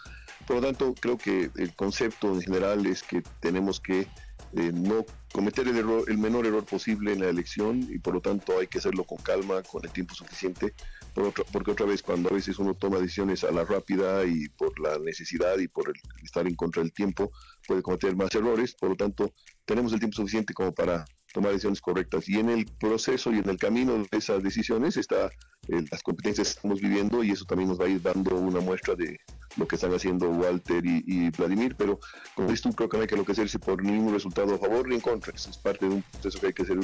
Por 0.45 0.57
lo 0.57 0.61
tanto, 0.61 0.93
creo 0.99 1.17
que 1.17 1.49
el 1.55 1.73
concepto 1.75 2.33
en 2.33 2.41
general 2.41 2.85
es 2.85 3.01
que 3.01 3.23
tenemos 3.39 3.79
que 3.79 4.07
no 4.53 5.05
cometer 5.31 5.67
el, 5.67 5.77
error, 5.77 6.03
el 6.07 6.17
menor 6.17 6.45
error 6.45 6.63
posible 6.63 7.13
en 7.13 7.21
la 7.21 7.29
elección 7.29 7.87
y 7.89 7.97
por 7.97 8.13
lo 8.13 8.21
tanto 8.21 8.59
hay 8.59 8.67
que 8.67 8.77
hacerlo 8.77 9.03
con 9.03 9.17
calma, 9.17 9.63
con 9.63 9.83
el 9.83 9.91
tiempo 9.91 10.13
suficiente, 10.13 10.73
porque 11.13 11.71
otra 11.71 11.85
vez 11.85 12.03
cuando 12.03 12.29
a 12.29 12.33
veces 12.33 12.59
uno 12.59 12.75
toma 12.75 12.99
decisiones 12.99 13.43
a 13.43 13.51
la 13.51 13.65
rápida 13.65 14.25
y 14.25 14.49
por 14.49 14.79
la 14.79 14.99
necesidad 14.99 15.57
y 15.57 15.67
por 15.67 15.91
estar 16.23 16.47
en 16.47 16.55
contra 16.55 16.83
del 16.83 16.93
tiempo, 16.93 17.31
puede 17.67 17.81
cometer 17.81 18.15
más 18.15 18.33
errores, 18.35 18.75
por 18.75 18.89
lo 18.89 18.95
tanto 18.95 19.33
tenemos 19.65 19.91
el 19.93 19.99
tiempo 19.99 20.17
suficiente 20.17 20.53
como 20.53 20.73
para 20.73 21.03
tomar 21.33 21.51
decisiones 21.51 21.81
correctas. 21.81 22.29
Y 22.29 22.39
en 22.39 22.49
el 22.49 22.65
proceso 22.65 23.33
y 23.33 23.39
en 23.39 23.49
el 23.49 23.57
camino 23.57 23.97
de 23.97 24.07
esas 24.11 24.41
decisiones 24.41 24.95
está 24.95 25.29
eh, 25.67 25.83
las 25.91 26.01
competencias 26.03 26.47
que 26.47 26.53
estamos 26.53 26.79
viviendo 26.79 27.23
y 27.23 27.31
eso 27.31 27.43
también 27.45 27.69
nos 27.69 27.79
va 27.79 27.85
a 27.85 27.89
ir 27.89 28.01
dando 28.01 28.35
una 28.35 28.61
muestra 28.61 28.95
de 28.95 29.19
lo 29.57 29.67
que 29.67 29.75
están 29.75 29.93
haciendo 29.93 30.29
Walter 30.29 30.83
y, 30.85 31.29
Vladimir, 31.31 31.75
pero 31.77 31.99
con 32.35 32.49
esto 32.49 32.71
creo 32.71 32.89
que 32.89 32.97
no 32.97 33.01
hay 33.01 33.07
que 33.07 33.15
enloquecerse 33.15 33.59
por 33.59 33.83
ningún 33.83 34.13
resultado 34.13 34.55
a 34.55 34.57
favor 34.57 34.87
ni 34.87 34.95
en 34.95 35.01
contra. 35.01 35.33
Es 35.33 35.57
parte 35.57 35.87
de 35.87 35.95
un 35.95 36.01
proceso 36.01 36.39
que 36.39 36.47
hay 36.47 36.53
que 36.53 36.63
hacer 36.63 36.77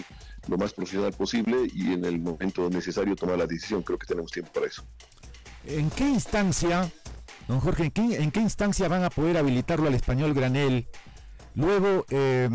lo 0.47 0.57
más 0.57 0.73
profesional 0.73 1.13
posible 1.13 1.67
y 1.73 1.93
en 1.93 2.05
el 2.05 2.19
momento 2.19 2.69
necesario 2.69 3.15
tomar 3.15 3.37
la 3.37 3.47
decisión. 3.47 3.81
Creo 3.83 3.97
que 3.97 4.07
tenemos 4.07 4.31
tiempo 4.31 4.51
para 4.51 4.67
eso. 4.67 4.83
¿En 5.65 5.89
qué 5.89 6.07
instancia, 6.07 6.91
don 7.47 7.59
Jorge, 7.59 7.85
en 7.85 7.91
qué, 7.91 8.15
en 8.17 8.31
qué 8.31 8.39
instancia 8.39 8.87
van 8.87 9.03
a 9.03 9.09
poder 9.09 9.37
habilitarlo 9.37 9.87
al 9.87 9.95
español 9.95 10.33
Granel? 10.33 10.87
Luego, 11.55 12.05
eh, 12.09 12.49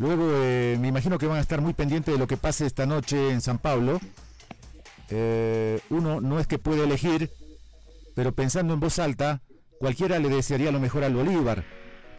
Luego 0.00 0.30
eh, 0.32 0.78
me 0.80 0.88
imagino 0.88 1.18
que 1.18 1.26
van 1.26 1.36
a 1.36 1.42
estar 1.42 1.60
muy 1.60 1.74
pendientes 1.74 2.14
de 2.14 2.18
lo 2.18 2.26
que 2.26 2.38
pase 2.38 2.64
esta 2.64 2.86
noche 2.86 3.32
en 3.32 3.42
San 3.42 3.58
Pablo. 3.58 4.00
Eh, 5.10 5.78
uno 5.90 6.22
no 6.22 6.40
es 6.40 6.46
que 6.46 6.56
puede 6.56 6.84
elegir, 6.84 7.30
pero 8.14 8.32
pensando 8.32 8.72
en 8.72 8.80
voz 8.80 8.98
alta, 8.98 9.42
cualquiera 9.78 10.18
le 10.18 10.30
desearía 10.30 10.72
lo 10.72 10.80
mejor 10.80 11.04
al 11.04 11.14
Bolívar. 11.14 11.66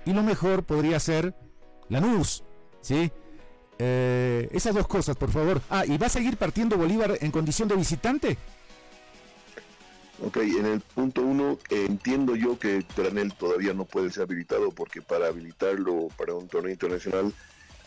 Y 0.05 0.13
lo 0.13 0.21
mejor 0.21 0.61
podría 0.63 0.99
ser 0.99 1.33
Lanús, 1.89 2.43
¿sí? 2.81 3.11
Eh, 3.79 4.47
esas 4.51 4.75
dos 4.75 4.87
cosas, 4.87 5.17
por 5.17 5.31
favor. 5.31 5.59
Ah, 5.71 5.83
¿y 5.83 5.97
va 5.97 6.05
a 6.05 6.09
seguir 6.09 6.37
partiendo 6.37 6.77
Bolívar 6.77 7.17
en 7.19 7.31
condición 7.31 7.67
de 7.67 7.77
visitante? 7.77 8.37
Ok, 10.23 10.37
en 10.37 10.67
el 10.67 10.81
punto 10.81 11.23
uno, 11.23 11.57
entiendo 11.71 12.35
yo 12.35 12.59
que 12.59 12.83
Tranel 12.93 13.33
todavía 13.33 13.73
no 13.73 13.85
puede 13.85 14.11
ser 14.11 14.21
habilitado 14.21 14.69
porque 14.69 15.01
para 15.01 15.29
habilitarlo 15.29 16.09
para 16.15 16.35
un 16.35 16.47
torneo 16.47 16.71
internacional 16.71 17.33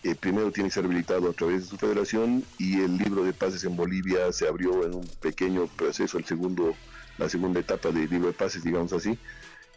eh, 0.05 0.15
primero 0.15 0.53
tiene 0.53 0.69
que 0.69 0.75
ser 0.75 0.85
habilitado 0.85 1.31
a 1.31 1.33
través 1.33 1.63
de 1.63 1.69
su 1.69 1.79
federación 1.79 2.45
y 2.59 2.83
el 2.83 2.99
libro 2.99 3.25
de 3.25 3.33
pases 3.33 3.65
en 3.65 3.75
Bolivia 3.75 4.31
se 4.33 4.47
abrió 4.47 4.85
en 4.85 4.95
un 4.95 5.07
pequeño 5.21 5.67
proceso, 5.67 6.19
el 6.19 6.27
segundo, 6.27 6.75
la 7.17 7.31
segunda 7.31 7.61
etapa 7.61 7.91
del 7.91 8.11
libro 8.11 8.29
de 8.29 8.35
pases, 8.35 8.63
digamos 8.63 8.93
así, 8.93 9.19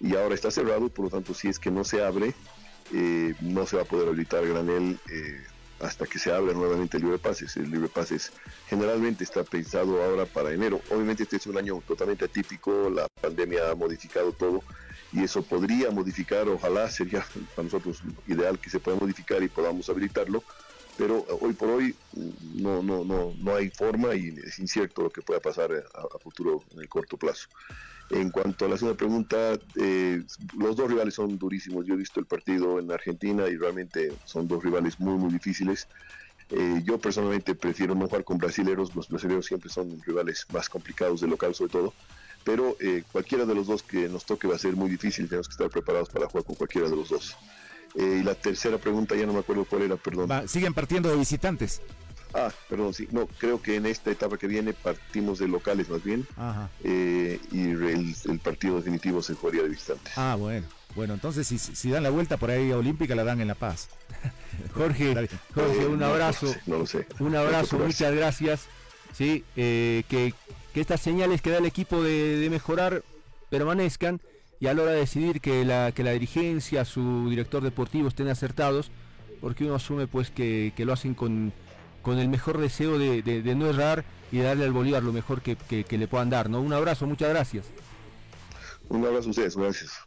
y 0.02 0.16
ahora 0.16 0.36
está 0.36 0.52
cerrado, 0.52 0.90
por 0.90 1.06
lo 1.06 1.12
tanto, 1.12 1.34
si 1.34 1.48
es 1.48 1.60
que 1.60 1.72
no 1.72 1.86
se 1.86 2.04
abre, 2.04 2.34
eh, 2.94 3.36
no 3.40 3.66
se 3.66 3.78
va 3.78 3.84
a 3.84 3.86
poder 3.86 4.10
habilitar 4.10 4.46
granel 4.46 5.00
eh, 5.10 5.44
hasta 5.80 6.06
que 6.06 6.20
se 6.20 6.34
abra 6.34 6.54
nuevamente 6.54 6.98
el 6.98 7.04
libro 7.04 7.18
de 7.18 7.24
pases. 7.24 7.56
El 7.56 7.72
libro 7.72 7.88
de 7.88 7.94
pases 7.94 8.34
generalmente 8.68 9.24
está 9.24 9.46
pensado 9.46 10.04
ahora 10.04 10.26
para 10.26 10.52
enero. 10.52 10.82
Obviamente 10.92 11.24
este 11.24 11.38
es 11.38 11.48
un 11.48 11.58
año 11.58 11.82
totalmente 11.88 12.26
atípico, 12.26 12.90
la 12.90 13.08
pandemia 13.22 13.72
ha 13.72 13.76
modificado 13.76 14.34
todo 14.34 14.62
y 15.12 15.24
eso 15.24 15.42
podría 15.44 15.90
modificar, 15.92 16.48
ojalá 16.50 16.90
sería 16.90 17.26
para 17.56 17.64
nosotros 17.64 18.02
ideal 18.26 18.60
que 18.60 18.70
se 18.70 18.80
pueda 18.80 18.98
modificar 18.98 19.42
y 19.42 19.50
podamos 19.50 19.90
habilitarlo, 19.90 20.44
pero 20.98 21.26
hoy 21.42 21.54
por 21.54 21.70
hoy 21.70 21.96
no, 22.56 22.82
no, 22.82 23.06
no, 23.06 23.36
no 23.38 23.56
hay 23.56 23.70
forma 23.70 24.16
y 24.16 24.30
es 24.30 24.60
incierto 24.60 25.04
lo 25.04 25.12
que 25.12 25.22
pueda 25.22 25.40
pasar 25.40 25.72
a, 25.72 26.20
futuro 26.20 26.66
en 26.72 26.80
el 26.80 26.90
corto 26.90 27.18
plazo. 27.18 27.48
En 28.10 28.32
cuanto 28.32 28.66
a 28.66 28.70
la 28.70 28.78
segunda 28.78 28.98
pregunta, 28.98 29.60
eh, 29.80 30.24
los 30.58 30.76
dos 30.76 30.90
rivales 30.90 31.14
son 31.14 31.38
durísimos. 31.38 31.86
Yo 31.86 31.94
he 31.94 31.98
visto 31.98 32.20
el 32.22 32.26
partido 32.26 32.80
en 32.80 32.90
Argentina 32.90 33.48
y 33.48 33.58
realmente 33.58 34.18
son 34.24 34.48
dos 34.48 34.64
rivales 34.64 34.98
muy, 35.00 35.18
muy 35.18 35.32
difíciles. 35.32 35.88
Eh, 36.50 36.82
yo 36.86 37.00
personalmente 37.00 37.56
prefiero 37.56 37.94
no 37.94 38.06
jugar 38.06 38.24
con 38.24 38.38
brasileros, 38.38 38.96
los 38.96 39.10
brasileños 39.10 39.46
siempre 39.46 39.70
son 39.70 40.02
rivales 40.02 40.46
más 40.50 40.70
complicados 40.70 41.20
de 41.20 41.28
local 41.28 41.54
sobre 41.54 41.72
todo, 41.72 41.94
pero 42.48 42.78
eh, 42.80 43.04
cualquiera 43.12 43.44
de 43.44 43.54
los 43.54 43.68
dos 43.68 43.84
que 43.84 44.08
nos 44.08 44.26
toque 44.26 44.48
va 44.48 44.56
a 44.56 44.58
ser 44.58 44.74
muy 44.74 44.90
difícil, 44.90 45.28
tenemos 45.28 45.50
que 45.50 45.52
estar 45.52 45.70
preparados 45.70 46.08
para 46.08 46.28
jugar 46.28 46.46
con 46.46 46.56
cualquiera 46.56 46.90
de 46.90 46.96
los 46.96 47.10
dos. 47.10 47.36
Eh, 47.94 48.20
y 48.22 48.24
la 48.24 48.36
tercera 48.36 48.78
pregunta 48.78 49.18
ya 49.18 49.26
no 49.26 49.34
me 49.34 49.40
acuerdo 49.40 49.66
cuál 49.66 49.82
era, 49.82 49.98
perdón. 49.98 50.48
siguen 50.48 50.74
partiendo 50.74 51.10
de 51.10 51.18
visitantes. 51.18 51.82
Ah, 52.34 52.50
perdón, 52.70 52.94
sí, 52.94 53.06
no, 53.12 53.28
creo 53.28 53.62
que 53.62 53.76
en 53.76 53.86
esta 53.86 54.12
etapa 54.12 54.38
que 54.38 54.48
viene 54.48 54.72
partimos 54.72 55.40
de 55.40 55.50
locales 55.50 55.90
más 55.90 56.02
bien. 56.06 56.26
Eh, 56.86 57.38
y 57.52 57.72
el, 57.72 58.40
partido 58.42 58.78
definitivo 58.78 59.22
se 59.22 59.34
jugaría 59.34 59.64
de 59.64 59.70
visitantes. 59.70 60.14
Ah, 60.16 60.38
bueno. 60.40 60.68
Bueno, 60.96 61.16
entonces 61.16 61.46
si, 61.46 61.60
si 61.60 61.90
dan 61.90 62.04
la 62.04 62.12
vuelta 62.12 62.38
por 62.38 62.50
ahí 62.50 62.72
a 62.72 62.78
Olímpica, 62.78 63.14
la 63.14 63.26
dan 63.26 63.42
en 63.42 63.50
La 63.50 63.56
Paz. 63.56 63.90
Jorge, 64.74 65.14
Jorge, 65.54 65.86
un 65.86 66.02
abrazo. 66.02 66.56
No 66.66 66.78
lo 66.78 66.86
sé. 66.86 67.08
Un 67.20 67.36
abrazo, 67.36 67.78
muchas 67.86 68.16
gracias. 68.16 68.68
Sí, 69.14 69.44
que 69.54 70.34
que 70.78 70.82
estas 70.82 71.02
señales 71.02 71.42
que 71.42 71.50
da 71.50 71.58
el 71.58 71.66
equipo 71.66 72.04
de, 72.04 72.48
mejorar 72.52 73.02
permanezcan 73.50 74.22
y 74.60 74.68
a 74.68 74.76
la 74.76 74.84
hora 74.84 74.92
de 74.92 75.00
decidir 75.00 75.42
que 75.42 75.66
la, 75.66 75.92
que 75.92 76.04
la 76.04 76.12
dirigencia, 76.12 76.86
su 76.86 77.32
director 77.32 77.64
deportivo 77.64 78.08
estén 78.08 78.28
acertados, 78.28 78.92
porque 79.42 79.64
uno 79.64 79.74
asume 79.74 80.06
pues 80.06 80.30
que, 80.30 80.72
lo 80.78 80.94
hacen 80.94 81.16
con, 81.16 81.52
con 82.04 82.20
el 82.20 82.30
mejor 82.30 82.60
deseo 82.60 83.00
de, 83.00 83.56
no 83.56 83.72
errar 83.72 84.06
y 84.32 84.38
de 84.38 84.44
darle 84.44 84.66
al 84.66 84.72
Bolívar 84.72 85.02
lo 85.02 85.14
mejor 85.14 85.42
que, 85.42 85.56
que, 85.56 85.98
le 85.98 86.08
puedan 86.08 86.30
dar. 86.30 86.48
¿no? 86.48 86.62
Un 86.62 86.74
abrazo, 86.74 87.08
muchas 87.08 87.30
gracias. 87.30 87.66
Un 88.88 89.04
abrazo 89.04 89.30
a 89.30 89.32
ustedes, 89.32 89.58
gracias. 89.58 90.07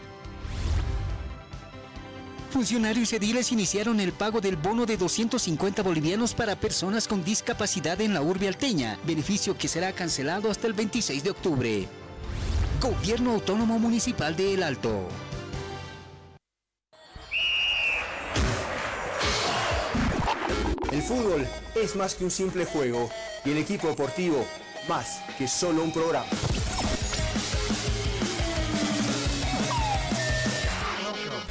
Funcionarios 2.51 3.13
ediles 3.13 3.53
iniciaron 3.53 4.01
el 4.01 4.11
pago 4.11 4.41
del 4.41 4.57
bono 4.57 4.85
de 4.85 4.97
250 4.97 5.83
bolivianos 5.83 6.33
para 6.33 6.57
personas 6.57 7.07
con 7.07 7.23
discapacidad 7.23 8.01
en 8.01 8.13
la 8.13 8.21
urbe 8.21 8.49
alteña, 8.49 8.99
beneficio 9.05 9.57
que 9.57 9.69
será 9.69 9.93
cancelado 9.93 10.51
hasta 10.51 10.67
el 10.67 10.73
26 10.73 11.23
de 11.23 11.29
octubre. 11.29 11.87
Gobierno 12.81 13.31
Autónomo 13.31 13.79
Municipal 13.79 14.35
de 14.35 14.55
El 14.55 14.63
Alto. 14.63 15.07
El 20.91 21.01
fútbol 21.01 21.47
es 21.81 21.95
más 21.95 22.15
que 22.15 22.25
un 22.25 22.31
simple 22.31 22.65
juego 22.65 23.09
y 23.45 23.51
el 23.51 23.59
equipo 23.59 23.87
deportivo 23.87 24.45
más 24.89 25.21
que 25.37 25.47
solo 25.47 25.83
un 25.83 25.93
programa. 25.93 26.27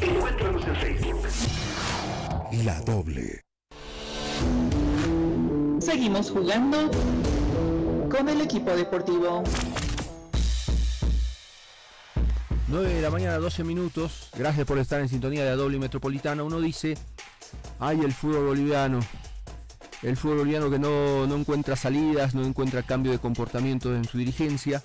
Encuéntranos 0.00 0.66
en 0.66 0.76
Facebook. 0.76 1.22
La 2.64 2.80
Doble. 2.80 3.42
Seguimos 5.80 6.30
jugando 6.30 6.90
con 8.10 8.28
el 8.28 8.40
equipo 8.40 8.74
deportivo. 8.74 9.44
9 12.68 12.94
de 12.94 13.02
la 13.02 13.10
mañana, 13.10 13.38
12 13.38 13.62
minutos. 13.64 14.30
Gracias 14.36 14.66
por 14.66 14.78
estar 14.78 15.00
en 15.00 15.08
sintonía 15.08 15.44
de 15.44 15.50
la 15.50 15.56
doble 15.56 15.78
metropolitana. 15.78 16.42
Uno 16.42 16.60
dice, 16.60 16.96
ay, 17.78 18.00
el 18.00 18.12
fútbol 18.12 18.46
boliviano. 18.46 19.00
El 20.02 20.16
fútbol 20.16 20.38
boliviano 20.38 20.70
que 20.70 20.78
no, 20.78 21.26
no 21.26 21.36
encuentra 21.36 21.76
salidas, 21.76 22.34
no 22.34 22.44
encuentra 22.44 22.82
cambio 22.82 23.12
de 23.12 23.18
comportamiento 23.18 23.94
en 23.94 24.04
su 24.04 24.18
dirigencia, 24.18 24.82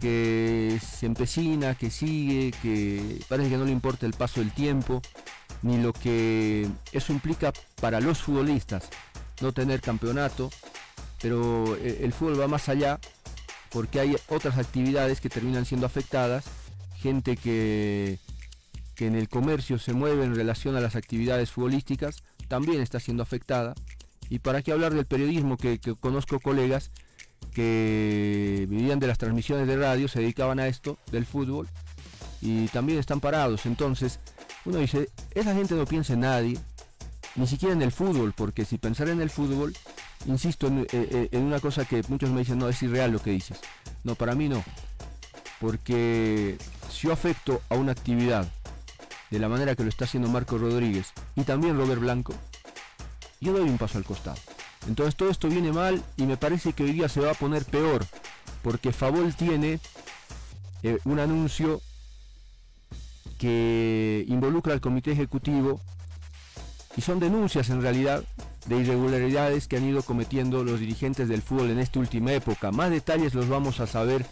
que 0.00 0.78
se 0.80 1.06
empecina, 1.06 1.74
que 1.74 1.90
sigue, 1.90 2.52
que 2.62 3.20
parece 3.28 3.50
que 3.50 3.56
no 3.56 3.64
le 3.64 3.72
importa 3.72 4.06
el 4.06 4.14
paso 4.14 4.40
del 4.40 4.52
tiempo, 4.52 5.02
ni 5.62 5.78
lo 5.78 5.92
que 5.92 6.68
eso 6.92 7.12
implica 7.12 7.52
para 7.80 8.00
los 8.00 8.18
futbolistas, 8.18 8.88
no 9.40 9.52
tener 9.52 9.80
campeonato, 9.80 10.50
pero 11.20 11.76
eh, 11.76 12.00
el 12.02 12.12
fútbol 12.12 12.40
va 12.40 12.48
más 12.48 12.68
allá 12.68 12.98
porque 13.70 14.00
hay 14.00 14.16
otras 14.28 14.58
actividades 14.58 15.20
que 15.20 15.30
terminan 15.30 15.64
siendo 15.64 15.86
afectadas, 15.86 16.44
gente 16.96 17.36
que, 17.36 18.18
que 18.94 19.06
en 19.06 19.14
el 19.14 19.28
comercio 19.28 19.78
se 19.78 19.92
mueve 19.92 20.24
en 20.24 20.34
relación 20.34 20.76
a 20.76 20.80
las 20.80 20.94
actividades 20.94 21.50
futbolísticas 21.50 22.22
también 22.48 22.82
está 22.82 23.00
siendo 23.00 23.22
afectada. 23.22 23.74
Y 24.28 24.40
para 24.40 24.62
qué 24.62 24.72
hablar 24.72 24.94
del 24.94 25.06
periodismo, 25.06 25.56
que, 25.56 25.78
que 25.78 25.94
conozco 25.94 26.38
colegas 26.38 26.90
que 27.54 28.66
vivían 28.68 28.98
de 28.98 29.06
las 29.06 29.18
transmisiones 29.18 29.66
de 29.66 29.76
radio, 29.76 30.08
se 30.08 30.20
dedicaban 30.20 30.58
a 30.58 30.66
esto, 30.66 30.98
del 31.10 31.26
fútbol, 31.26 31.68
y 32.40 32.66
también 32.68 32.98
están 32.98 33.20
parados. 33.20 33.66
Entonces, 33.66 34.20
uno 34.64 34.78
dice, 34.78 35.08
esa 35.34 35.54
gente 35.54 35.74
no 35.74 35.86
piensa 35.86 36.14
en 36.14 36.20
nadie, 36.20 36.58
ni 37.36 37.46
siquiera 37.46 37.74
en 37.74 37.82
el 37.82 37.92
fútbol, 37.92 38.32
porque 38.36 38.64
si 38.64 38.78
pensar 38.78 39.08
en 39.08 39.20
el 39.20 39.30
fútbol, 39.30 39.74
insisto 40.26 40.66
en, 40.66 40.80
eh, 40.80 40.86
eh, 40.92 41.28
en 41.32 41.42
una 41.42 41.60
cosa 41.60 41.84
que 41.84 42.02
muchos 42.08 42.30
me 42.30 42.40
dicen, 42.40 42.58
no, 42.58 42.68
es 42.68 42.82
irreal 42.82 43.12
lo 43.12 43.22
que 43.22 43.30
dices. 43.30 43.58
No, 44.04 44.14
para 44.14 44.34
mí 44.34 44.48
no. 44.48 44.62
Porque 45.60 46.58
si 46.90 47.06
yo 47.06 47.12
afecto 47.12 47.62
a 47.68 47.76
una 47.76 47.92
actividad 47.92 48.48
de 49.30 49.38
la 49.38 49.48
manera 49.48 49.74
que 49.74 49.82
lo 49.82 49.88
está 49.88 50.04
haciendo 50.04 50.28
Marco 50.28 50.58
Rodríguez 50.58 51.12
y 51.36 51.42
también 51.42 51.76
Robert 51.76 52.00
Blanco, 52.00 52.34
yo 53.40 53.52
doy 53.52 53.68
un 53.68 53.78
paso 53.78 53.98
al 53.98 54.04
costado. 54.04 54.38
Entonces 54.88 55.16
todo 55.16 55.30
esto 55.30 55.48
viene 55.48 55.72
mal 55.72 56.02
y 56.16 56.24
me 56.24 56.36
parece 56.36 56.72
que 56.72 56.84
hoy 56.84 56.92
día 56.92 57.08
se 57.08 57.20
va 57.20 57.32
a 57.32 57.34
poner 57.34 57.64
peor, 57.64 58.04
porque 58.62 58.92
Favol 58.92 59.34
tiene 59.34 59.78
eh, 60.82 60.98
un 61.04 61.20
anuncio 61.20 61.80
que 63.38 64.24
involucra 64.28 64.72
al 64.72 64.80
comité 64.80 65.12
ejecutivo 65.12 65.80
y 66.96 67.00
son 67.00 67.20
denuncias 67.20 67.70
en 67.70 67.82
realidad 67.82 68.22
de 68.66 68.76
irregularidades 68.76 69.66
que 69.66 69.76
han 69.76 69.84
ido 69.84 70.02
cometiendo 70.02 70.62
los 70.62 70.80
dirigentes 70.80 71.28
del 71.28 71.42
fútbol 71.42 71.70
en 71.70 71.78
esta 71.78 71.98
última 71.98 72.32
época. 72.32 72.70
Más 72.70 72.90
detalles 72.90 73.34
los 73.34 73.48
vamos 73.48 73.80
a 73.80 73.86
saber 73.86 74.24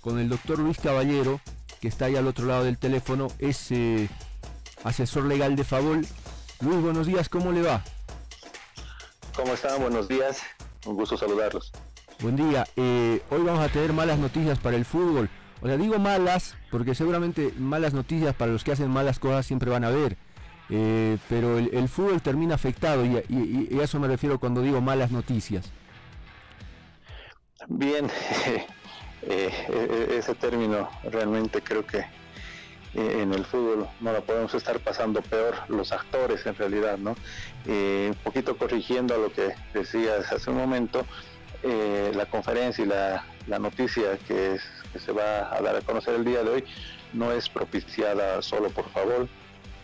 con 0.00 0.18
el 0.18 0.28
doctor 0.28 0.58
Luis 0.58 0.78
Caballero, 0.78 1.40
que 1.80 1.88
está 1.88 2.06
ahí 2.06 2.16
al 2.16 2.26
otro 2.26 2.46
lado 2.46 2.64
del 2.64 2.78
teléfono, 2.78 3.28
es 3.38 3.70
eh, 3.70 4.08
asesor 4.82 5.24
legal 5.24 5.56
de 5.56 5.64
Favol. 5.64 6.06
Luis, 6.60 6.80
buenos 6.80 7.06
días, 7.06 7.28
¿cómo 7.28 7.52
le 7.52 7.62
va? 7.62 7.84
¿Cómo 9.40 9.54
están? 9.54 9.80
Buenos 9.80 10.06
días. 10.06 10.42
Un 10.84 10.96
gusto 10.96 11.16
saludarlos. 11.16 11.72
Buen 12.20 12.36
día. 12.36 12.66
Eh, 12.76 13.22
hoy 13.30 13.42
vamos 13.42 13.64
a 13.64 13.70
tener 13.70 13.90
malas 13.94 14.18
noticias 14.18 14.58
para 14.58 14.76
el 14.76 14.84
fútbol. 14.84 15.30
O 15.62 15.66
sea, 15.66 15.78
digo 15.78 15.98
malas 15.98 16.58
porque 16.70 16.94
seguramente 16.94 17.54
malas 17.56 17.94
noticias 17.94 18.34
para 18.34 18.52
los 18.52 18.64
que 18.64 18.72
hacen 18.72 18.90
malas 18.90 19.18
cosas 19.18 19.46
siempre 19.46 19.70
van 19.70 19.84
a 19.84 19.86
haber. 19.86 20.18
Eh, 20.68 21.16
pero 21.30 21.56
el, 21.56 21.70
el, 21.72 21.88
fútbol 21.88 22.20
termina 22.20 22.54
afectado 22.54 23.06
y, 23.06 23.16
y, 23.30 23.68
y, 23.70 23.80
a 23.80 23.84
eso 23.84 23.98
me 23.98 24.08
refiero 24.08 24.38
cuando 24.38 24.60
digo 24.60 24.82
malas 24.82 25.10
noticias. 25.10 25.72
Bien, 27.66 28.10
eh, 29.22 30.16
ese 30.18 30.34
término 30.34 30.86
realmente 31.04 31.62
creo 31.62 31.86
que 31.86 32.04
en 32.94 33.32
el 33.32 33.44
fútbol 33.44 33.88
no 34.00 34.12
lo 34.12 34.24
podemos 34.24 34.52
estar 34.54 34.80
pasando 34.80 35.22
peor 35.22 35.54
los 35.68 35.92
actores 35.92 36.44
en 36.46 36.56
realidad, 36.56 36.98
¿no? 36.98 37.14
un 37.66 38.16
poquito 38.24 38.56
corrigiendo 38.56 39.14
a 39.14 39.18
lo 39.18 39.32
que 39.32 39.54
decías 39.72 40.32
hace 40.32 40.50
un 40.50 40.56
momento, 40.56 41.06
eh, 41.62 42.12
la 42.14 42.24
conferencia 42.24 42.82
y 42.82 42.88
la, 42.88 43.24
la 43.46 43.58
noticia 43.58 44.16
que, 44.26 44.54
es, 44.54 44.62
que, 44.94 44.98
se 44.98 45.12
va 45.12 45.54
a 45.54 45.60
dar 45.60 45.76
a 45.76 45.82
conocer 45.82 46.14
el 46.14 46.24
día 46.24 46.42
de 46.42 46.50
hoy 46.50 46.64
no 47.12 47.32
es 47.32 47.50
propiciada 47.50 48.40
solo 48.40 48.70
por 48.70 48.88
favor, 48.90 49.28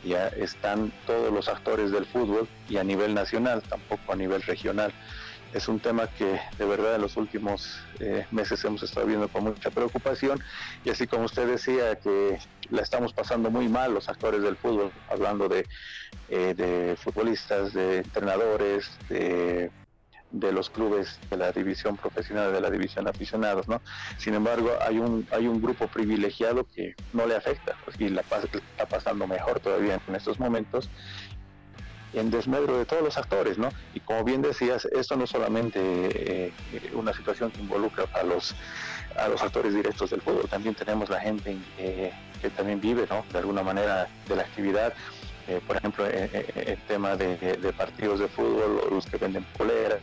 ya 0.03 0.29
están 0.29 0.91
todos 1.07 1.31
los 1.31 1.49
actores 1.49 1.91
del 1.91 2.07
fútbol 2.07 2.49
y 2.69 2.79
a 2.79 2.85
nivel 2.85 3.13
nacional, 3.13 3.63
tampoco 3.63 4.13
a 4.13 4.17
nivel 4.17 4.41
regional. 4.43 4.93
Es 5.53 5.69
un 5.69 5.81
tema 5.81 6.07
que 6.09 6.39
de 6.59 6.65
verdad 6.65 6.97
en 6.97 7.03
los 7.03 7.17
últimos 7.17 7.79
eh, 8.01 8.27
meses 8.31 8.65
hemos 8.65 8.83
estado 8.83 9.07
viendo 9.07 9.29
con 9.29 9.45
mucha 9.45 9.71
preocupación 9.71 10.39
y 10.85 10.91
así 10.91 11.07
como 11.07 11.25
usted 11.25 11.47
decía 11.47 11.97
que 11.97 12.39
la 12.71 12.83
estamos 12.83 13.13
pasando 13.13 13.51
muy 13.51 13.69
mal 13.69 13.95
los 13.95 14.09
actores 14.09 14.43
del 14.43 14.57
fútbol, 14.57 14.93
hablando 15.09 15.49
de, 15.49 15.67
eh, 16.29 16.55
de 16.55 16.97
futbolistas, 16.97 17.73
de 17.73 17.99
entrenadores, 17.99 18.91
de 20.31 20.53
los 20.53 20.71
clubes 20.71 21.19
de 21.31 21.37
la 21.37 21.53
división 21.53 21.97
profesional, 21.97 22.53
de 22.53 22.61
la 22.61 22.71
división 22.71 23.09
aficionados, 23.09 23.69
¿no? 23.69 23.81
Sin 24.19 24.35
embargo, 24.35 24.73
hay 24.87 24.99
un, 24.99 25.27
hay 25.31 25.47
un 25.47 25.63
grupo 25.63 25.87
privilegiado 25.87 26.67
que 26.75 26.95
no 27.13 27.27
le 27.27 27.37
afecta 27.37 27.77
pues, 27.85 27.99
y 28.01 28.09
la 28.09 28.21
está 28.21 28.87
pasando 28.89 29.27
mejor 29.27 29.61
todavía 29.61 30.01
en 30.07 30.15
estos 30.15 30.39
momentos 30.39 30.91
en 32.21 32.31
desmedro 32.31 32.79
de 32.79 32.85
todos 32.85 33.03
los 33.03 33.17
actores, 33.17 33.59
¿no? 33.59 33.71
Y 33.95 34.01
como 34.01 34.25
bien 34.25 34.43
decías, 34.43 34.87
esto 34.87 35.17
no 35.17 35.25
es 35.25 35.31
solamente 35.31 35.79
eh, 35.83 36.53
una 36.95 37.13
situación 37.13 37.51
que 37.51 37.61
involucra 37.61 38.07
a 38.15 38.23
los 38.23 38.55
a 39.17 39.29
los 39.29 39.43
actores 39.43 39.75
directos 39.75 40.11
del 40.11 40.21
fútbol, 40.21 40.47
también 40.47 40.75
tenemos 40.75 41.09
la 41.09 41.19
gente 41.19 41.57
eh, 41.79 42.13
que 42.43 42.51
también 42.51 42.81
vive, 42.81 43.07
¿no? 43.09 43.25
De 43.33 43.39
alguna 43.39 43.63
manera 43.63 44.09
de 44.29 44.37
la 44.37 44.43
actividad, 44.43 44.93
eh, 45.49 45.61
por 45.67 45.77
ejemplo, 45.77 46.05
el 46.07 46.79
tema 46.87 47.17
de, 47.17 47.37
de, 47.37 47.73
partidos 47.73 48.21
de 48.21 48.29
fútbol, 48.29 48.89
los 48.91 49.07
que 49.07 49.17
venden 49.17 49.45
poleras. 49.57 50.01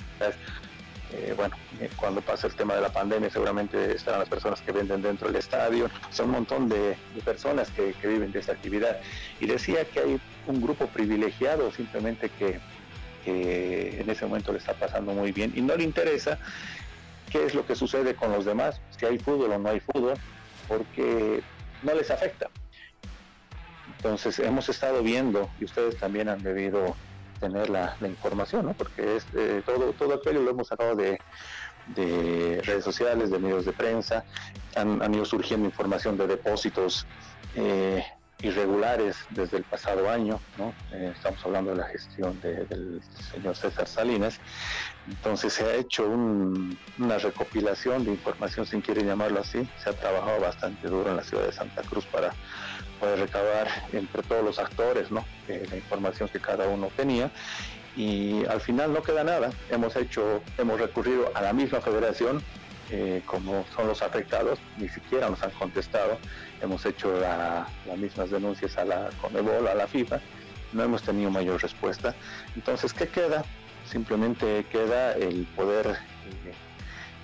Bueno, 1.36 1.56
cuando 1.96 2.22
pasa 2.22 2.48
el 2.48 2.56
tema 2.56 2.76
de 2.76 2.82
la 2.82 2.90
pandemia, 2.90 3.30
seguramente 3.30 3.96
estarán 3.96 4.20
las 4.20 4.30
personas 4.30 4.62
que 4.62 4.72
venden 4.72 5.02
dentro 5.02 5.28
del 5.28 5.38
estadio. 5.38 5.90
Son 6.12 6.28
un 6.28 6.34
montón 6.34 6.70
de, 6.70 6.96
personas 7.24 7.70
que, 7.72 7.94
que, 7.94 8.08
viven 8.08 8.32
de 8.32 8.40
esta 8.40 8.54
actividad. 8.54 9.00
Y 9.40 9.48
decía 9.48 9.86
que 9.86 10.00
hay 10.00 10.22
un 10.48 10.62
grupo 10.62 10.88
privilegiado 10.88 11.72
simplemente 11.72 12.30
que, 12.30 12.60
que 13.24 14.02
en 14.02 14.10
ese 14.10 14.26
momento 14.26 14.52
le 14.52 14.60
está 14.60 14.74
pasando 14.74 15.14
muy 15.14 15.32
bien 15.32 15.54
y 15.56 15.62
no 15.62 15.76
le 15.76 15.84
interesa 15.84 16.38
qué 17.32 17.46
es 17.46 17.56
lo 17.56 17.66
que 17.66 17.76
sucede 17.76 18.16
con 18.16 18.32
los 18.32 18.46
demás, 18.46 18.80
si 18.98 19.06
hay 19.06 19.18
fútbol 19.18 19.52
o 19.52 19.60
no 19.60 19.70
hay 19.70 19.80
fútbol, 19.80 20.14
porque 20.68 21.42
no 21.82 21.94
les 21.94 22.12
afecta. 22.12 22.50
Entonces 23.98 24.38
hemos 24.40 24.70
estado 24.70 25.02
viendo, 25.02 25.50
y 25.60 25.66
ustedes 25.66 25.98
también 25.98 26.30
han 26.30 26.44
debido 26.44 26.96
tener 27.44 27.70
la, 27.70 27.96
información, 28.02 28.66
¿no? 28.68 28.74
porque 28.74 29.18
es, 29.18 29.26
eh, 29.36 29.62
todo, 29.66 29.92
todo 29.94 30.14
aquello 30.14 30.42
lo 30.42 30.52
hemos 30.52 30.68
sacado 30.68 30.96
de, 30.96 31.20
de, 31.88 32.62
redes 32.64 32.86
sociales, 32.86 33.32
de 33.32 33.40
medios 33.40 33.66
de 33.66 33.74
prensa, 33.74 34.24
han, 34.76 35.14
ido 35.14 35.26
surgiendo 35.26 35.66
información 35.68 36.18
de 36.18 36.28
depósitos 36.28 37.06
eh, 37.56 38.02
irregulares 38.42 39.18
desde 39.30 39.58
el 39.58 39.64
pasado 39.64 40.10
año, 40.10 40.40
¿no? 40.58 40.74
eh, 40.94 41.12
estamos 41.14 41.46
hablando 41.46 41.72
de 41.72 41.78
la 41.78 41.88
gestión 41.88 42.40
de, 42.42 42.66
del 42.66 43.02
señor 43.32 43.58
César 43.58 43.88
Salinas, 43.88 44.40
entonces 45.10 45.52
se 45.52 45.66
ha 45.66 45.76
hecho 45.76 46.08
un, 46.08 46.78
una 46.98 47.18
recopilación 47.18 48.06
de 48.06 48.12
información, 48.12 48.66
sin 48.66 48.80
quiere 48.80 49.04
llamarlo 49.04 49.42
así, 49.42 49.68
se 49.84 49.90
ha 49.90 49.94
trabajado 49.94 50.40
bastante 50.40 50.88
duro 50.88 51.10
en 51.10 51.18
la 51.18 51.24
ciudad 51.24 51.46
de 51.46 51.52
Santa 51.52 51.82
Cruz 51.82 52.06
para 52.06 52.34
poder 53.04 53.20
recabar 53.20 53.68
entre 53.92 54.24
todos 54.24 54.46
los 54.46 54.60
actores 54.60 55.12
¿no? 55.12 55.26
eh, 55.50 55.66
la 55.70 55.76
información 55.76 56.30
que 56.30 56.40
cada 56.40 56.70
uno 56.70 56.90
tenía 56.96 57.30
y 57.98 58.46
al 58.46 58.62
final 58.62 58.94
no 58.94 59.04
queda 59.04 59.26
nada. 59.26 59.52
Hemos 59.70 59.98
hecho, 59.98 60.42
hemos 60.58 60.80
recurrido 60.80 61.30
a 61.36 61.42
la 61.42 61.52
misma 61.52 61.82
federación 61.82 62.42
eh, 62.92 63.22
como 63.26 63.66
son 63.76 63.88
los 63.88 64.02
afectados, 64.02 64.58
ni 64.78 64.88
siquiera 64.88 65.30
nos 65.30 65.44
han 65.44 65.52
contestado. 65.52 66.18
Hemos 66.62 66.86
hecho 66.86 67.14
las 67.20 67.98
mismas 67.98 68.30
denuncias 68.30 68.78
a 68.78 68.86
la 68.86 69.10
Conebol, 69.22 69.68
a 69.68 69.76
la 69.76 69.86
FIFA, 69.88 70.22
no 70.72 70.84
hemos 70.84 71.04
tenido 71.04 71.30
mayor 71.30 71.62
respuesta. 71.62 72.16
Entonces, 72.56 72.94
¿qué 72.94 73.10
queda? 73.10 73.44
Simplemente 73.86 74.66
queda 74.72 75.14
el 75.14 75.46
poder 75.58 75.98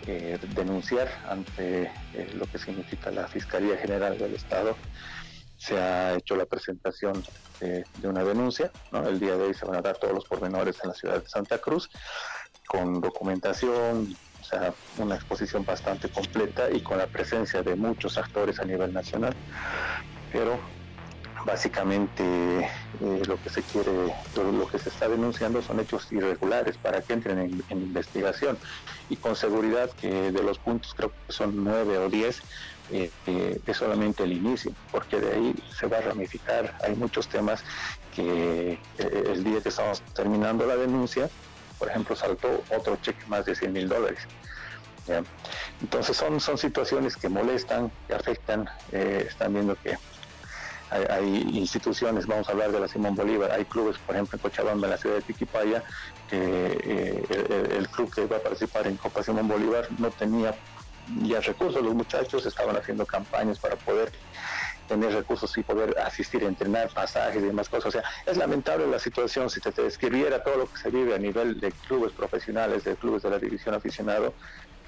eh, 0.08 0.38
denunciar 0.56 1.08
ante 1.30 1.90
lo 2.36 2.46
que 2.48 2.58
significa 2.58 3.12
la 3.12 3.28
Fiscalía 3.28 3.78
General 3.78 4.18
del 4.18 4.36
Estado. 4.36 4.76
Se 5.60 5.78
ha 5.78 6.16
hecho 6.16 6.36
la 6.36 6.46
presentación 6.46 7.24
de, 7.60 7.86
una 8.04 8.24
denuncia, 8.24 8.72
el 8.94 9.20
día 9.20 9.36
de 9.36 9.44
hoy 9.44 9.54
se 9.54 9.66
van 9.66 9.76
a 9.76 9.82
dar 9.82 9.98
todos 9.98 10.14
los 10.14 10.26
pormenores 10.26 10.78
en 10.82 10.90
la 10.90 10.96
ciudad 10.96 11.22
de 11.22 11.30
Santa 11.30 11.60
Cruz, 11.60 11.90
con 12.66 13.02
documentación, 13.02 14.16
sea, 14.42 14.74
una 14.98 15.16
exposición 15.16 15.64
bastante 15.66 16.10
completa 16.10 16.70
y 16.72 16.82
con 16.82 16.98
la 16.98 17.08
presencia 17.08 17.62
de 17.62 17.76
muchos 17.76 18.18
actores 18.18 18.60
a 18.60 18.66
nivel 18.66 18.94
nacional. 18.94 19.36
Pero 20.32 20.60
básicamente 21.46 22.24
eh, 23.02 23.22
lo 23.28 23.42
que 23.42 23.50
se 23.50 23.62
quiere, 23.64 23.92
lo, 24.36 24.68
que 24.68 24.80
se 24.80 24.90
está 24.90 25.08
denunciando 25.08 25.62
son 25.62 25.80
hechos 25.80 26.12
irregulares 26.12 26.78
para 26.78 27.02
que 27.02 27.14
entren 27.14 27.40
en, 27.40 27.82
investigación 27.82 28.58
y 29.10 29.16
con 29.16 29.36
seguridad 29.36 29.90
que 29.92 30.32
de 30.32 30.44
los 30.44 30.60
puntos 30.60 30.94
creo 30.96 31.12
que 31.12 31.34
son 31.34 31.64
nueve 31.64 31.98
o 31.98 32.10
diez 32.10 32.42
eh, 32.92 33.12
eh, 33.28 33.60
es 33.66 33.78
solamente 33.78 34.24
el 34.24 34.34
inicio, 34.34 34.74
porque 34.92 35.20
de 35.20 35.32
ahí 35.32 35.56
se 35.78 35.86
va 35.86 35.98
a 35.98 36.02
ramificar. 36.02 36.76
Hay 36.84 36.96
muchos 36.96 37.28
temas 37.28 37.64
que 38.16 38.80
el 38.98 39.44
día 39.44 39.62
que 39.62 39.70
estamos 39.70 40.02
terminando 40.16 40.66
la 40.66 40.76
denuncia, 40.76 41.30
por 41.78 41.90
ejemplo, 41.90 42.16
saltó 42.16 42.64
otro 42.76 42.98
cheque 43.02 43.24
más 43.28 43.46
de 43.46 43.56
100 43.56 43.74
mil 43.74 43.88
dólares. 43.88 44.20
Entonces 45.82 46.18
son, 46.18 46.40
son 46.40 46.58
situaciones 46.58 47.16
que 47.16 47.30
molestan, 47.30 47.92
que 48.08 48.16
afectan, 48.16 48.68
están 48.92 49.54
viendo 49.54 49.76
que 49.76 49.98
hay, 50.90 51.48
instituciones, 51.54 52.26
vamos 52.26 52.50
a 52.50 52.52
hablar 52.52 52.72
de 52.72 52.80
la 52.80 52.88
Simón 52.88 53.16
Bolívar, 53.16 53.52
hay 53.52 53.66
clubes, 53.66 53.98
por 54.00 54.16
ejemplo 54.16 54.38
en 54.38 54.42
Cochabamba, 54.42 54.88
en 54.88 54.92
la 54.92 54.98
ciudad 54.98 55.16
de 55.16 55.22
Tiquipaya, 55.22 55.84
que 56.30 56.38
eh, 56.38 57.78
el, 57.78 57.88
club 57.90 58.14
que 58.14 58.24
iba 58.24 58.38
a 58.38 58.40
participar 58.40 58.88
en 58.88 58.98
Copa 58.98 59.24
Simón 59.24 59.48
Bolívar 59.48 59.88
no 59.98 60.10
tenía 60.12 60.56
ya 61.24 61.40
recursos, 61.40 61.82
los 61.84 61.96
muchachos 61.96 62.46
estaban 62.46 62.76
haciendo 62.76 63.06
campañas 63.06 63.60
para 63.60 63.76
poder 63.76 64.12
tener 64.88 65.14
recursos 65.14 65.56
y 65.58 65.64
poder 65.64 65.98
asistir, 66.00 66.44
entrenar, 66.44 66.90
pasajes 66.90 67.42
y 67.42 67.46
demás 67.46 67.70
cosas. 67.70 67.88
O 67.88 67.92
sea, 67.92 68.04
es 68.26 68.38
lamentable 68.38 68.88
la 68.88 68.98
situación. 68.98 69.50
Si 69.50 69.60
te, 69.60 69.72
te 69.72 69.84
describiera 69.84 70.44
todo 70.44 70.58
lo 70.58 70.72
que 70.72 70.78
se 70.78 70.90
vive 70.90 71.14
a 71.14 71.20
nivel 71.20 71.60
de 71.60 71.72
clubes 71.72 72.12
profesionales, 72.12 72.84
de 72.84 72.96
clubes 72.96 73.22
de 73.22 73.30
la 73.30 73.38
división 73.38 73.76
aficionado, 73.76 74.34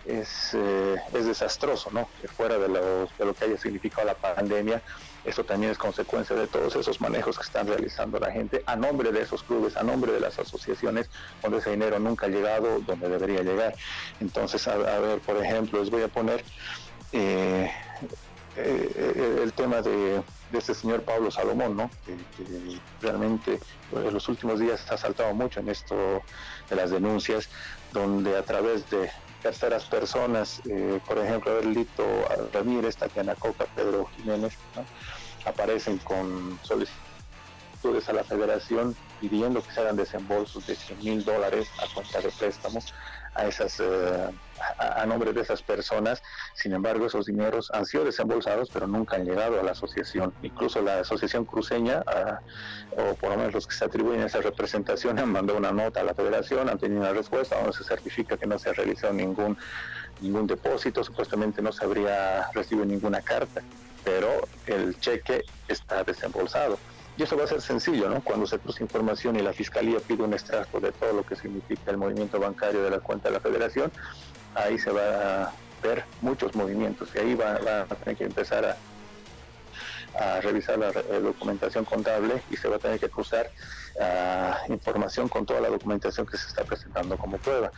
es, 0.05 0.53
eh, 0.53 0.95
es 1.13 1.25
desastroso, 1.25 1.91
¿no? 1.91 2.09
Que 2.19 2.27
fuera 2.27 2.57
de 2.57 2.67
lo 2.67 3.33
que 3.33 3.45
haya 3.45 3.57
significado 3.57 4.07
la 4.07 4.15
pandemia, 4.15 4.81
eso 5.23 5.43
también 5.43 5.71
es 5.71 5.77
consecuencia 5.77 6.35
de 6.35 6.47
todos 6.47 6.75
esos 6.75 6.99
manejos 6.99 7.37
que 7.37 7.43
están 7.43 7.67
realizando 7.67 8.19
la 8.19 8.31
gente 8.31 8.63
a 8.65 8.75
nombre 8.75 9.11
de 9.11 9.21
esos 9.21 9.43
clubes, 9.43 9.77
a 9.77 9.83
nombre 9.83 10.11
de 10.11 10.19
las 10.19 10.39
asociaciones, 10.39 11.09
donde 11.41 11.59
ese 11.59 11.71
dinero 11.71 11.99
nunca 11.99 12.25
ha 12.25 12.29
llegado 12.29 12.79
donde 12.79 13.07
debería 13.07 13.43
llegar. 13.43 13.75
Entonces, 14.19 14.67
a, 14.67 14.77
ver, 14.77 15.19
por 15.19 15.37
ejemplo, 15.37 15.79
les 15.79 15.91
voy 15.91 16.01
a 16.01 16.07
poner 16.07 16.43
eh, 17.11 17.71
eh, 18.57 19.39
el 19.43 19.53
tema 19.53 19.81
de, 19.81 20.23
este 20.53 20.73
señor 20.73 21.03
Pablo 21.03 21.29
Salomón, 21.29 21.77
¿no? 21.77 21.89
Que, 22.05 22.79
realmente 23.01 23.59
en 23.93 24.13
los 24.13 24.27
últimos 24.27 24.59
días 24.59 24.91
ha 24.91 24.97
saltado 24.97 25.33
mucho 25.33 25.59
en 25.59 25.69
esto 25.69 26.21
de 26.69 26.75
las 26.75 26.89
denuncias, 26.89 27.47
donde 27.93 28.35
a 28.35 28.43
través 28.43 28.89
de 28.89 29.09
terceras 29.41 29.85
personas, 29.85 30.61
eh, 30.69 30.99
por 31.05 31.17
ejemplo, 31.17 31.59
el 31.59 31.73
Lito 31.73 32.05
Ramírez, 32.53 32.95
Tatiana 32.95 33.35
Coca, 33.35 33.65
Pedro 33.75 34.05
Jiménez, 34.17 34.53
aparecen 35.45 35.97
con 35.99 36.59
solicitudes 36.61 38.07
a 38.07 38.13
la 38.13 38.23
federación 38.23 38.95
pidiendo 39.19 39.61
que 39.61 39.71
se 39.71 39.79
hagan 39.81 39.95
desembolsos 39.95 40.67
de 40.67 40.75
100 40.75 40.99
mil 40.99 41.25
dólares 41.25 41.69
a 41.79 41.93
cuenta 41.93 42.21
de 42.21 42.29
préstamos 42.29 42.93
a 43.35 43.47
esas 43.47 43.79
eh, 43.79 44.29
a, 44.77 45.05
nombre 45.05 45.33
de 45.33 45.41
esas 45.41 45.61
personas. 45.61 46.21
Sin 46.53 46.73
embargo, 46.73 47.05
esos 47.05 47.25
dineros 47.25 47.71
han 47.71 47.85
sido 47.85 48.05
desembolsados, 48.05 48.69
pero 48.71 48.87
nunca 48.87 49.15
han 49.15 49.25
llegado 49.25 49.59
a 49.59 49.63
la 49.63 49.71
asociación. 49.71 50.33
Incluso 50.41 50.81
la 50.81 50.99
asociación 50.99 51.45
cruceña, 51.45 52.03
o 52.97 53.15
por 53.15 53.31
lo 53.31 53.37
menos 53.37 53.53
los 53.53 53.67
que 53.67 53.75
se 53.75 53.85
atribuyen 53.85 54.21
esa 54.21 54.41
representación, 54.41 55.19
han 55.19 55.31
mandado 55.31 55.57
una 55.57 55.71
nota 55.71 56.01
a 56.01 56.03
la 56.03 56.13
federación, 56.13 56.69
han 56.69 56.77
tenido 56.77 57.01
una 57.01 57.13
respuesta 57.13 57.57
donde 57.57 57.73
se 57.73 57.83
certifica 57.83 58.37
que 58.37 58.47
no 58.47 58.59
se 58.59 58.69
ha 58.69 58.73
realizado 58.73 59.13
ningún 59.13 59.57
ningún 60.21 60.47
depósito, 60.47 61.03
supuestamente 61.03 61.61
no 61.61 61.71
se 61.71 61.83
habría 61.83 62.47
recibido 62.53 62.85
ninguna 62.85 63.21
carta, 63.21 63.61
pero 64.03 64.47
el 64.67 64.99
cheque 64.99 65.43
está 65.67 66.03
desembolsado. 66.03 66.77
Y 67.17 67.23
eso 67.23 67.37
va 67.37 67.43
a 67.43 67.47
ser 67.47 67.61
sencillo, 67.61 68.09
¿no? 68.09 68.21
Cuando 68.21 68.45
se 68.47 68.57
cruza 68.57 68.83
información 68.83 69.35
y 69.35 69.41
la 69.41 69.53
Fiscalía 69.53 69.99
pide 69.99 70.23
un 70.23 70.33
extracto 70.33 70.79
de 70.79 70.91
todo 70.91 71.13
lo 71.13 71.23
que 71.23 71.35
significa 71.35 71.91
el 71.91 71.97
movimiento 71.97 72.39
bancario 72.39 72.83
de 72.83 72.89
la 72.89 72.99
cuenta 72.99 73.29
de 73.29 73.35
la 73.35 73.41
Federación, 73.41 73.91
ahí 74.55 74.77
se 74.77 74.91
va 74.91 75.43
a 75.43 75.53
ver 75.83 76.05
muchos 76.21 76.55
movimientos 76.55 77.09
y 77.15 77.19
ahí 77.19 77.35
va, 77.35 77.55
a 77.55 77.95
tener 77.95 78.17
que 78.17 78.23
empezar 78.23 78.65
a, 78.65 78.77
revisar 80.41 80.77
la 80.77 80.91
documentación 80.91 81.85
contable 81.85 82.41
y 82.49 82.57
se 82.57 82.67
va 82.67 82.75
a 82.75 82.79
tener 82.79 82.99
que 82.99 83.09
cruzar 83.09 83.49
información 84.69 85.27
con 85.27 85.45
toda 85.45 85.61
la 85.61 85.69
documentación 85.69 86.25
que 86.25 86.37
se 86.37 86.47
está 86.47 86.63
presentando 86.63 87.17
como 87.17 87.37
prueba. 87.37 87.71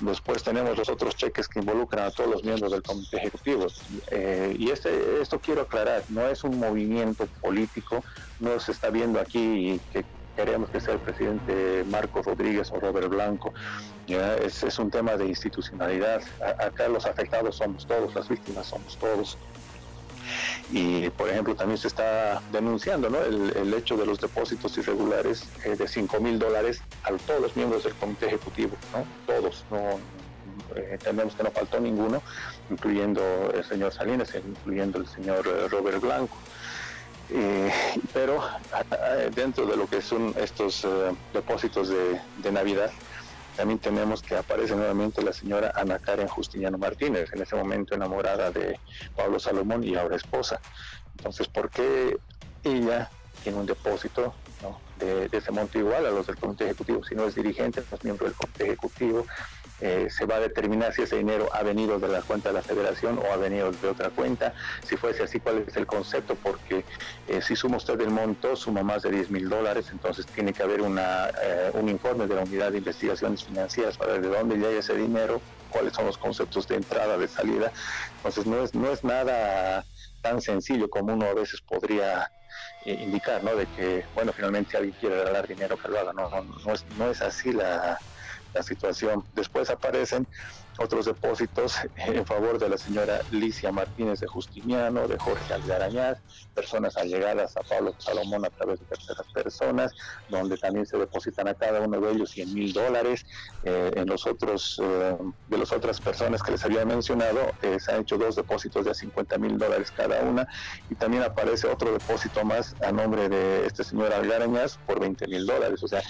Después 0.00 0.42
tenemos 0.42 0.76
los 0.76 0.88
otros 0.88 1.16
cheques 1.16 1.48
que 1.48 1.60
involucran 1.60 2.06
a 2.06 2.10
todos 2.10 2.30
los 2.30 2.44
miembros 2.44 2.72
del 2.72 2.82
comité 2.82 3.18
ejecutivo. 3.18 3.66
Eh, 4.10 4.54
y 4.58 4.70
este, 4.70 5.20
esto 5.20 5.40
quiero 5.40 5.62
aclarar, 5.62 6.02
no 6.08 6.26
es 6.26 6.44
un 6.44 6.58
movimiento 6.58 7.26
político, 7.40 8.04
no 8.40 8.58
se 8.60 8.72
está 8.72 8.90
viendo 8.90 9.20
aquí 9.20 9.80
que 9.92 10.04
queremos 10.36 10.68
que 10.70 10.80
sea 10.80 10.94
el 10.94 11.00
presidente 11.00 11.84
Marcos 11.88 12.26
Rodríguez 12.26 12.70
o 12.70 12.78
Robert 12.78 13.08
Blanco. 13.08 13.52
Es 14.06 14.78
un 14.78 14.90
tema 14.90 15.16
de 15.16 15.26
institucionalidad. 15.26 16.22
acá 16.58 16.88
los 16.88 17.06
afectados 17.06 17.56
somos 17.56 17.86
todos, 17.86 18.14
las 18.14 18.28
víctimas 18.28 18.66
somos 18.66 18.96
todos. 18.98 19.38
Y, 20.72 21.08
por 21.10 21.28
ejemplo, 21.28 21.54
también 21.54 21.78
se 21.78 21.88
está 21.88 22.40
denunciando 22.52 23.08
el, 23.24 23.74
hecho 23.74 23.96
de 23.96 24.06
los 24.06 24.20
depósitos 24.20 24.76
irregulares 24.78 25.48
eh, 25.64 25.76
de 25.76 25.86
5 25.86 26.20
mil 26.20 26.38
dólares 26.38 26.80
a 27.02 27.10
todos 27.12 27.40
los 27.40 27.56
miembros 27.56 27.84
del 27.84 27.94
comité 27.94 28.26
ejecutivo, 28.26 28.76
¿no? 28.92 29.04
todos, 29.26 29.64
no, 29.70 29.78
eh, 30.74 30.88
entendemos 30.92 31.34
que 31.34 31.42
no 31.42 31.50
faltó 31.50 31.78
ninguno, 31.78 32.22
incluyendo 32.70 33.22
el 33.54 33.64
señor 33.64 33.92
Salinas, 33.92 34.34
incluyendo 34.34 34.98
el 34.98 35.06
señor 35.06 35.46
eh, 35.46 35.68
Robert 35.68 36.00
Blanco. 36.00 36.36
pero 38.14 38.40
dentro 39.34 39.66
de 39.66 39.76
lo 39.76 39.88
que 39.88 40.00
son 40.00 40.32
estos 40.38 40.86
depósitos 41.34 41.88
de, 41.88 42.20
de 42.38 42.52
Navidad, 42.52 42.92
también 43.56 43.78
tenemos 43.78 44.22
que 44.22 44.36
aparece 44.36 44.76
nuevamente 44.76 45.22
la 45.22 45.32
señora 45.32 45.72
Ana 45.74 45.98
Karen 45.98 46.28
Justiniano 46.28 46.76
Martínez, 46.78 47.32
en 47.32 47.42
ese 47.42 47.56
momento 47.56 47.94
enamorada 47.94 48.50
de 48.50 48.78
Pablo 49.16 49.38
Salomón 49.38 49.82
y 49.82 49.96
ahora 49.96 50.16
esposa. 50.16 50.60
Entonces, 51.16 51.48
¿por 51.48 51.70
qué 51.70 52.16
ella 52.62 53.10
tiene 53.42 53.58
un 53.58 53.66
depósito 53.66 54.34
de, 54.96 55.28
ese 55.30 55.52
monto 55.52 55.78
igual 55.78 56.06
a 56.06 56.10
los 56.10 56.26
del 56.26 56.36
comité 56.36 56.64
ejecutivo? 56.64 57.02
Si 57.04 57.14
no 57.14 57.24
es 57.24 57.34
dirigente, 57.34 57.82
no 57.90 57.96
es 57.96 58.04
miembro 58.04 58.26
del 58.26 58.34
comité 58.34 58.64
ejecutivo, 58.64 59.26
eh, 59.80 60.08
se 60.10 60.24
va 60.24 60.36
a 60.36 60.40
determinar 60.40 60.92
si 60.92 61.02
ese 61.02 61.16
dinero 61.16 61.48
ha 61.52 61.62
venido 61.62 61.98
de 61.98 62.08
la 62.08 62.22
cuenta 62.22 62.48
de 62.48 62.54
la 62.54 62.62
federación 62.62 63.18
o 63.18 63.32
ha 63.32 63.36
venido 63.36 63.70
de 63.72 63.88
otra 63.88 64.10
cuenta. 64.10 64.54
Si 64.82 64.96
fuese 64.96 65.22
así, 65.22 65.40
¿cuál 65.40 65.64
es 65.66 65.76
el 65.76 65.86
concepto? 65.86 66.34
Porque 66.36 66.84
eh, 67.26 67.42
si 67.42 67.56
suma 67.56 67.76
usted 67.76 68.00
el 68.00 68.10
monto, 68.10 68.56
suma 68.56 68.82
más 68.82 69.02
de 69.02 69.10
10 69.10 69.30
mil 69.30 69.48
dólares, 69.48 69.88
entonces 69.92 70.26
tiene 70.26 70.52
que 70.52 70.62
haber 70.62 70.80
una, 70.80 71.28
eh, 71.42 71.70
un 71.74 71.88
informe 71.88 72.26
de 72.26 72.34
la 72.34 72.42
unidad 72.42 72.72
de 72.72 72.78
investigaciones 72.78 73.44
financieras 73.44 73.96
para 73.98 74.12
ver 74.12 74.22
de 74.22 74.28
dónde 74.28 74.56
llega 74.56 74.78
ese 74.78 74.96
dinero, 74.96 75.42
cuáles 75.68 75.92
son 75.92 76.06
los 76.06 76.16
conceptos 76.16 76.66
de 76.68 76.76
entrada, 76.76 77.18
de 77.18 77.28
salida. 77.28 77.70
Entonces 78.16 78.46
no 78.46 78.62
es, 78.62 78.74
no 78.74 78.90
es 78.90 79.04
nada 79.04 79.84
tan 80.22 80.40
sencillo 80.40 80.88
como 80.88 81.14
uno 81.14 81.26
a 81.26 81.34
veces 81.34 81.60
podría 81.60 82.30
indicar, 82.82 83.42
¿no? 83.42 83.56
De 83.56 83.66
que, 83.68 84.04
bueno, 84.12 84.32
finalmente 84.32 84.76
alguien 84.76 84.94
quiere 84.94 85.16
regalar 85.18 85.46
dinero 85.46 85.78
que 85.78 85.88
lo 85.88 85.98
haga. 86.00 86.12
No, 86.12 86.28
no, 86.30 86.42
no, 86.42 86.72
es, 86.72 86.86
no 86.86 87.10
es 87.10 87.22
así 87.22 87.52
la, 87.52 87.98
la 88.52 88.62
situación. 88.62 89.24
Después 89.32 89.70
aparecen 89.70 90.26
otros 90.78 91.06
depósitos 91.06 91.76
en 91.96 92.24
favor 92.26 92.58
de 92.58 92.68
la 92.68 92.78
señora 92.78 93.20
Licia 93.30 93.72
Martínez 93.72 94.20
de 94.20 94.26
Justiniano, 94.26 95.08
de 95.08 95.18
Jorge 95.18 95.54
Algarañaz, 95.54 96.18
personas 96.54 96.96
allegadas 96.96 97.56
a 97.56 97.60
Pablo 97.60 97.94
Salomón 97.98 98.44
a 98.44 98.50
través 98.50 98.80
de 98.80 98.86
terceras 98.86 99.26
personas, 99.32 99.92
donde 100.28 100.56
también 100.56 100.86
se 100.86 100.96
depositan 100.96 101.48
a 101.48 101.54
cada 101.54 101.80
uno 101.80 102.00
de 102.00 102.12
ellos 102.12 102.30
100 102.30 102.54
mil 102.54 102.72
dólares. 102.72 103.26
Eh, 103.64 103.90
en 103.94 104.06
los 104.06 104.26
otros, 104.26 104.80
eh, 104.82 105.16
de 105.48 105.58
las 105.58 105.72
otras 105.72 106.00
personas 106.00 106.42
que 106.42 106.52
les 106.52 106.64
había 106.64 106.84
mencionado, 106.84 107.40
eh, 107.62 107.78
se 107.80 107.92
han 107.92 108.02
hecho 108.02 108.16
dos 108.18 108.36
depósitos 108.36 108.84
de 108.84 108.94
50 108.94 109.38
mil 109.38 109.58
dólares 109.58 109.92
cada 109.94 110.20
una, 110.22 110.46
y 110.90 110.94
también 110.94 111.22
aparece 111.22 111.66
otro 111.66 111.92
depósito 111.92 112.44
más 112.44 112.74
a 112.82 112.92
nombre 112.92 113.28
de 113.28 113.66
este 113.66 113.84
señor 113.84 114.12
Algarañaz 114.12 114.78
por 114.86 115.00
20 115.00 115.26
mil 115.28 115.46
dólares. 115.46 115.82
O 115.82 115.88
sea, 115.88 116.02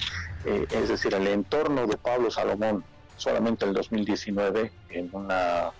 es 0.44 0.88
decir, 0.88 1.14
el 1.14 1.26
entorno 1.26 1.86
de 1.86 1.96
Pablo 1.96 2.30
Salomón 2.30 2.84
solamente 3.16 3.64
en 3.64 3.70
el 3.70 3.76
2019, 3.76 4.72
en 4.90 5.10
una, 5.12 5.72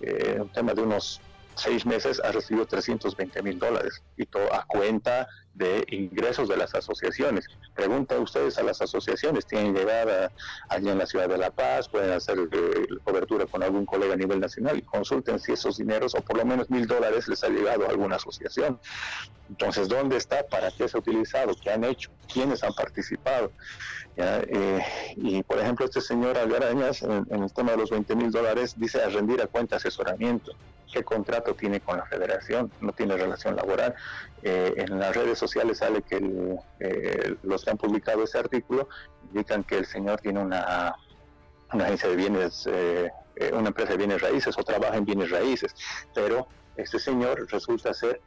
eh, 0.00 0.38
un 0.40 0.48
tema 0.50 0.74
de 0.74 0.82
unos 0.82 1.20
seis 1.56 1.86
meses 1.86 2.20
ha 2.22 2.30
recibido 2.32 2.66
320 2.66 3.42
mil 3.42 3.58
dólares 3.58 4.02
y 4.16 4.26
todo 4.26 4.52
a 4.54 4.64
cuenta 4.66 5.26
de 5.54 5.84
ingresos 5.88 6.48
de 6.48 6.56
las 6.56 6.74
asociaciones. 6.74 7.46
Pregunta 7.74 8.18
ustedes 8.18 8.58
a 8.58 8.62
las 8.62 8.82
asociaciones, 8.82 9.46
tienen 9.46 9.74
llegada 9.74 10.30
allí 10.68 10.90
en 10.90 10.98
la 10.98 11.06
ciudad 11.06 11.28
de 11.28 11.38
La 11.38 11.50
Paz, 11.50 11.88
pueden 11.88 12.12
hacer 12.12 12.38
eh, 12.38 12.86
cobertura 13.02 13.46
con 13.46 13.62
algún 13.62 13.86
colega 13.86 14.12
a 14.12 14.16
nivel 14.16 14.38
nacional 14.38 14.76
y 14.76 14.82
consulten 14.82 15.38
si 15.38 15.52
esos 15.52 15.78
dineros 15.78 16.14
o 16.14 16.20
por 16.20 16.36
lo 16.36 16.44
menos 16.44 16.68
mil 16.68 16.86
dólares 16.86 17.26
les 17.26 17.42
ha 17.42 17.48
llegado 17.48 17.86
a 17.86 17.90
alguna 17.90 18.16
asociación. 18.16 18.78
Entonces, 19.48 19.88
¿dónde 19.88 20.16
está? 20.16 20.46
¿Para 20.46 20.70
qué 20.70 20.88
se 20.88 20.96
ha 20.96 21.00
utilizado? 21.00 21.54
¿Qué 21.62 21.70
han 21.70 21.84
hecho? 21.84 22.10
¿Quiénes 22.30 22.62
han 22.62 22.74
participado? 22.74 23.52
Eh, 24.16 24.80
y 25.16 25.42
por 25.42 25.58
ejemplo, 25.58 25.84
este 25.84 26.00
señor 26.00 26.38
Algarañas, 26.38 27.02
en, 27.02 27.26
el 27.30 27.52
tema 27.52 27.72
de 27.72 27.78
los 27.78 27.90
20 27.90 28.16
mil 28.16 28.30
dólares, 28.30 28.74
dice 28.76 29.02
a 29.02 29.08
rendir 29.08 29.42
a 29.42 29.46
cuenta 29.46 29.76
asesoramiento 29.76 30.52
qué 30.92 31.04
contrato 31.04 31.54
tiene 31.54 31.80
con 31.80 31.98
la 31.98 32.06
federación, 32.06 32.70
no 32.80 32.92
tiene 32.92 33.16
relación 33.16 33.56
laboral. 33.56 33.94
Eh, 34.42 34.74
en 34.76 34.98
las 34.98 35.14
redes 35.14 35.38
sociales 35.38 35.78
sale 35.78 36.02
que 36.02 36.16
eh, 36.80 37.36
los 37.42 37.64
que 37.64 37.70
han 37.70 37.76
publicado 37.76 38.24
ese 38.24 38.38
artículo 38.38 38.88
indican 39.28 39.64
que 39.64 39.78
el 39.78 39.86
señor 39.86 40.20
tiene 40.20 40.40
una, 40.40 40.94
una 41.72 41.84
agencia 41.84 42.08
de 42.08 42.16
bienes, 42.16 42.66
eh, 42.70 43.10
una 43.52 43.68
empresa 43.68 43.92
de 43.92 43.98
bienes 43.98 44.22
raíces 44.22 44.56
o 44.56 44.62
trabaja 44.62 44.96
en 44.96 45.04
bienes 45.04 45.30
raíces, 45.30 45.74
pero 46.14 46.46
este 46.76 46.98
señor 46.98 47.46
resulta 47.50 47.92
ser 47.92 48.20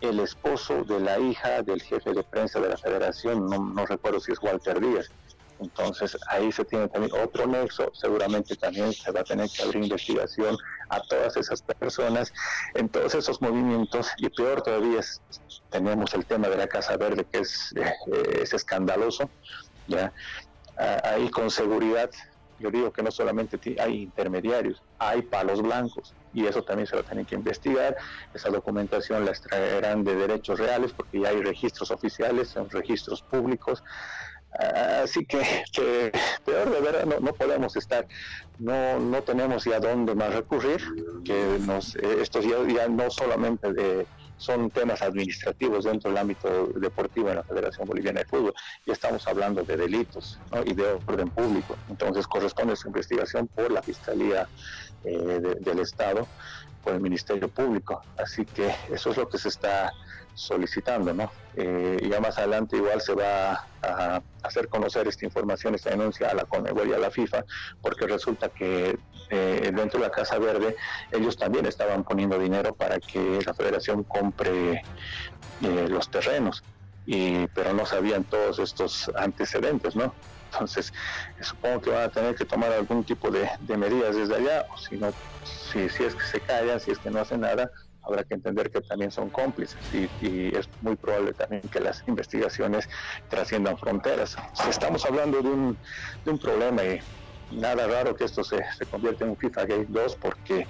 el 0.00 0.20
esposo 0.20 0.84
de 0.84 1.00
la 1.00 1.18
hija 1.18 1.62
del 1.62 1.82
jefe 1.82 2.12
de 2.12 2.22
prensa 2.22 2.60
de 2.60 2.68
la 2.68 2.76
federación, 2.76 3.46
no, 3.46 3.86
recuerdo 3.86 4.20
si 4.20 4.32
es 4.32 4.42
Walter 4.42 4.80
Díaz. 4.80 5.10
Entonces 5.58 6.18
ahí 6.28 6.52
se 6.52 6.66
tiene 6.66 6.86
también 6.88 7.18
otro 7.18 7.46
nexo, 7.46 7.90
seguramente 7.94 8.56
también 8.56 8.92
se 8.92 9.10
va 9.10 9.20
a 9.20 9.24
tener 9.24 9.48
que 9.48 9.62
abrir 9.62 9.84
investigación 9.84 10.54
a 10.90 11.00
todas 11.00 11.34
esas 11.38 11.62
personas 11.62 12.30
en 12.74 12.90
todos 12.90 13.14
esos 13.14 13.40
movimientos 13.40 14.10
y 14.18 14.28
peor 14.28 14.60
todavía 14.60 15.00
es, 15.00 15.22
tenemos 15.70 16.12
el 16.12 16.26
tema 16.26 16.48
de 16.48 16.58
la 16.58 16.66
Casa 16.66 16.98
Verde 16.98 17.24
que 17.32 17.38
es, 17.38 17.72
eh, 17.74 18.42
es 18.42 18.52
escandaloso, 18.52 19.30
¿ya? 19.88 20.12
ahí 21.04 21.30
con 21.30 21.50
seguridad 21.50 22.10
yo 22.58 22.70
digo 22.70 22.92
que 22.92 23.02
no 23.02 23.10
solamente 23.10 23.58
hay 23.80 24.02
intermediarios, 24.02 24.82
hay 24.98 25.22
palos 25.22 25.62
blancos 25.62 26.14
y 26.32 26.46
eso 26.46 26.62
también 26.62 26.86
se 26.86 26.98
a 26.98 27.02
tener 27.02 27.26
que 27.26 27.34
investigar. 27.34 27.96
Esa 28.34 28.50
documentación 28.50 29.24
la 29.24 29.30
extraerán 29.30 30.04
de 30.04 30.14
derechos 30.14 30.58
reales 30.58 30.92
porque 30.92 31.20
ya 31.20 31.28
hay 31.28 31.42
registros 31.42 31.90
oficiales, 31.90 32.48
son 32.48 32.68
registros 32.70 33.22
públicos. 33.22 33.82
Así 35.02 35.26
que, 35.26 36.12
peor 36.44 36.70
de 36.70 36.80
verdad 36.80 37.04
no, 37.20 37.32
podemos 37.34 37.76
estar, 37.76 38.06
no, 38.58 38.98
no 38.98 39.22
tenemos 39.22 39.64
ya 39.64 39.80
dónde 39.80 40.14
más 40.14 40.32
recurrir, 40.32 40.80
que 41.24 41.58
nos, 41.60 41.94
eh, 41.96 42.22
estos 42.22 42.44
ya, 42.44 42.56
ya 42.66 42.88
no 42.88 43.10
solamente 43.10 43.72
de, 43.72 44.06
son 44.36 44.70
temas 44.70 45.02
administrativos 45.02 45.84
dentro 45.84 46.10
del 46.10 46.18
ámbito 46.18 46.68
deportivo 46.76 47.30
en 47.30 47.36
la 47.36 47.44
Federación 47.44 47.88
Boliviana 47.88 48.20
de 48.20 48.26
Fútbol, 48.26 48.54
ya 48.86 48.92
estamos 48.92 49.26
hablando 49.26 49.62
de 49.62 49.76
delitos 49.76 50.38
y 50.64 50.74
de 50.74 50.98
orden 51.06 51.30
público, 51.30 51.76
entonces 51.88 52.26
corresponde 52.26 52.76
su 52.76 52.88
investigación 52.88 53.48
por 53.48 53.70
la 53.70 53.82
Fiscalía 53.82 54.48
eh, 55.04 55.40
del 55.60 55.78
Estado, 55.80 56.26
por 56.82 56.94
el 56.94 57.00
Ministerio 57.00 57.48
Público, 57.48 58.00
así 58.16 58.44
que 58.46 58.72
eso 58.90 59.10
es 59.10 59.16
lo 59.16 59.28
que 59.28 59.38
se 59.38 59.48
está 59.48 59.92
solicitando, 60.36 61.12
¿no? 61.14 61.32
Eh, 61.56 61.96
ya 62.08 62.20
más 62.20 62.36
adelante 62.38 62.76
igual 62.76 63.00
se 63.00 63.14
va 63.14 63.64
a 63.82 64.22
hacer 64.42 64.68
conocer 64.68 65.08
esta 65.08 65.24
información, 65.24 65.74
esta 65.74 65.90
denuncia 65.90 66.28
a 66.30 66.34
la 66.34 66.44
CONMEBOL 66.44 66.88
y 66.88 66.92
a 66.92 66.98
la 66.98 67.10
FIFA, 67.10 67.44
porque 67.80 68.06
resulta 68.06 68.50
que 68.50 68.98
eh, 69.30 69.72
dentro 69.74 69.98
de 69.98 70.06
la 70.06 70.12
Casa 70.12 70.38
Verde 70.38 70.76
ellos 71.10 71.36
también 71.36 71.64
estaban 71.66 72.04
poniendo 72.04 72.38
dinero 72.38 72.74
para 72.74 73.00
que 73.00 73.40
la 73.44 73.54
federación 73.54 74.04
compre 74.04 74.82
eh, 75.62 75.88
los 75.88 76.10
terrenos, 76.10 76.62
y, 77.06 77.46
pero 77.48 77.72
no 77.72 77.86
sabían 77.86 78.24
todos 78.24 78.58
estos 78.58 79.10
antecedentes, 79.16 79.96
¿no? 79.96 80.14
Entonces, 80.52 80.92
supongo 81.40 81.80
que 81.80 81.90
van 81.90 82.04
a 82.04 82.08
tener 82.08 82.34
que 82.34 82.44
tomar 82.44 82.72
algún 82.72 83.04
tipo 83.04 83.30
de, 83.30 83.48
medidas 83.76 84.14
desde 84.14 84.36
allá, 84.36 84.66
si 84.76 84.96
no, 84.96 85.12
si, 85.72 85.88
si 85.88 86.04
es 86.04 86.14
que 86.14 86.24
se 86.24 86.40
callan, 86.40 86.78
si 86.78 86.90
es 86.90 86.98
que 86.98 87.10
no 87.10 87.20
hacen 87.20 87.40
nada, 87.40 87.70
habrá 88.06 88.24
que 88.24 88.34
entender 88.34 88.70
que 88.70 88.80
también 88.80 89.10
son 89.10 89.30
cómplices 89.30 89.76
y, 89.92 90.56
es 90.56 90.68
muy 90.80 90.96
probable 90.96 91.32
también 91.32 91.62
que 91.62 91.80
las 91.80 92.02
investigaciones 92.06 92.88
trasciendan 93.28 93.76
fronteras. 93.76 94.36
Estamos 94.68 95.04
hablando 95.04 95.42
de 95.42 95.48
un, 95.48 95.78
de 96.24 96.30
un 96.30 96.38
problema 96.38 96.82
y 96.84 97.00
nada 97.50 97.86
raro 97.86 98.14
que 98.14 98.24
esto 98.24 98.44
se, 98.44 98.64
se 98.78 98.86
convierta 98.86 99.24
en 99.24 99.30
un 99.30 99.36
FIFA 99.36 99.62
Gate 99.62 99.86
2 99.88 100.16
porque 100.16 100.66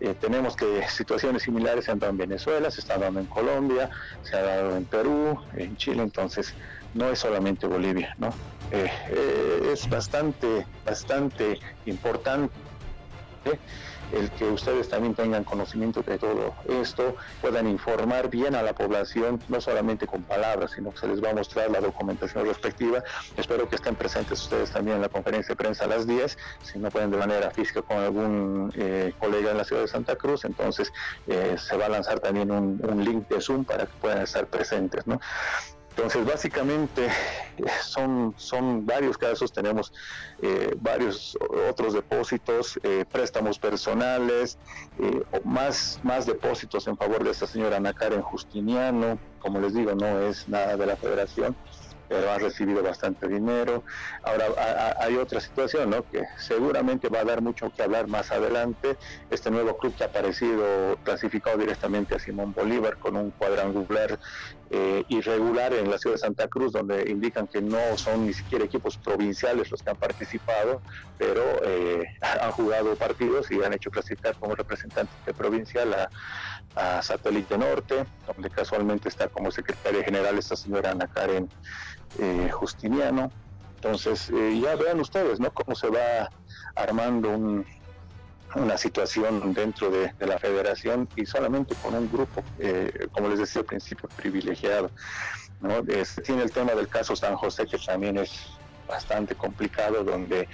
eh, 0.00 0.14
tenemos 0.20 0.56
que 0.56 0.86
situaciones 0.88 1.44
similares 1.44 1.84
se 1.84 1.92
han 1.92 1.98
dado 1.98 2.10
en 2.10 2.18
Venezuela, 2.18 2.70
se 2.70 2.80
están 2.80 3.00
dando 3.00 3.20
en 3.20 3.26
Colombia, 3.26 3.90
se 4.22 4.36
ha 4.36 4.42
dado 4.42 4.76
en 4.76 4.84
Perú, 4.84 5.38
en 5.54 5.76
Chile, 5.76 6.02
entonces 6.02 6.54
no 6.94 7.10
es 7.10 7.20
solamente 7.20 7.66
Bolivia, 7.66 8.14
¿no? 8.18 8.28
Eh, 8.70 8.90
eh, 9.08 9.70
es 9.72 9.88
bastante, 9.88 10.66
bastante 10.84 11.58
importante 11.86 12.52
el 14.12 14.30
que 14.30 14.44
ustedes 14.44 14.88
también 14.88 15.14
tengan 15.14 15.44
conocimiento 15.44 16.02
de 16.02 16.18
todo 16.18 16.54
esto, 16.68 17.16
puedan 17.40 17.66
informar 17.68 18.28
bien 18.28 18.54
a 18.54 18.62
la 18.62 18.74
población, 18.74 19.42
no 19.48 19.60
solamente 19.60 20.06
con 20.06 20.22
palabras, 20.22 20.72
sino 20.72 20.90
que 20.92 20.98
se 20.98 21.08
les 21.08 21.22
va 21.22 21.30
a 21.30 21.34
mostrar 21.34 21.70
la 21.70 21.80
documentación 21.80 22.46
respectiva. 22.46 23.02
Espero 23.36 23.68
que 23.68 23.76
estén 23.76 23.94
presentes 23.94 24.42
ustedes 24.42 24.70
también 24.70 24.96
en 24.96 25.02
la 25.02 25.08
conferencia 25.08 25.52
de 25.52 25.56
prensa 25.56 25.84
a 25.84 25.88
las 25.88 26.06
10, 26.06 26.38
si 26.62 26.78
no 26.78 26.90
pueden 26.90 27.10
de 27.10 27.16
manera 27.16 27.50
física 27.50 27.82
con 27.82 27.98
algún 27.98 28.72
eh, 28.76 29.12
colega 29.18 29.50
en 29.50 29.58
la 29.58 29.64
ciudad 29.64 29.82
de 29.82 29.88
Santa 29.88 30.16
Cruz, 30.16 30.44
entonces 30.44 30.92
eh, 31.26 31.56
se 31.58 31.76
va 31.76 31.86
a 31.86 31.88
lanzar 31.88 32.20
también 32.20 32.50
un, 32.50 32.80
un, 32.82 33.04
link 33.04 33.28
de 33.28 33.40
Zoom 33.40 33.64
para 33.64 33.86
que 33.86 33.92
puedan 34.00 34.22
estar 34.22 34.46
presentes. 34.46 35.06
¿no? 35.06 35.20
Entonces, 35.96 36.24
básicamente 36.26 37.08
son, 37.84 38.34
son 38.36 38.84
varios 38.84 39.16
casos, 39.16 39.52
tenemos 39.52 39.92
eh, 40.42 40.74
varios 40.80 41.36
otros 41.70 41.94
depósitos, 41.94 42.78
eh, 42.82 43.04
préstamos 43.10 43.58
personales, 43.58 44.58
eh, 44.98 45.22
más, 45.44 46.00
más 46.02 46.26
depósitos 46.26 46.88
en 46.88 46.96
favor 46.96 47.22
de 47.22 47.30
esta 47.30 47.46
señora 47.46 47.76
Ana 47.76 47.92
Karen 47.92 48.22
Justiniano, 48.22 49.18
como 49.38 49.60
les 49.60 49.74
digo, 49.74 49.94
no 49.94 50.20
es 50.22 50.48
nada 50.48 50.76
de 50.76 50.86
la 50.86 50.96
federación, 50.96 51.54
pero 52.14 52.30
ha 52.30 52.38
recibido 52.38 52.80
bastante 52.80 53.26
dinero. 53.26 53.82
Ahora 54.22 54.46
hay 55.00 55.16
otra 55.16 55.40
situación, 55.40 55.90
¿no? 55.90 56.04
Que 56.04 56.22
seguramente 56.38 57.08
va 57.08 57.20
a 57.20 57.24
dar 57.24 57.42
mucho 57.42 57.72
que 57.76 57.82
hablar 57.82 58.06
más 58.06 58.30
adelante. 58.30 58.96
Este 59.28 59.50
nuevo 59.50 59.76
club 59.76 59.96
que 59.96 60.04
ha 60.04 60.06
aparecido 60.06 60.96
clasificado 61.02 61.58
directamente 61.58 62.14
a 62.14 62.20
Simón 62.20 62.52
Bolívar 62.52 62.98
con 62.98 63.16
un 63.16 63.32
cuadrangular 63.32 64.16
eh, 64.70 65.04
irregular 65.08 65.74
en 65.74 65.90
la 65.90 65.98
ciudad 65.98 66.14
de 66.14 66.20
Santa 66.20 66.48
Cruz, 66.48 66.72
donde 66.72 67.04
indican 67.10 67.48
que 67.48 67.60
no 67.60 67.96
son 67.96 68.26
ni 68.26 68.32
siquiera 68.32 68.64
equipos 68.64 68.96
provinciales 68.98 69.70
los 69.70 69.82
que 69.82 69.90
han 69.90 69.96
participado, 69.96 70.82
pero 71.16 71.42
eh, 71.64 72.04
han 72.40 72.52
jugado 72.52 72.96
partidos 72.96 73.50
y 73.50 73.62
han 73.62 73.72
hecho 73.72 73.90
clasificar 73.90 74.36
como 74.38 74.54
representante 74.54 75.34
provincial 75.34 75.94
a, 75.94 76.10
a 76.76 77.02
Satélite 77.02 77.58
Norte, 77.58 78.06
donde 78.26 78.50
casualmente 78.50 79.08
está 79.08 79.28
como 79.28 79.50
secretaria 79.50 80.02
general 80.02 80.38
esta 80.38 80.56
señora 80.56 80.90
Ana 80.92 81.08
Karen 81.08 81.48
eh, 82.18 82.48
Justiniano. 82.50 83.30
Entonces, 83.76 84.30
eh, 84.30 84.60
ya 84.62 84.76
vean 84.76 85.00
ustedes, 85.00 85.40
¿no? 85.40 85.52
Cómo 85.52 85.74
se 85.74 85.88
va 85.88 86.30
armando 86.74 87.64
una 88.54 88.78
situación 88.78 89.52
dentro 89.52 89.90
de, 89.90 90.12
la 90.20 90.38
federación 90.38 91.08
y 91.16 91.26
solamente 91.26 91.74
con 91.76 91.94
un 91.94 92.10
grupo, 92.10 92.42
eh, 92.58 93.08
como 93.12 93.28
les 93.28 93.40
decía 93.40 93.60
al 93.60 93.66
principio, 93.66 94.08
privilegiado. 94.16 94.90
¿no? 95.60 95.82
tiene 96.24 96.42
el 96.42 96.50
tema 96.50 96.72
del 96.72 96.88
caso 96.88 97.16
San 97.16 97.36
José, 97.36 97.66
que 97.66 97.78
también 97.78 98.18
es 98.18 98.32
bastante 98.86 99.34
complicado, 99.34 100.04
donde 100.04 100.48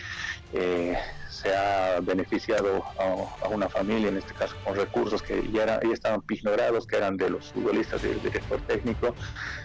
se 0.52 1.54
ha 1.54 2.00
beneficiado 2.00 2.84
a, 2.98 3.48
una 3.48 3.68
familia, 3.68 4.08
en 4.08 4.16
este 4.16 4.34
caso 4.34 4.56
con 4.62 4.74
recursos 4.74 5.22
que 5.22 5.48
ya, 5.50 5.76
estaban 5.92 6.22
ignorados, 6.28 6.86
que 6.86 6.96
eran 6.96 7.16
de 7.16 7.30
los 7.30 7.52
futbolistas 7.52 8.02
del 8.02 8.20
director 8.20 8.60
técnico, 8.62 9.16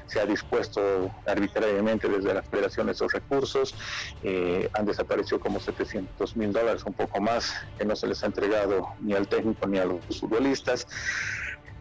se 0.06 0.20
ha 0.20 0.26
dispuesto 0.26 1.12
arbitrariamente 1.26 2.08
desde 2.08 2.34
la 2.34 2.44
federación 2.44 2.90
esos 2.90 3.12
recursos, 3.12 3.76
eh, 4.22 4.70
han 4.74 4.86
desaparecido 4.86 5.40
como 5.40 5.60
700 5.60 6.36
mil 6.38 6.54
dólares, 6.54 6.84
un 6.86 6.94
poco 6.94 7.20
más, 7.20 7.52
que 7.78 7.86
no 7.86 7.96
se 7.96 8.08
les 8.08 8.24
ha 8.24 8.28
entregado 8.28 8.88
ni 9.00 9.14
al 9.14 9.28
técnico 9.28 9.68
ni 9.68 9.80
a 9.80 9.86
los 9.86 10.20
futbolistas. 10.20 10.86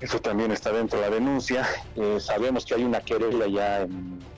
Eso 0.01 0.21
también 0.21 0.51
está 0.51 0.73
dentro 0.73 1.01
de 1.01 1.09
la 1.09 1.15
denuncia. 1.15 1.67
Eh, 1.97 2.19
sabemos 2.21 2.67
que 2.67 2.75
hay 2.75 2.85
una 2.85 3.01
querella 3.01 3.47
ya 3.47 3.87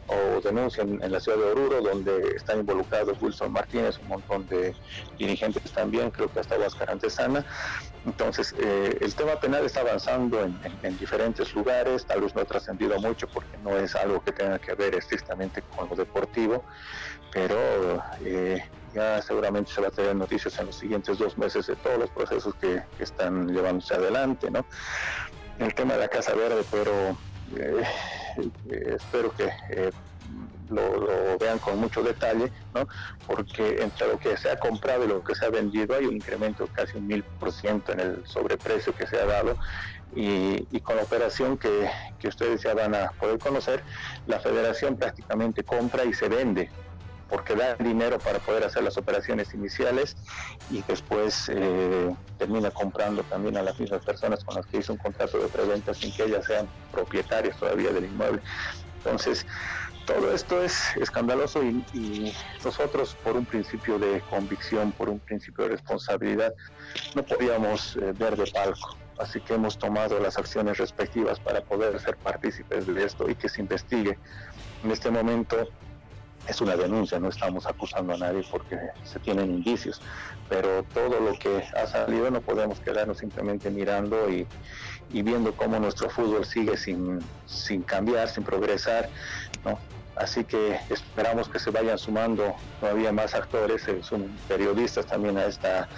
o 0.08 0.40
denuncia 0.40 0.84
en, 0.84 1.10
la 1.10 1.18
ciudad 1.18 1.38
de 1.38 1.44
Oruro, 1.44 1.80
donde 1.80 2.36
están 2.36 2.60
involucrados 2.60 3.20
Wilson 3.20 3.52
Martínez, 3.52 3.98
un 3.98 4.08
montón 4.08 4.46
de 4.48 4.74
dirigentes 5.18 5.70
también, 5.72 6.10
creo 6.10 6.32
que 6.32 6.40
hasta 6.40 6.56
Huáscar 6.56 6.90
Antesana. 6.90 7.44
Entonces, 8.04 8.54
eh, 8.58 8.96
el 9.00 9.14
tema 9.14 9.34
penal 9.40 9.64
está 9.66 9.80
avanzando 9.80 10.44
en, 10.44 10.98
diferentes 10.98 11.52
lugares, 11.54 12.06
tal 12.06 12.20
vez 12.20 12.34
no 12.36 12.42
ha 12.42 12.44
trascendido 12.44 13.00
mucho 13.00 13.26
porque 13.26 13.58
no 13.64 13.76
es 13.76 13.96
algo 13.96 14.22
que 14.22 14.30
tenga 14.30 14.60
que 14.60 14.74
ver 14.74 14.94
estrictamente 14.94 15.62
con 15.74 15.88
lo 15.88 15.96
deportivo, 15.96 16.62
pero 17.32 17.58
eh, 18.24 18.62
ya 18.94 19.20
seguramente 19.22 19.72
se 19.72 19.80
va 19.80 19.88
a 19.88 19.90
tener 19.90 20.14
noticias 20.14 20.56
en 20.60 20.66
los 20.66 20.76
siguientes 20.76 21.18
dos 21.18 21.36
meses 21.36 21.66
de 21.66 21.74
todos 21.76 21.98
los 21.98 22.10
procesos 22.10 22.54
que, 22.54 22.82
están 23.00 23.48
llevándose 23.48 23.94
adelante, 23.94 24.50
¿no? 24.50 24.64
El 25.58 25.74
tema 25.74 25.94
de 25.94 26.00
la 26.00 26.08
Casa 26.08 26.34
Verde, 26.34 26.62
pero 26.70 26.92
eh, 27.56 27.82
eh, 28.70 28.96
espero 28.96 29.32
que 29.34 29.48
eh, 29.70 29.90
lo, 30.68 31.38
vean 31.38 31.58
con 31.58 31.78
mucho 31.78 32.02
detalle, 32.02 32.52
¿no? 32.74 32.86
porque 33.26 33.82
entre 33.82 34.08
lo 34.08 34.18
que 34.18 34.36
se 34.36 34.50
ha 34.50 34.56
comprado 34.56 35.04
y 35.04 35.08
lo 35.08 35.22
que 35.22 35.34
se 35.34 35.46
ha 35.46 35.50
vendido 35.50 35.94
hay 35.94 36.06
un 36.06 36.16
incremento 36.16 36.66
casi 36.72 36.98
un 36.98 37.06
mil 37.06 37.22
por 37.22 37.52
ciento 37.52 37.92
en 37.92 38.00
el 38.00 38.26
sobreprecio 38.26 38.94
que 38.94 39.06
se 39.06 39.18
ha 39.18 39.26
dado 39.26 39.56
y, 40.14 40.80
con 40.80 40.96
la 40.96 41.02
operación 41.02 41.58
que, 41.58 41.88
ustedes 42.26 42.62
ya 42.62 42.74
van 42.74 42.94
a 42.94 43.10
poder 43.12 43.38
conocer, 43.38 43.82
la 44.26 44.40
federación 44.40 44.96
prácticamente 44.96 45.62
compra 45.62 46.04
y 46.04 46.12
se 46.12 46.28
vende 46.28 46.70
porque 47.28 47.54
da 47.54 47.74
dinero 47.76 48.18
para 48.18 48.38
poder 48.40 48.64
hacer 48.64 48.82
las 48.82 48.96
operaciones 48.96 49.52
iniciales 49.54 50.16
y 50.68 50.82
después 50.82 51.48
eh, 51.48 52.14
termina 52.36 52.70
comprando 52.70 53.24
también 53.24 53.56
a 53.56 53.62
las 53.62 53.78
mismas 53.78 54.02
personas 54.02 54.44
con 54.44 54.56
las 54.56 54.66
que 54.66 54.78
hizo 54.78 54.92
un 54.92 54.98
contrato 54.98 55.38
de 55.38 55.48
preventa 55.48 55.92
sin 55.94 56.12
que 56.12 56.24
ellas 56.24 56.44
sean 56.46 56.70
propietarias 56.90 57.56
todavía 57.58 57.92
del 57.92 58.06
inmueble. 58.06 58.42
Entonces, 59.04 59.44
todo 60.04 60.32
esto 60.32 60.62
es 60.62 60.96
escandaloso 60.96 61.62
y, 61.62 62.32
nosotros 62.64 63.16
por 63.22 63.36
un 63.36 63.46
principio 63.46 63.98
de 63.98 64.22
convicción, 64.22 64.92
por 64.92 65.08
un 65.08 65.20
principio 65.20 65.64
de 65.64 65.70
responsabilidad, 65.70 66.52
no 67.14 67.24
podíamos 67.24 67.96
eh, 67.96 68.12
ver 68.14 68.36
de 68.36 68.50
palco. 68.52 69.00
Así 69.18 69.40
que 69.40 69.54
hemos 69.54 69.78
tomado 69.78 70.20
las 70.20 70.36
acciones 70.38 70.78
respectivas 70.78 71.40
para 71.40 71.60
poder 71.60 71.98
ser 72.00 72.18
partícipes 72.18 72.86
de 72.86 73.04
esto 73.04 73.28
y 73.28 73.34
que 73.34 73.48
se 73.48 73.62
investigue. 73.62 74.18
En 74.82 74.90
este 74.90 75.10
momento 75.10 75.68
es 76.48 76.60
una 76.60 76.76
denuncia, 76.76 77.18
no 77.18 77.28
estamos 77.28 77.66
acusando 77.66 78.14
a 78.14 78.16
nadie 78.16 78.44
porque 78.50 78.78
se 79.04 79.18
tienen 79.18 79.50
indicios, 79.50 80.00
pero 80.48 80.84
todo 80.94 81.20
lo 81.20 81.32
que 81.38 81.64
ha 81.76 81.86
salido 81.86 82.30
no 82.30 82.40
podemos 82.40 82.80
quedarnos 82.80 83.18
simplemente 83.18 83.70
mirando 83.70 84.30
y, 84.30 84.46
viendo 85.10 85.52
cómo 85.54 85.78
nuestro 85.78 86.10
fútbol 86.10 86.44
sigue 86.44 86.76
sin, 86.76 87.20
sin 87.46 87.82
cambiar, 87.82 88.28
sin 88.28 88.44
progresar, 88.44 89.08
¿no? 89.64 89.78
Así 90.16 90.44
que 90.44 90.78
esperamos 90.88 91.48
que 91.48 91.58
se 91.58 91.70
vayan 91.70 91.98
sumando 91.98 92.54
todavía 92.80 93.12
más 93.12 93.34
actores, 93.34 93.86
eh, 93.86 94.02
son 94.02 94.30
periodistas 94.48 95.06
también 95.06 95.36
a 95.36 95.44
esta, 95.44 95.88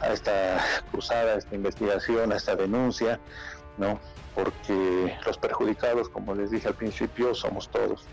a 0.00 0.08
esta 0.12 0.58
cruzada, 0.90 1.34
a 1.34 1.38
esta 1.38 1.54
investigación, 1.54 2.32
a 2.32 2.36
esta 2.36 2.56
denuncia, 2.56 3.20
¿no? 3.78 4.00
Porque 4.34 5.16
los 5.24 5.38
perjudicados, 5.38 6.08
como 6.08 6.34
les 6.34 6.50
dije 6.50 6.68
al 6.68 6.74
principio, 6.74 7.34
somos 7.34 7.70
todos. 7.70 8.04